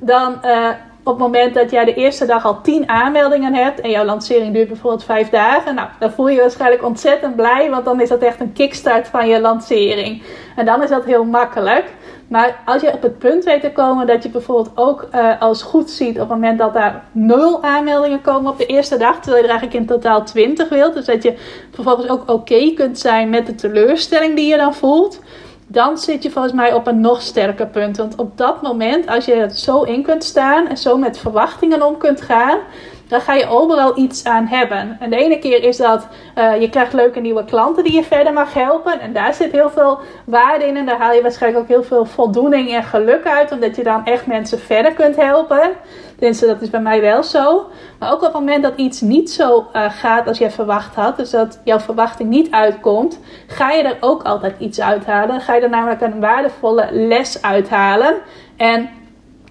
Dan 0.00 0.38
uh, 0.44 0.68
op 1.08 1.18
het 1.18 1.26
moment 1.26 1.54
dat 1.54 1.70
jij 1.70 1.84
de 1.84 1.94
eerste 1.94 2.26
dag 2.26 2.44
al 2.44 2.60
10 2.60 2.88
aanmeldingen 2.88 3.54
hebt 3.54 3.80
en 3.80 3.90
jouw 3.90 4.04
lancering 4.04 4.54
duurt 4.54 4.68
bijvoorbeeld 4.68 5.04
5 5.04 5.30
dagen, 5.30 5.74
nou, 5.74 5.88
dan 5.98 6.10
voel 6.10 6.28
je 6.28 6.34
je 6.34 6.40
waarschijnlijk 6.40 6.84
ontzettend 6.84 7.36
blij, 7.36 7.70
want 7.70 7.84
dan 7.84 8.00
is 8.00 8.08
dat 8.08 8.22
echt 8.22 8.40
een 8.40 8.52
kickstart 8.52 9.08
van 9.08 9.28
je 9.28 9.40
lancering. 9.40 10.22
En 10.56 10.66
dan 10.66 10.82
is 10.82 10.88
dat 10.88 11.04
heel 11.04 11.24
makkelijk. 11.24 11.84
Maar 12.28 12.60
als 12.64 12.82
je 12.82 12.92
op 12.92 13.02
het 13.02 13.18
punt 13.18 13.44
weet 13.44 13.60
te 13.60 13.72
komen 13.72 14.06
dat 14.06 14.22
je 14.22 14.28
bijvoorbeeld 14.28 14.70
ook 14.74 15.08
uh, 15.14 15.40
als 15.40 15.62
goed 15.62 15.90
ziet 15.90 16.14
op 16.14 16.18
het 16.18 16.28
moment 16.28 16.58
dat 16.58 16.74
daar 16.74 17.04
0 17.12 17.62
aanmeldingen 17.62 18.20
komen 18.20 18.50
op 18.50 18.58
de 18.58 18.66
eerste 18.66 18.96
dag, 18.96 19.14
terwijl 19.14 19.36
je 19.36 19.42
er 19.42 19.58
eigenlijk 19.58 19.80
in 19.80 19.86
totaal 19.86 20.24
20 20.24 20.68
wilt, 20.68 20.94
dus 20.94 21.04
dat 21.04 21.22
je 21.22 21.34
vervolgens 21.70 22.08
ook 22.08 22.30
oké 22.30 22.72
kunt 22.74 22.98
zijn 22.98 23.30
met 23.30 23.46
de 23.46 23.54
teleurstelling 23.54 24.36
die 24.36 24.46
je 24.46 24.56
dan 24.56 24.74
voelt 24.74 25.20
dan 25.70 25.98
zit 25.98 26.22
je 26.22 26.30
volgens 26.30 26.54
mij 26.54 26.72
op 26.72 26.86
een 26.86 27.00
nog 27.00 27.22
sterker 27.22 27.66
punt. 27.66 27.96
Want 27.96 28.16
op 28.16 28.38
dat 28.38 28.62
moment, 28.62 29.06
als 29.06 29.24
je 29.24 29.50
zo 29.54 29.82
in 29.82 30.02
kunt 30.02 30.24
staan 30.24 30.68
en 30.68 30.76
zo 30.76 30.96
met 30.96 31.18
verwachtingen 31.18 31.82
om 31.82 31.96
kunt 31.98 32.20
gaan, 32.20 32.58
dan 33.08 33.20
ga 33.20 33.34
je 33.34 33.48
overal 33.48 33.98
iets 33.98 34.24
aan 34.24 34.46
hebben. 34.46 34.96
En 35.00 35.10
de 35.10 35.16
ene 35.16 35.38
keer 35.38 35.62
is 35.62 35.76
dat 35.76 36.06
uh, 36.38 36.60
je 36.60 36.70
krijgt 36.70 36.92
leuke 36.92 37.20
nieuwe 37.20 37.44
klanten 37.44 37.84
die 37.84 37.92
je 37.92 38.02
verder 38.02 38.32
mag 38.32 38.54
helpen. 38.54 39.00
En 39.00 39.12
daar 39.12 39.34
zit 39.34 39.52
heel 39.52 39.70
veel 39.70 39.98
waarde 40.24 40.66
in. 40.66 40.76
En 40.76 40.86
daar 40.86 40.98
haal 40.98 41.12
je 41.12 41.22
waarschijnlijk 41.22 41.62
ook 41.62 41.68
heel 41.68 41.82
veel 41.82 42.04
voldoening 42.04 42.74
en 42.74 42.82
geluk 42.82 43.26
uit. 43.26 43.52
Omdat 43.52 43.76
je 43.76 43.82
dan 43.82 44.04
echt 44.04 44.26
mensen 44.26 44.58
verder 44.58 44.92
kunt 44.92 45.16
helpen. 45.16 45.70
Tenminste, 46.16 46.46
dat 46.46 46.60
is 46.60 46.70
bij 46.70 46.80
mij 46.80 47.00
wel 47.00 47.22
zo. 47.22 47.66
Maar 47.98 48.12
ook 48.12 48.22
op 48.22 48.22
het 48.22 48.32
moment 48.32 48.62
dat 48.62 48.76
iets 48.76 49.00
niet 49.00 49.30
zo 49.30 49.66
uh, 49.72 49.84
gaat 49.90 50.28
als 50.28 50.38
je 50.38 50.50
verwacht 50.50 50.94
had. 50.94 51.16
Dus 51.16 51.30
dat 51.30 51.60
jouw 51.64 51.80
verwachting 51.80 52.28
niet 52.28 52.50
uitkomt. 52.50 53.20
Ga 53.46 53.70
je 53.70 53.82
er 53.82 53.96
ook 54.00 54.22
altijd 54.22 54.54
iets 54.58 54.80
uithalen. 54.80 55.40
Ga 55.40 55.54
je 55.54 55.60
er 55.60 55.70
namelijk 55.70 56.00
een 56.00 56.20
waardevolle 56.20 56.88
les 56.90 57.42
uithalen. 57.42 58.14
En 58.56 58.88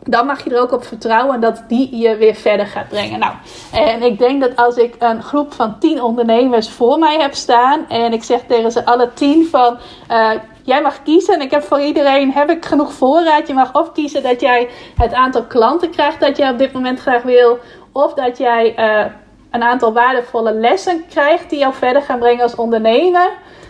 dan 0.07 0.25
mag 0.25 0.43
je 0.43 0.49
er 0.49 0.61
ook 0.61 0.71
op 0.71 0.83
vertrouwen 0.83 1.41
dat 1.41 1.63
die 1.67 1.97
je 1.97 2.15
weer 2.15 2.35
verder 2.35 2.67
gaat 2.67 2.87
brengen. 2.87 3.19
Nou, 3.19 3.33
en 3.71 4.01
ik 4.01 4.19
denk 4.19 4.41
dat 4.41 4.55
als 4.55 4.75
ik 4.75 4.95
een 4.99 5.23
groep 5.23 5.53
van 5.53 5.79
tien 5.79 6.01
ondernemers 6.01 6.69
voor 6.69 6.99
mij 6.99 7.17
heb 7.19 7.33
staan 7.33 7.89
en 7.89 8.13
ik 8.13 8.23
zeg 8.23 8.41
tegen 8.47 8.71
ze 8.71 8.85
alle 8.85 9.13
tien 9.13 9.47
van. 9.47 9.77
Uh, 10.11 10.31
jij 10.63 10.81
mag 10.81 11.03
kiezen 11.03 11.33
en 11.33 11.41
ik 11.41 11.51
heb 11.51 11.63
voor 11.63 11.79
iedereen 11.79 12.31
heb 12.31 12.49
ik 12.49 12.65
genoeg 12.65 12.93
voorraad. 12.93 13.47
Je 13.47 13.53
mag 13.53 13.73
of 13.73 13.91
kiezen 13.91 14.23
dat 14.23 14.41
jij 14.41 14.69
het 14.97 15.13
aantal 15.13 15.43
klanten 15.43 15.89
krijgt 15.89 16.19
dat 16.19 16.37
jij 16.37 16.49
op 16.49 16.57
dit 16.57 16.73
moment 16.73 16.99
graag 16.99 17.23
wil, 17.23 17.59
of 17.91 18.13
dat 18.13 18.37
jij 18.37 18.79
uh, 18.79 19.05
een 19.51 19.63
aantal 19.63 19.93
waardevolle 19.93 20.53
lessen 20.53 21.05
krijgt 21.09 21.49
die 21.49 21.59
jou 21.59 21.73
verder 21.73 22.01
gaan 22.01 22.19
brengen 22.19 22.43
als 22.43 22.55
ondernemer. 22.55 23.29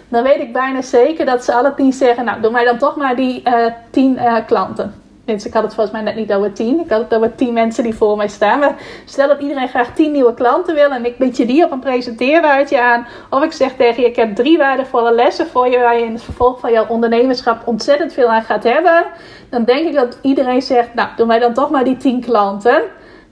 Dan 0.09 0.23
weet 0.23 0.39
ik 0.39 0.53
bijna 0.53 0.81
zeker 0.81 1.25
dat 1.25 1.43
ze 1.43 1.53
alle 1.53 1.73
tien 1.73 1.93
zeggen: 1.93 2.25
Nou, 2.25 2.41
doe 2.41 2.51
mij 2.51 2.65
dan 2.65 2.77
toch 2.77 2.95
maar 2.95 3.15
die 3.15 3.41
uh, 3.45 3.65
tien 3.91 4.19
klanten. 4.45 5.06
Dus 5.35 5.45
ik 5.45 5.53
had 5.53 5.63
het 5.63 5.73
volgens 5.73 5.95
mij 5.95 6.05
net 6.05 6.15
niet 6.15 6.33
over 6.33 6.53
tien. 6.53 6.79
Ik 6.79 6.89
had 6.89 7.01
het 7.01 7.15
over 7.15 7.35
tien 7.35 7.53
mensen 7.53 7.83
die 7.83 7.95
voor 7.95 8.17
mij 8.17 8.27
staan. 8.27 8.59
Maar 8.59 8.75
stel 9.05 9.27
dat 9.27 9.41
iedereen 9.41 9.67
graag 9.67 9.93
tien 9.93 10.11
nieuwe 10.11 10.33
klanten 10.33 10.75
wil. 10.75 10.89
En 10.89 11.05
ik 11.05 11.17
bied 11.17 11.37
je 11.37 11.45
die 11.45 11.63
op 11.63 11.71
een 11.71 11.79
presenteerwaardje 11.79 12.81
aan. 12.81 13.07
Of 13.29 13.43
ik 13.43 13.51
zeg 13.51 13.75
tegen 13.75 14.01
je, 14.01 14.07
ik 14.07 14.15
heb 14.15 14.35
drie 14.35 14.57
waardevolle 14.57 15.11
lessen 15.11 15.47
voor 15.47 15.67
je. 15.67 15.79
Waar 15.79 15.97
je 15.97 16.05
in 16.05 16.13
het 16.13 16.23
vervolg 16.23 16.59
van 16.59 16.71
jouw 16.71 16.87
ondernemerschap 16.87 17.67
ontzettend 17.67 18.13
veel 18.13 18.27
aan 18.27 18.43
gaat 18.43 18.63
hebben. 18.63 19.05
Dan 19.49 19.63
denk 19.63 19.87
ik 19.87 19.93
dat 19.93 20.19
iedereen 20.21 20.61
zegt, 20.61 20.93
nou 20.93 21.09
doe 21.15 21.25
mij 21.25 21.39
dan 21.39 21.53
toch 21.53 21.69
maar 21.69 21.83
die 21.83 21.97
tien 21.97 22.21
klanten. 22.21 22.81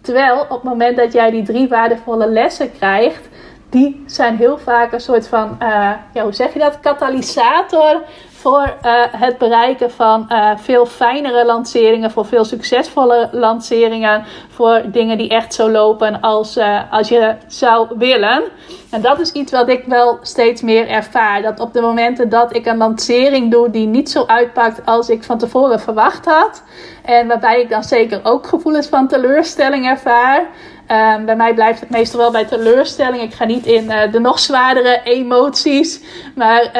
Terwijl 0.02 0.40
op 0.42 0.50
het 0.50 0.64
moment 0.64 0.98
dat 0.98 1.14
jij 1.14 1.32
die 1.32 1.44
drie 1.44 1.68
waardevolle 1.68 2.28
lessen 2.28 2.72
krijgt 2.72 3.30
die 3.70 4.04
zijn 4.06 4.38
heel 4.38 4.58
vaak 4.58 4.92
een 4.92 5.02
soort 5.02 5.28
van, 5.28 5.58
uh, 5.62 5.92
ja, 6.14 6.24
hoe 6.24 6.34
zeg 6.34 6.54
je 6.54 6.60
dat, 6.60 6.80
katalysator 6.80 8.02
voor 8.46 8.74
uh, 8.86 9.02
het 9.12 9.38
bereiken 9.38 9.92
van 9.92 10.26
uh, 10.30 10.52
veel 10.58 10.86
fijnere 10.86 11.46
lanceringen, 11.46 12.12
voor 12.12 12.26
veel 12.26 12.46
succesvolle 12.46 13.30
lanceringen, 13.32 14.24
voor 14.50 14.82
dingen 14.86 15.18
die 15.18 15.30
echt 15.30 15.54
zo 15.54 15.70
lopen 15.70 16.22
als, 16.22 16.58
uh, 16.58 16.80
als 16.92 17.10
je 17.10 17.36
zou 17.48 17.88
willen. 17.98 18.44
En 18.92 19.02
dat 19.02 19.20
is 19.20 19.32
iets 19.32 19.52
wat 19.52 19.70
ik 19.70 19.84
wel 19.86 20.20
steeds 20.22 20.62
meer 20.62 20.88
ervaar. 20.88 21.42
Dat 21.42 21.60
op 21.60 21.74
de 21.74 21.82
momenten 21.82 22.30
dat 22.30 22.56
ik 22.56 22.66
een 22.66 22.78
lancering 22.78 23.52
doe 23.52 23.70
die 23.70 23.88
niet 23.88 24.10
zo 24.10 24.24
uitpakt 24.26 24.86
als 24.86 25.10
ik 25.10 25.24
van 25.24 25.38
tevoren 25.38 25.80
verwacht 25.80 26.26
had. 26.26 26.64
En 27.04 27.28
waarbij 27.28 27.62
ik 27.62 27.70
dan 27.70 27.84
zeker 27.84 28.20
ook 28.24 28.48
gevoelens 28.48 28.88
van 28.88 29.08
teleurstelling 29.08 29.86
ervaar. 29.86 30.40
Um, 30.40 31.26
bij 31.26 31.36
mij 31.36 31.54
blijft 31.54 31.80
het 31.80 31.90
meestal 31.90 32.20
wel 32.20 32.32
bij 32.32 32.46
teleurstelling. 32.46 33.22
Ik 33.22 33.34
ga 33.34 33.46
niet 33.46 33.66
in 33.66 33.92
de 34.12 34.20
nog 34.20 34.40
zwaardere 34.40 35.02
emoties. 35.04 36.02
Maar 36.36 36.72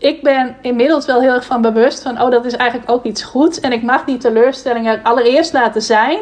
ik 0.00 0.22
ben 0.22 0.56
inmiddels 0.60 1.06
wel 1.06 1.20
heel 1.20 1.32
erg 1.32 1.44
van 1.44 1.62
bewust 1.62 2.02
van, 2.02 2.22
oh, 2.22 2.30
dat 2.30 2.44
is 2.44 2.56
eigenlijk 2.56 2.90
ook 2.90 3.04
iets 3.04 3.22
goeds. 3.22 3.60
En 3.60 3.72
ik 3.72 3.82
mag 3.82 4.04
die 4.04 4.16
teleurstellingen 4.16 5.02
allereerst 5.02 5.52
laten 5.52 5.82
zijn. 5.82 6.18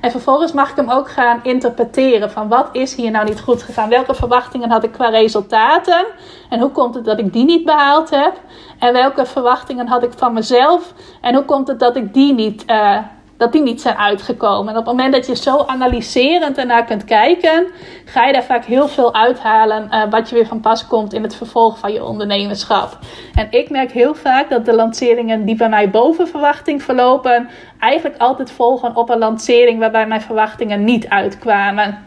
En 0.00 0.10
vervolgens 0.10 0.52
mag 0.52 0.70
ik 0.70 0.76
hem 0.76 0.90
ook 0.90 1.10
gaan 1.10 1.40
interpreteren 1.42 2.30
van, 2.30 2.48
wat 2.48 2.68
is 2.72 2.94
hier 2.94 3.10
nou 3.10 3.24
niet 3.28 3.40
goed 3.40 3.62
gegaan? 3.62 3.88
Welke 3.88 4.14
verwachtingen 4.14 4.70
had 4.70 4.84
ik 4.84 4.92
qua 4.92 5.08
resultaten? 5.08 6.06
En 6.50 6.60
hoe 6.60 6.70
komt 6.70 6.94
het 6.94 7.04
dat 7.04 7.18
ik 7.18 7.32
die 7.32 7.44
niet 7.44 7.64
behaald 7.64 8.10
heb? 8.10 8.40
En 8.78 8.92
welke 8.92 9.26
verwachtingen 9.26 9.86
had 9.86 10.02
ik 10.02 10.12
van 10.16 10.32
mezelf? 10.32 10.92
En 11.20 11.34
hoe 11.34 11.44
komt 11.44 11.68
het 11.68 11.78
dat 11.78 11.96
ik 11.96 12.14
die 12.14 12.34
niet... 12.34 12.64
Uh, 12.70 12.98
dat 13.36 13.52
die 13.52 13.62
niet 13.62 13.80
zijn 13.80 13.96
uitgekomen. 13.96 14.72
En 14.72 14.78
op 14.78 14.86
het 14.86 14.96
moment 14.96 15.12
dat 15.12 15.26
je 15.26 15.36
zo 15.36 15.64
analyserend 15.66 16.58
ernaar 16.58 16.84
kunt 16.84 17.04
kijken, 17.04 17.66
ga 18.04 18.26
je 18.26 18.32
daar 18.32 18.42
vaak 18.42 18.64
heel 18.64 18.88
veel 18.88 19.14
uithalen 19.14 19.88
uh, 19.90 20.02
wat 20.10 20.28
je 20.28 20.34
weer 20.34 20.46
van 20.46 20.60
pas 20.60 20.86
komt 20.86 21.12
in 21.12 21.22
het 21.22 21.34
vervolg 21.34 21.78
van 21.78 21.92
je 21.92 22.04
ondernemerschap. 22.04 22.98
En 23.34 23.46
ik 23.50 23.70
merk 23.70 23.92
heel 23.92 24.14
vaak 24.14 24.50
dat 24.50 24.64
de 24.64 24.74
lanceringen 24.74 25.44
die 25.44 25.56
bij 25.56 25.68
mij 25.68 25.90
boven 25.90 26.28
verwachting 26.28 26.82
verlopen, 26.82 27.48
eigenlijk 27.78 28.20
altijd 28.20 28.50
volgen 28.50 28.96
op 28.96 29.10
een 29.10 29.18
lancering 29.18 29.78
waarbij 29.78 30.06
mijn 30.06 30.20
verwachtingen 30.20 30.84
niet 30.84 31.08
uitkwamen. 31.08 31.98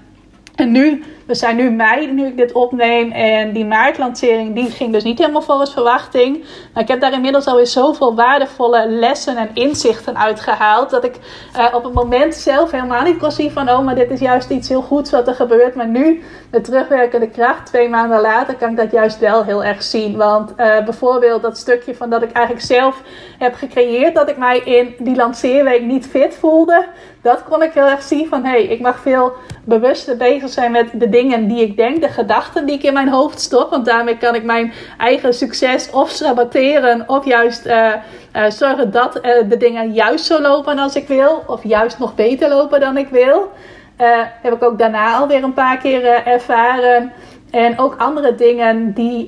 En 0.56 0.72
nu 0.72 1.04
we 1.26 1.36
zijn 1.36 1.56
nu 1.56 1.72
mei, 1.72 2.12
nu 2.12 2.26
ik 2.26 2.38
dit 2.38 2.52
opneem. 2.52 3.12
En 3.12 3.54
die 3.54 3.66
maartlancering 3.66 4.56
die 4.56 4.72
ging 4.72 4.94
dus 4.94 5.04
niet 5.04 5.20
helemaal 5.20 5.42
volgens 5.42 5.74
verwachting. 5.74 6.44
Maar 6.74 6.84
ik 6.84 6.90
heb 6.90 7.02
daar 7.02 7.14
inmiddels 7.14 7.46
alweer 7.46 7.68
zoveel 7.68 8.16
waardevolle 8.16 8.90
lessen 8.90 9.38
en 9.38 9.50
inzichten 9.54 10.18
uitgehaald. 10.18 10.90
Dat 10.90 11.04
ik 11.04 11.16
uh, 11.58 11.66
op 11.74 11.84
het 11.84 11.94
moment 11.94 12.36
zelf 12.36 12.72
helemaal 12.72 13.04
niet 13.04 13.18
kon 13.18 13.32
zien 13.32 13.52
van... 13.52 13.70
oh, 13.70 13.86
maar 13.86 13.96
dit 13.96 14.12
is 14.12 14.20
juist 14.20 14.50
iets 14.50 14.70
heel 14.70 14.82
goeds 14.82 15.12
wat 15.12 15.28
er 15.28 15.36
gebeurt. 15.36 15.76
Maar 15.76 15.88
nu, 15.88 16.24
met 16.52 16.64
terugwerkende 16.64 17.30
kracht, 17.30 17.66
twee 17.66 17.90
maanden 17.90 18.22
later... 18.22 18.56
kan 18.56 18.70
ik 18.70 18.78
dat 18.78 18.92
juist 18.92 19.20
wel 19.20 19.44
heel 19.44 19.64
erg 19.64 19.84
zien. 19.84 20.18
Want 20.18 20.50
uh, 20.52 20.56
bijvoorbeeld 20.84 21.42
dat 21.42 21.58
stukje 21.58 21.96
van 21.96 22.10
dat 22.10 22.22
ik 22.22 22.32
eigenlijk 22.32 22.66
zelf 22.66 23.02
heb 23.38 23.56
gecreëerd... 23.56 24.16
dat 24.16 24.30
ik 24.30 24.38
mij 24.38 24.60
in 24.60 24.96
die 25.00 25.16
lanceerweek 25.16 25.82
niet 25.82 26.08
fit 26.08 26.36
voelde... 26.36 26.86
dat 27.22 27.44
kon 27.44 27.64
ik 27.64 27.74
heel 27.74 27.88
erg 27.88 28.04
zien 28.04 28.28
van... 28.28 28.44
hé, 28.44 28.50
hey, 28.50 28.64
ik 28.64 28.80
mag 28.80 29.00
veel 29.00 29.34
bewuster 29.64 30.18
bezig 30.18 30.50
zijn 30.50 30.72
met 30.72 30.90
de 30.94 31.10
dingen 31.16 31.48
die 31.48 31.62
ik 31.62 31.76
denk, 31.78 32.02
de 32.02 32.10
gedachten 32.10 32.66
die 32.66 32.76
ik 32.76 32.84
in 32.84 32.94
mijn 32.94 33.10
hoofd 33.10 33.40
stop. 33.42 33.70
Want 33.70 33.86
daarmee 33.86 34.18
kan 34.18 34.36
ik 34.36 34.44
mijn 34.44 34.74
eigen 34.98 35.34
succes 35.34 35.90
of 35.92 36.10
saboteren 36.10 37.04
of 37.08 37.26
juist 37.26 37.66
uh, 37.66 37.94
uh, 38.36 38.50
zorgen 38.50 38.92
dat 38.92 39.16
uh, 39.16 39.22
de 39.50 39.58
dingen 39.58 39.94
juist 39.94 40.26
zo 40.26 40.42
lopen 40.42 40.80
als 40.80 40.96
ik 40.96 41.08
wil. 41.08 41.44
Of 41.48 41.64
juist 41.64 42.00
nog 42.00 42.16
beter 42.16 42.50
lopen 42.50 42.80
dan 42.80 42.98
ik 42.98 43.08
wil. 43.08 43.52
heb 44.42 44.54
ik 44.54 44.64
ook 44.64 44.78
daarna 44.78 45.16
alweer 45.16 45.44
een 45.44 45.54
paar 45.54 45.78
keer 45.78 46.04
ervaren. 46.26 47.12
En 47.52 47.80
ook 47.80 47.96
andere 47.98 48.36
dingen 48.36 48.94
die 48.94 49.28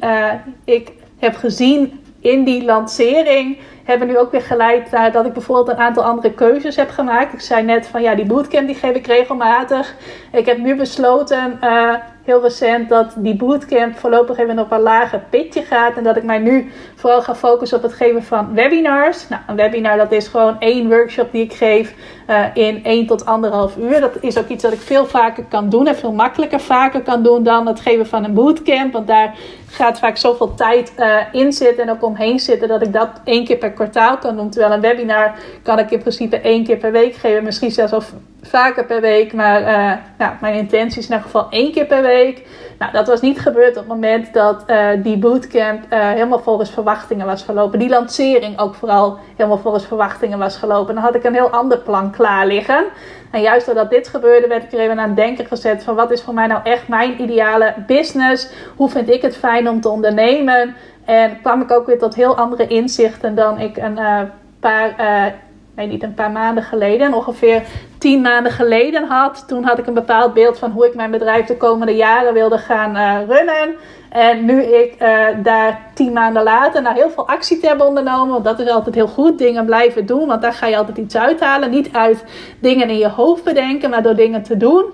ik 0.65 0.91
heb 1.19 1.35
gezien 1.35 1.99
in 2.19 2.43
die 2.43 2.63
lancering 2.63 3.57
hebben 3.87 4.07
nu 4.07 4.17
ook 4.17 4.31
weer 4.31 4.41
geleid 4.41 4.91
naar 4.91 5.11
dat 5.11 5.25
ik 5.25 5.33
bijvoorbeeld 5.33 5.67
een 5.77 5.83
aantal 5.83 6.03
andere 6.03 6.33
keuzes 6.33 6.75
heb 6.75 6.89
gemaakt. 6.89 7.33
Ik 7.33 7.41
zei 7.41 7.63
net 7.63 7.87
van 7.87 8.01
ja, 8.01 8.15
die 8.15 8.25
bootcamp 8.25 8.67
die 8.67 8.75
geef 8.75 8.95
ik 8.95 9.07
regelmatig. 9.07 9.95
Ik 10.31 10.45
heb 10.45 10.57
nu 10.57 10.75
besloten 10.75 11.59
uh, 11.63 11.93
heel 12.27 12.41
recent 12.41 12.89
dat 12.89 13.13
die 13.17 13.35
bootcamp 13.35 13.97
voorlopig 13.97 14.37
even 14.37 14.59
op 14.59 14.71
een 14.71 14.79
lager 14.79 15.23
pitje 15.29 15.61
gaat. 15.61 15.97
En 15.97 16.03
dat 16.03 16.17
ik 16.17 16.23
mij 16.23 16.37
nu 16.37 16.71
vooral 16.95 17.21
ga 17.21 17.35
focussen 17.35 17.77
op 17.77 17.83
het 17.83 17.93
geven 17.93 18.23
van 18.23 18.53
webinars. 18.53 19.27
Nou, 19.27 19.41
een 19.47 19.55
webinar 19.55 19.97
dat 19.97 20.11
is 20.11 20.27
gewoon 20.27 20.59
één 20.59 20.89
workshop 20.89 21.31
die 21.31 21.43
ik 21.43 21.53
geef 21.53 21.93
uh, 22.29 22.45
in 22.53 22.83
1 22.83 23.07
tot 23.07 23.25
anderhalf 23.25 23.77
uur. 23.77 23.99
Dat 23.99 24.17
is 24.21 24.37
ook 24.37 24.47
iets 24.47 24.63
dat 24.63 24.71
ik 24.71 24.79
veel 24.79 25.05
vaker 25.05 25.43
kan 25.43 25.69
doen 25.69 25.87
en 25.87 25.95
veel 25.95 26.11
makkelijker 26.11 26.59
vaker 26.59 27.01
kan 27.01 27.23
doen 27.23 27.43
dan 27.43 27.67
het 27.67 27.79
geven 27.79 28.07
van 28.07 28.23
een 28.23 28.33
bootcamp. 28.33 28.93
Want 28.93 29.07
daar 29.07 29.35
gaat 29.69 29.99
vaak 29.99 30.17
zoveel 30.17 30.53
tijd 30.53 30.93
uh, 30.99 31.17
in 31.31 31.53
zitten 31.53 31.83
en 31.83 31.91
ook 31.91 32.03
omheen 32.03 32.39
zitten 32.39 32.67
dat 32.67 32.81
ik 32.81 32.93
dat 32.93 33.09
één 33.23 33.45
keer 33.45 33.57
per 33.57 33.71
kwartaal 33.71 34.17
kan 34.17 34.35
doen. 34.35 34.49
Terwijl 34.49 34.73
een 34.73 34.81
webinar 34.81 35.33
kan 35.63 35.79
ik 35.79 35.91
in 35.91 35.99
principe 35.99 36.39
één 36.39 36.63
keer 36.63 36.77
per 36.77 36.91
week 36.91 37.15
geven, 37.15 37.43
misschien 37.43 37.71
zelfs 37.71 37.93
of 37.93 38.13
vaker 38.47 38.85
per 38.85 39.01
week. 39.01 39.33
Maar 39.33 39.61
uh, 39.61 39.93
nou, 40.17 40.33
mijn 40.41 40.53
intentie 40.53 40.99
is 40.99 41.05
in 41.05 41.15
ieder 41.15 41.29
geval 41.29 41.47
één 41.49 41.71
keer 41.71 41.85
per 41.85 42.01
week. 42.01 42.47
Nou, 42.79 42.91
dat 42.91 43.07
was 43.07 43.21
niet 43.21 43.39
gebeurd 43.39 43.69
op 43.69 43.75
het 43.75 43.87
moment 43.87 44.33
dat 44.33 44.63
uh, 44.67 44.87
die 45.03 45.17
bootcamp 45.17 45.83
helemaal 45.89 46.39
volgens 46.39 46.71
verwachtingen 46.71 47.25
was 47.25 47.43
verlopen. 47.43 47.79
Die 47.79 47.89
lancering 47.89 48.59
ook 48.59 48.75
vooral 48.75 49.17
helemaal 49.35 49.57
volgens 49.57 49.85
verwachtingen 49.85 50.37
was 50.37 50.57
gelopen. 50.57 50.95
Dan 50.95 51.03
had 51.03 51.15
ik 51.15 51.23
een 51.23 51.33
heel 51.33 51.49
ander 51.49 51.77
plan 51.77 52.11
klaar 52.11 52.47
liggen. 52.47 52.85
En 53.31 53.41
juist 53.41 53.65
doordat 53.65 53.89
dit 53.89 54.07
gebeurde, 54.07 54.47
werd 54.47 54.63
ik 54.63 54.73
er 54.73 54.79
even 54.79 54.99
aan 54.99 55.07
het 55.07 55.17
denken 55.17 55.45
gezet 55.45 55.83
van 55.83 55.95
wat 55.95 56.11
is 56.11 56.21
voor 56.21 56.33
mij 56.33 56.47
nou 56.47 56.61
echt 56.63 56.87
mijn 56.87 57.21
ideale 57.21 57.73
business? 57.87 58.49
Hoe 58.75 58.89
vind 58.89 59.09
ik 59.09 59.21
het 59.21 59.37
fijn 59.37 59.69
om 59.69 59.81
te 59.81 59.89
ondernemen? 59.89 60.75
En 61.05 61.41
kwam 61.41 61.61
ik 61.61 61.71
ook 61.71 61.85
weer 61.85 61.99
tot 61.99 62.15
heel 62.15 62.37
andere 62.37 62.67
inzichten 62.67 63.35
dan 63.35 63.59
ik 63.59 63.77
een 63.77 63.97
uh, 63.97 64.21
paar, 64.59 64.95
uh, 64.99 65.33
nee 65.75 65.87
niet 65.87 66.03
een 66.03 66.13
paar 66.13 66.31
maanden 66.31 66.63
geleden, 66.63 67.13
ongeveer 67.13 67.63
tien 67.97 68.21
maanden 68.21 68.51
geleden 68.51 69.03
had. 69.07 69.43
Toen 69.47 69.63
had 69.63 69.77
ik 69.77 69.87
een 69.87 69.93
bepaald 69.93 70.33
beeld 70.33 70.59
van 70.59 70.71
hoe 70.71 70.85
ik 70.85 70.95
mijn 70.95 71.11
bedrijf 71.11 71.45
de 71.45 71.57
komende 71.57 71.95
jaren 71.95 72.33
wilde 72.33 72.57
gaan 72.57 72.95
uh, 72.95 73.17
runnen. 73.27 73.75
En 74.09 74.45
nu 74.45 74.61
ik 74.61 74.95
uh, 75.01 75.25
daar 75.43 75.91
tien 75.93 76.13
maanden 76.13 76.43
later 76.43 76.81
na 76.81 76.93
heel 76.93 77.09
veel 77.09 77.27
actie 77.27 77.59
te 77.59 77.67
hebben 77.67 77.87
ondernomen, 77.87 78.31
want 78.31 78.43
dat 78.43 78.59
is 78.59 78.69
altijd 78.69 78.95
heel 78.95 79.07
goed, 79.07 79.37
dingen 79.37 79.65
blijven 79.65 80.05
doen, 80.05 80.27
want 80.27 80.41
daar 80.41 80.53
ga 80.53 80.67
je 80.67 80.77
altijd 80.77 80.97
iets 80.97 81.15
uithalen. 81.15 81.69
Niet 81.69 81.89
uit 81.93 82.23
dingen 82.59 82.89
in 82.89 82.97
je 82.97 83.09
hoofd 83.09 83.43
bedenken, 83.43 83.89
maar 83.89 84.03
door 84.03 84.15
dingen 84.15 84.43
te 84.43 84.57
doen. 84.57 84.85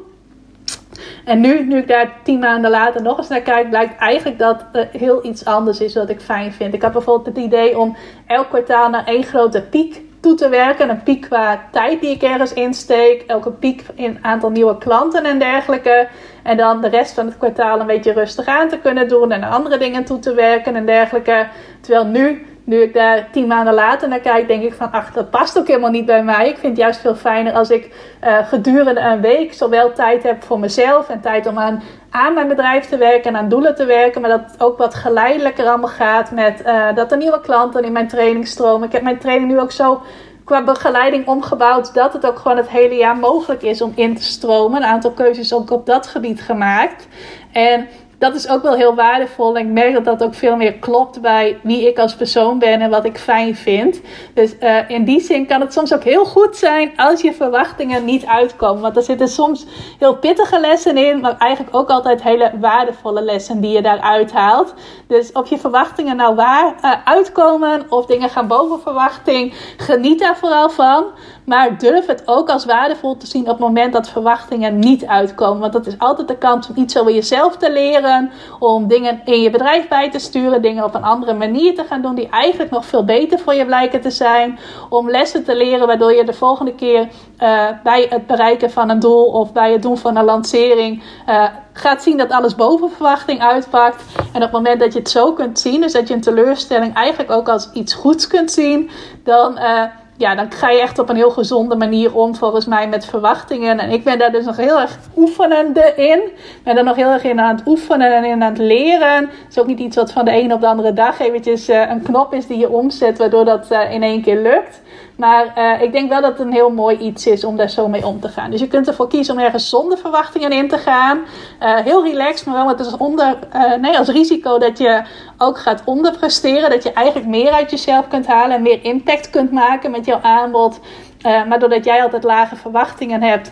En 1.26 1.40
nu, 1.40 1.66
nu 1.66 1.78
ik 1.78 1.88
daar 1.88 2.14
tien 2.24 2.40
maanden 2.40 2.72
later 2.72 3.02
nog 3.02 3.18
eens 3.18 3.28
naar 3.28 3.42
kijk, 3.42 3.70
blijkt 3.70 4.00
eigenlijk 4.00 4.40
dat 4.40 4.66
er 4.72 4.90
heel 4.92 5.26
iets 5.26 5.46
anders 5.46 5.80
is 5.80 5.96
wat 5.96 6.10
ik 6.10 6.22
fijn 6.22 6.54
vind. 6.54 6.74
Ik 6.74 6.82
had 6.82 6.92
bijvoorbeeld 6.92 7.36
het 7.36 7.46
idee 7.46 7.80
om 7.80 7.96
elk 8.28 8.50
kwartaal 8.50 8.90
naar 8.90 9.06
één 9.06 9.24
grote 9.24 9.62
piek 9.62 10.02
toe 10.24 10.36
te 10.36 10.50
werken. 10.50 10.90
Een 10.90 11.04
piek 11.04 11.22
qua 11.22 11.68
tijd 11.72 12.02
die 12.02 12.10
ik 12.10 12.22
ergens 12.22 12.54
insteek. 12.54 13.24
Elke 13.28 13.52
piek 13.52 13.84
in 13.96 14.18
aantal 14.22 14.50
nieuwe 14.50 14.78
klanten 14.78 15.24
en 15.24 15.40
dergelijke. 15.40 16.08
En 16.44 16.58
dan 16.58 16.82
de 16.82 16.88
rest 16.88 17.14
van 17.14 17.26
het 17.26 17.38
kwartaal 17.38 17.80
een 17.80 17.86
beetje 17.86 18.14
rustig 18.14 18.46
aan 18.46 18.70
te 18.70 18.78
kunnen 18.78 19.08
doen. 19.08 19.32
En 19.32 19.44
andere 19.44 19.78
dingen 19.78 20.04
toe 20.04 20.20
te 20.20 20.34
werken 20.34 20.76
en 20.76 20.86
dergelijke. 20.86 21.48
Terwijl 21.82 22.06
nu 22.06 22.46
nu 22.64 22.82
ik 22.82 22.94
daar 22.94 23.28
tien 23.32 23.48
maanden 23.48 23.74
later 23.74 24.08
naar 24.08 24.20
kijk, 24.20 24.48
denk 24.48 24.64
ik 24.64 24.74
van 24.74 24.92
ach, 24.92 25.12
dat 25.12 25.30
past 25.30 25.58
ook 25.58 25.68
helemaal 25.68 25.90
niet 25.90 26.06
bij 26.06 26.24
mij. 26.24 26.50
Ik 26.50 26.58
vind 26.58 26.72
het 26.72 26.78
juist 26.78 27.00
veel 27.00 27.16
fijner 27.16 27.54
als 27.54 27.70
ik 27.70 28.16
uh, 28.24 28.48
gedurende 28.48 29.00
een 29.00 29.22
week 29.22 29.54
zowel 29.54 29.94
tijd 29.94 30.24
heb 30.24 30.44
voor 30.44 30.60
mezelf 30.60 31.10
en 31.10 31.22
tijd 31.22 31.48
om 31.48 31.60
aan, 31.60 31.84
aan 32.10 32.34
mijn 32.34 32.48
bedrijf 32.48 32.86
te 32.86 32.98
werken 32.98 33.34
en 33.34 33.36
aan 33.36 33.50
doelen 33.50 33.76
te 33.76 33.86
werken. 33.86 34.22
Maar 34.22 34.30
dat 34.30 34.52
het 34.52 34.62
ook 34.62 34.78
wat 34.78 34.96
geleidelijker 34.96 35.68
allemaal 35.68 35.90
gaat 35.90 36.32
met 36.32 36.62
uh, 36.66 36.96
dat 36.96 37.12
er 37.12 37.18
nieuwe 37.18 37.42
klanten 37.42 37.84
in 37.84 37.92
mijn 37.92 38.08
training 38.08 38.48
stromen. 38.48 38.88
Ik 38.88 38.94
heb 38.94 39.02
mijn 39.02 39.20
training 39.20 39.52
nu 39.52 39.60
ook 39.60 39.72
zo 39.72 40.02
qua 40.44 40.64
begeleiding 40.64 41.28
omgebouwd 41.28 41.94
dat 41.94 42.14
het 42.14 42.26
ook 42.26 42.40
gewoon 42.40 42.58
het 42.58 42.70
hele 42.70 42.96
jaar 42.96 43.18
mogelijk 43.18 43.62
is 43.62 43.82
om 43.82 43.92
in 43.96 44.16
te 44.16 44.24
stromen. 44.24 44.82
Een 44.82 44.88
aantal 44.88 45.12
keuzes 45.12 45.54
ook 45.54 45.72
op 45.72 45.86
dat 45.86 46.08
gebied 46.08 46.42
gemaakt. 46.42 47.08
En 47.52 47.88
dat 48.24 48.36
is 48.36 48.50
ook 48.50 48.62
wel 48.62 48.76
heel 48.76 48.96
waardevol. 48.96 49.56
En 49.56 49.66
ik 49.66 49.72
merk 49.72 49.94
dat 49.94 50.06
dat 50.06 50.24
ook 50.24 50.34
veel 50.34 50.56
meer 50.56 50.74
klopt 50.74 51.22
bij 51.22 51.60
wie 51.64 51.88
ik 51.88 52.00
als 52.00 52.16
persoon 52.16 52.60
ben 52.60 52.82
en 52.82 52.90
wat 52.90 53.06
ik 53.06 53.18
fijn 53.18 53.56
vind. 53.56 54.02
Dus 54.34 54.56
uh, 54.60 54.90
in 54.90 55.06
die 55.06 55.20
zin 55.20 55.46
kan 55.46 55.62
het 55.62 55.74
soms 55.74 55.94
ook 55.94 56.04
heel 56.04 56.26
goed 56.26 56.58
zijn 56.58 56.92
als 56.96 57.22
je 57.22 57.34
verwachtingen 57.34 58.06
niet 58.06 58.26
uitkomen. 58.26 58.82
Want 58.82 58.96
er 58.96 59.04
zitten 59.04 59.28
soms 59.28 59.66
heel 60.00 60.18
pittige 60.18 60.60
lessen 60.60 60.98
in, 60.98 61.20
maar 61.20 61.38
eigenlijk 61.38 61.76
ook 61.76 61.90
altijd 61.90 62.24
hele 62.24 62.52
waardevolle 62.60 63.22
lessen 63.22 63.62
die 63.62 63.72
je 63.72 63.82
daaruit 63.82 64.32
haalt. 64.32 64.74
Dus 65.08 65.32
of 65.32 65.50
je 65.50 65.58
verwachtingen 65.58 66.16
nou 66.16 66.36
waar 66.36 66.76
uh, 66.84 66.92
uitkomen 67.06 67.86
of 67.90 68.06
dingen 68.06 68.30
gaan 68.30 68.48
boven 68.48 68.80
verwachting, 68.82 69.54
geniet 69.78 70.20
daar 70.20 70.38
vooral 70.38 70.70
van. 70.70 71.06
Maar 71.46 71.78
durf 71.78 72.06
het 72.06 72.24
ook 72.26 72.50
als 72.50 72.66
waardevol 72.66 73.18
te 73.18 73.28
zien 73.28 73.42
op 73.42 73.48
het 73.48 73.60
moment 73.60 73.94
dat 73.94 74.10
verwachtingen 74.10 74.80
niet 74.80 75.06
uitkomen. 75.06 75.60
Want 75.60 75.74
dat 75.74 75.86
is 75.86 76.00
altijd 76.00 76.28
de 76.28 76.38
kans 76.38 76.70
om 76.70 76.76
iets 76.76 76.98
over 76.98 77.14
jezelf 77.14 77.58
te 77.58 77.72
leren. 77.72 78.32
Om 78.60 78.88
dingen 78.88 79.22
in 79.26 79.42
je 79.42 79.50
bedrijf 79.50 79.88
bij 79.88 80.12
te 80.12 80.20
sturen. 80.20 80.62
Dingen 80.62 80.84
op 80.84 80.96
een 80.96 81.04
andere 81.04 81.34
manier 81.34 81.76
te 81.76 81.84
gaan 81.84 82.02
doen. 82.02 82.16
Die 82.16 82.30
eigenlijk 82.30 82.72
nog 82.72 82.86
veel 82.86 83.06
beter 83.06 83.40
voor 83.40 83.54
je 83.54 83.66
blijken 83.66 84.02
te 84.02 84.12
zijn. 84.12 84.60
Om 84.90 85.10
lessen 85.10 85.44
te 85.44 85.56
leren 85.56 85.88
waardoor 85.88 86.14
je 86.14 86.24
de 86.24 86.34
volgende 86.34 86.76
keer 86.76 87.08
uh, 87.40 87.68
bij 87.84 88.08
het 88.10 88.28
bereiken 88.28 88.72
van 88.72 88.90
een 88.90 89.00
doel. 89.00 89.26
Of 89.26 89.54
bij 89.54 89.72
het 89.72 89.82
doen 89.82 89.98
van 89.98 90.18
een 90.18 90.26
lancering. 90.26 91.04
Uh, 91.30 91.46
gaat 91.74 92.04
zien 92.04 92.18
dat 92.18 92.32
alles 92.32 92.56
boven 92.56 92.90
verwachting 92.90 93.42
uitpakt. 93.42 94.04
En 94.18 94.36
op 94.36 94.42
het 94.42 94.52
moment 94.52 94.80
dat 94.80 94.94
je 94.94 95.00
het 95.00 95.10
zo 95.10 95.34
kunt 95.34 95.60
zien. 95.60 95.82
Dus 95.82 95.94
dat 95.94 96.08
je 96.08 96.14
een 96.14 96.22
teleurstelling 96.22 96.94
eigenlijk 96.96 97.32
ook 97.32 97.50
als 97.50 97.70
iets 97.72 97.94
goeds 97.94 98.28
kunt 98.28 98.52
zien. 98.52 98.90
Dan... 99.24 99.58
Uh, 99.58 99.84
ja, 100.18 100.36
dan 100.36 100.52
ga 100.52 100.70
je 100.70 100.82
echt 100.82 101.00
op 101.00 101.10
een 101.10 101.16
heel 101.16 101.32
gezonde 101.32 101.76
manier 101.76 102.16
om, 102.16 102.36
volgens 102.36 102.66
mij, 102.66 102.88
met 102.88 103.06
verwachtingen. 103.06 103.80
En 103.80 103.90
ik 103.90 104.04
ben 104.04 104.20
daar 104.20 104.32
dus 104.32 104.46
nog 104.46 104.58
heel 104.58 104.80
erg 104.80 104.98
oefenende 105.16 105.94
in. 105.96 106.20
Ik 106.36 106.62
ben 106.64 106.78
er 106.78 106.84
nog 106.84 106.96
heel 106.96 107.10
erg 107.10 107.24
in 107.24 107.40
aan 107.40 107.56
het 107.56 107.68
oefenen 107.68 108.16
en 108.16 108.24
in 108.24 108.44
aan 108.44 108.50
het 108.50 108.58
leren. 108.58 109.22
Het 109.22 109.30
is 109.50 109.60
ook 109.60 109.68
niet 109.68 109.80
iets 109.80 109.96
wat 109.96 110.12
van 110.12 110.26
de 110.26 110.32
een 110.32 110.54
op 110.54 110.62
de 110.62 110.68
andere 110.68 110.94
dag 110.94 111.20
eventjes 111.20 111.70
uh, 111.70 111.90
een 111.90 112.02
knop 112.02 112.34
is 112.34 112.48
die 112.48 112.58
je 112.58 112.70
omzet, 112.70 113.18
waardoor 113.18 113.46
dat 113.46 113.72
uh, 113.72 113.94
in 113.94 114.04
één 114.04 114.22
keer 114.22 114.42
lukt. 114.42 114.82
Maar 115.16 115.54
uh, 115.58 115.82
ik 115.82 115.92
denk 115.92 116.10
wel 116.10 116.22
dat 116.22 116.38
het 116.38 116.48
een 116.48 116.54
heel 116.54 116.70
mooi 116.72 116.98
iets 116.98 117.28
is 117.28 117.44
om 117.44 117.58
daar 117.58 117.70
zo 117.70 117.88
mee 117.88 118.06
om 118.06 118.20
te 118.20 118.28
gaan. 118.28 118.52
Dus 118.52 118.60
je 118.60 118.68
kunt 118.68 118.88
ervoor 118.88 119.08
kiezen 119.08 119.34
om 119.34 119.40
ergens 119.40 119.70
zonder 119.70 119.98
verwachtingen 119.98 120.52
in 120.52 120.68
te 120.68 120.78
gaan. 120.78 121.20
Uh, 121.62 121.76
heel 121.76 122.04
relaxed, 122.04 122.46
maar 122.46 122.56
wel 122.56 122.66
met 122.66 122.80
als, 122.80 122.98
onder, 122.98 123.38
uh, 123.56 123.76
nee, 123.76 123.98
als 123.98 124.08
risico 124.08 124.58
dat 124.58 124.78
je 124.78 125.04
ook 125.38 125.58
gaat 125.58 125.82
onderpresteren. 125.86 126.70
Dat 126.70 126.84
je 126.84 126.94
eigenlijk 126.94 127.28
meer 127.28 127.52
uit 127.52 127.72
jezelf 127.72 128.08
kunt 128.08 128.28
halen 128.28 128.56
en 128.56 128.62
meer 128.62 128.84
impact 128.84 129.30
kunt 129.30 129.52
maken 129.52 129.92
met 129.92 130.06
jouw 130.06 130.20
aanbod. 130.22 130.80
maar 131.24 131.60
doordat 131.60 131.86
jij 131.86 132.04
altijd 132.04 132.24
lage 132.24 132.56
verwachtingen 132.56 133.22
hebt, 133.22 133.52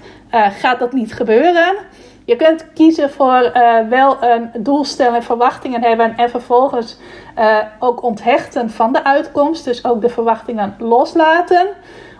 gaat 0.59 0.79
dat 0.79 0.93
niet 0.93 1.13
gebeuren. 1.13 1.75
Je 2.25 2.35
kunt 2.35 2.73
kiezen 2.73 3.09
voor 3.09 3.51
wel 3.89 4.23
een 4.23 4.51
doelstelling 4.59 5.15
en 5.15 5.23
verwachtingen 5.23 5.83
hebben 5.83 6.17
en 6.17 6.29
vervolgens 6.29 6.97
uh, 7.39 7.57
ook 7.79 8.03
onthechten 8.03 8.69
van 8.69 8.93
de 8.93 9.03
uitkomst. 9.03 9.65
Dus 9.65 9.85
ook 9.85 10.01
de 10.01 10.09
verwachtingen 10.09 10.75
loslaten. 10.77 11.67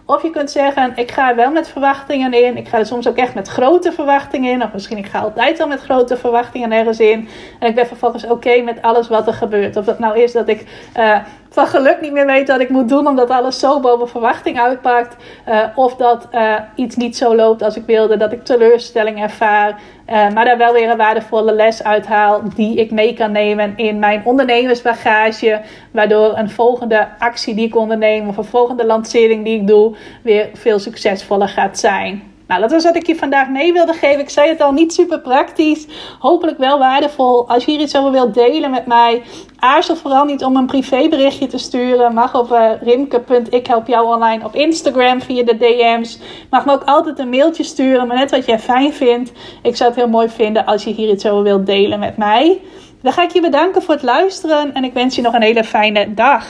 Of 0.06 0.22
je 0.22 0.30
kunt 0.30 0.52
zeggen, 0.52 0.92
ik 0.96 1.12
ga 1.12 1.36
wel 1.36 1.52
met 1.52 1.68
verwachtingen 1.68 2.34
in. 2.34 2.58
Ik 2.58 2.68
ga 2.68 2.78
er 2.78 2.86
soms 2.86 3.08
ook 3.08 3.16
echt 3.16 3.34
met 3.34 3.48
grote 3.48 3.92
verwachtingen 3.92 4.52
in. 4.52 4.64
Of 4.64 4.74
misschien 4.74 4.98
ik 4.98 5.06
ga 5.06 5.20
altijd 5.20 5.60
al 5.60 5.68
met 5.68 5.82
grote 5.82 6.18
verwachtingen 6.18 6.72
ergens 6.72 7.00
in. 7.00 7.30
En 7.60 7.68
ik 7.68 7.76
ben 7.76 7.88
vervolgens 7.88 8.26
oké 8.26 8.62
met 8.62 8.82
alles 8.82 9.08
wat 9.08 9.28
er 9.28 9.34
gebeurt. 9.34 9.78
Of 9.78 9.86
dat 9.86 10.00
nou 10.00 10.20
is 10.20 10.32
dat 10.32 10.48
ik 10.48 10.66
uh, 10.98 11.18
van 11.54 11.68
geluk 11.68 12.02
niet 12.02 12.12
meer 12.12 12.26
weet 12.26 12.48
wat 12.48 12.60
ik 12.60 12.70
moet 12.70 12.90
doen. 12.90 13.08
Omdat 13.08 13.30
alles 13.30 13.60
zo 13.60 13.80
boven 13.80 14.10
verwachting 14.10 14.60
uitpakt. 14.60 15.16
Uh, 15.50 15.64
of 15.76 15.96
dat 15.96 16.28
uh, 16.34 16.56
iets 16.76 16.96
niet 16.96 17.18
zo 17.18 17.36
loopt 17.36 17.64
als 17.64 17.76
ik 17.76 17.86
wilde. 17.86 18.18
Dat 18.18 18.32
ik 18.32 18.44
teleurstelling 18.44 19.22
ervaar. 19.22 19.82
maar 20.06 20.46
daar 20.46 20.58
wel 20.58 20.74
weer 20.74 20.90
een 20.90 20.98
waardevolle 20.98 21.54
les 21.54 21.84
uithaal. 21.84 22.42
Die 22.56 22.76
ik 22.76 22.92
mee 22.92 23.14
kan 23.14 23.32
nemen 23.32 23.74
in 23.76 24.00
mijn 24.00 24.22
ondernemersbagage. 24.26 25.62
Waardoor 25.92 26.38
een 26.38 26.50
volgende 26.50 27.08
actie 27.20 27.56
die 27.56 27.68
ik 27.68 27.76
onderneem. 27.76 28.28
Of 28.28 28.38
een 28.38 28.44
volgende 28.44 28.86
lancering 28.86 29.44
die 29.44 29.60
ik 29.60 29.68
doe. 29.68 29.96
Weer 30.24 30.50
veel 30.54 30.80
succesvoller 30.80 31.48
gaat 31.48 31.80
zijn. 31.80 32.31
Nou, 32.52 32.64
dat 32.64 32.72
was 32.72 32.84
wat 32.84 32.96
ik 32.96 33.08
je 33.08 33.16
vandaag 33.16 33.50
mee 33.50 33.74
wilde 33.74 33.94
geven. 33.94 34.20
Ik 34.20 34.30
zei 34.30 34.50
het 34.50 34.62
al, 34.62 34.72
niet 34.72 34.94
super 34.94 35.20
praktisch. 35.20 35.88
Hopelijk 36.20 36.58
wel 36.58 36.80
waardevol. 36.80 37.48
Als 37.48 37.66
je 37.66 37.72
hier 37.72 37.80
iets 37.80 37.96
over 37.96 38.12
wilt 38.12 38.34
delen 38.34 38.72
met 38.72 38.86
mij, 38.86 39.22
aarzel 39.60 39.96
vooral 39.96 40.26
niet 40.26 40.44
om 40.44 40.56
een 40.56 40.66
privéberichtje 40.66 41.48
te 41.48 41.58
sturen. 41.58 42.14
Mag 42.14 42.36
op 42.36 42.52
uh, 42.52 42.70
rimke.ik 42.82 43.68
help 43.68 43.88
jou 43.88 44.06
online 44.06 44.46
op 44.46 44.56
Instagram 44.56 45.22
via 45.22 45.44
de 45.44 45.58
DM's. 45.58 46.20
Mag 46.50 46.66
me 46.66 46.72
ook 46.72 46.84
altijd 46.86 47.20
een 47.20 47.30
mailtje 47.30 47.64
sturen, 47.64 48.08
maar 48.08 48.18
net 48.18 48.32
wat 48.32 48.46
jij 48.46 48.60
fijn 48.60 48.94
vindt. 48.94 49.32
Ik 49.62 49.76
zou 49.76 49.90
het 49.90 50.00
heel 50.00 50.10
mooi 50.10 50.30
vinden 50.30 50.66
als 50.66 50.84
je 50.84 50.94
hier 50.94 51.10
iets 51.10 51.26
over 51.26 51.44
wilt 51.44 51.66
delen 51.66 52.00
met 52.00 52.18
mij. 52.18 52.62
Dan 53.02 53.14
ga 53.14 53.24
ik 53.24 53.32
je 53.32 53.42
bedanken 53.42 53.82
voor 53.82 53.94
het 53.94 54.04
luisteren 54.04 54.74
en 54.74 54.84
ik 54.84 54.94
wens 54.94 55.16
je 55.16 55.22
nog 55.22 55.34
een 55.34 55.42
hele 55.42 55.64
fijne 55.64 56.14
dag. 56.14 56.46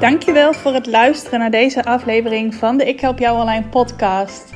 Dankjewel 0.00 0.52
voor 0.52 0.74
het 0.74 0.86
luisteren 0.86 1.38
naar 1.38 1.50
deze 1.50 1.84
aflevering 1.84 2.54
van 2.54 2.76
de 2.76 2.84
Ik 2.84 3.00
Help 3.00 3.18
Jou 3.18 3.40
Online 3.40 3.68
podcast. 3.68 4.55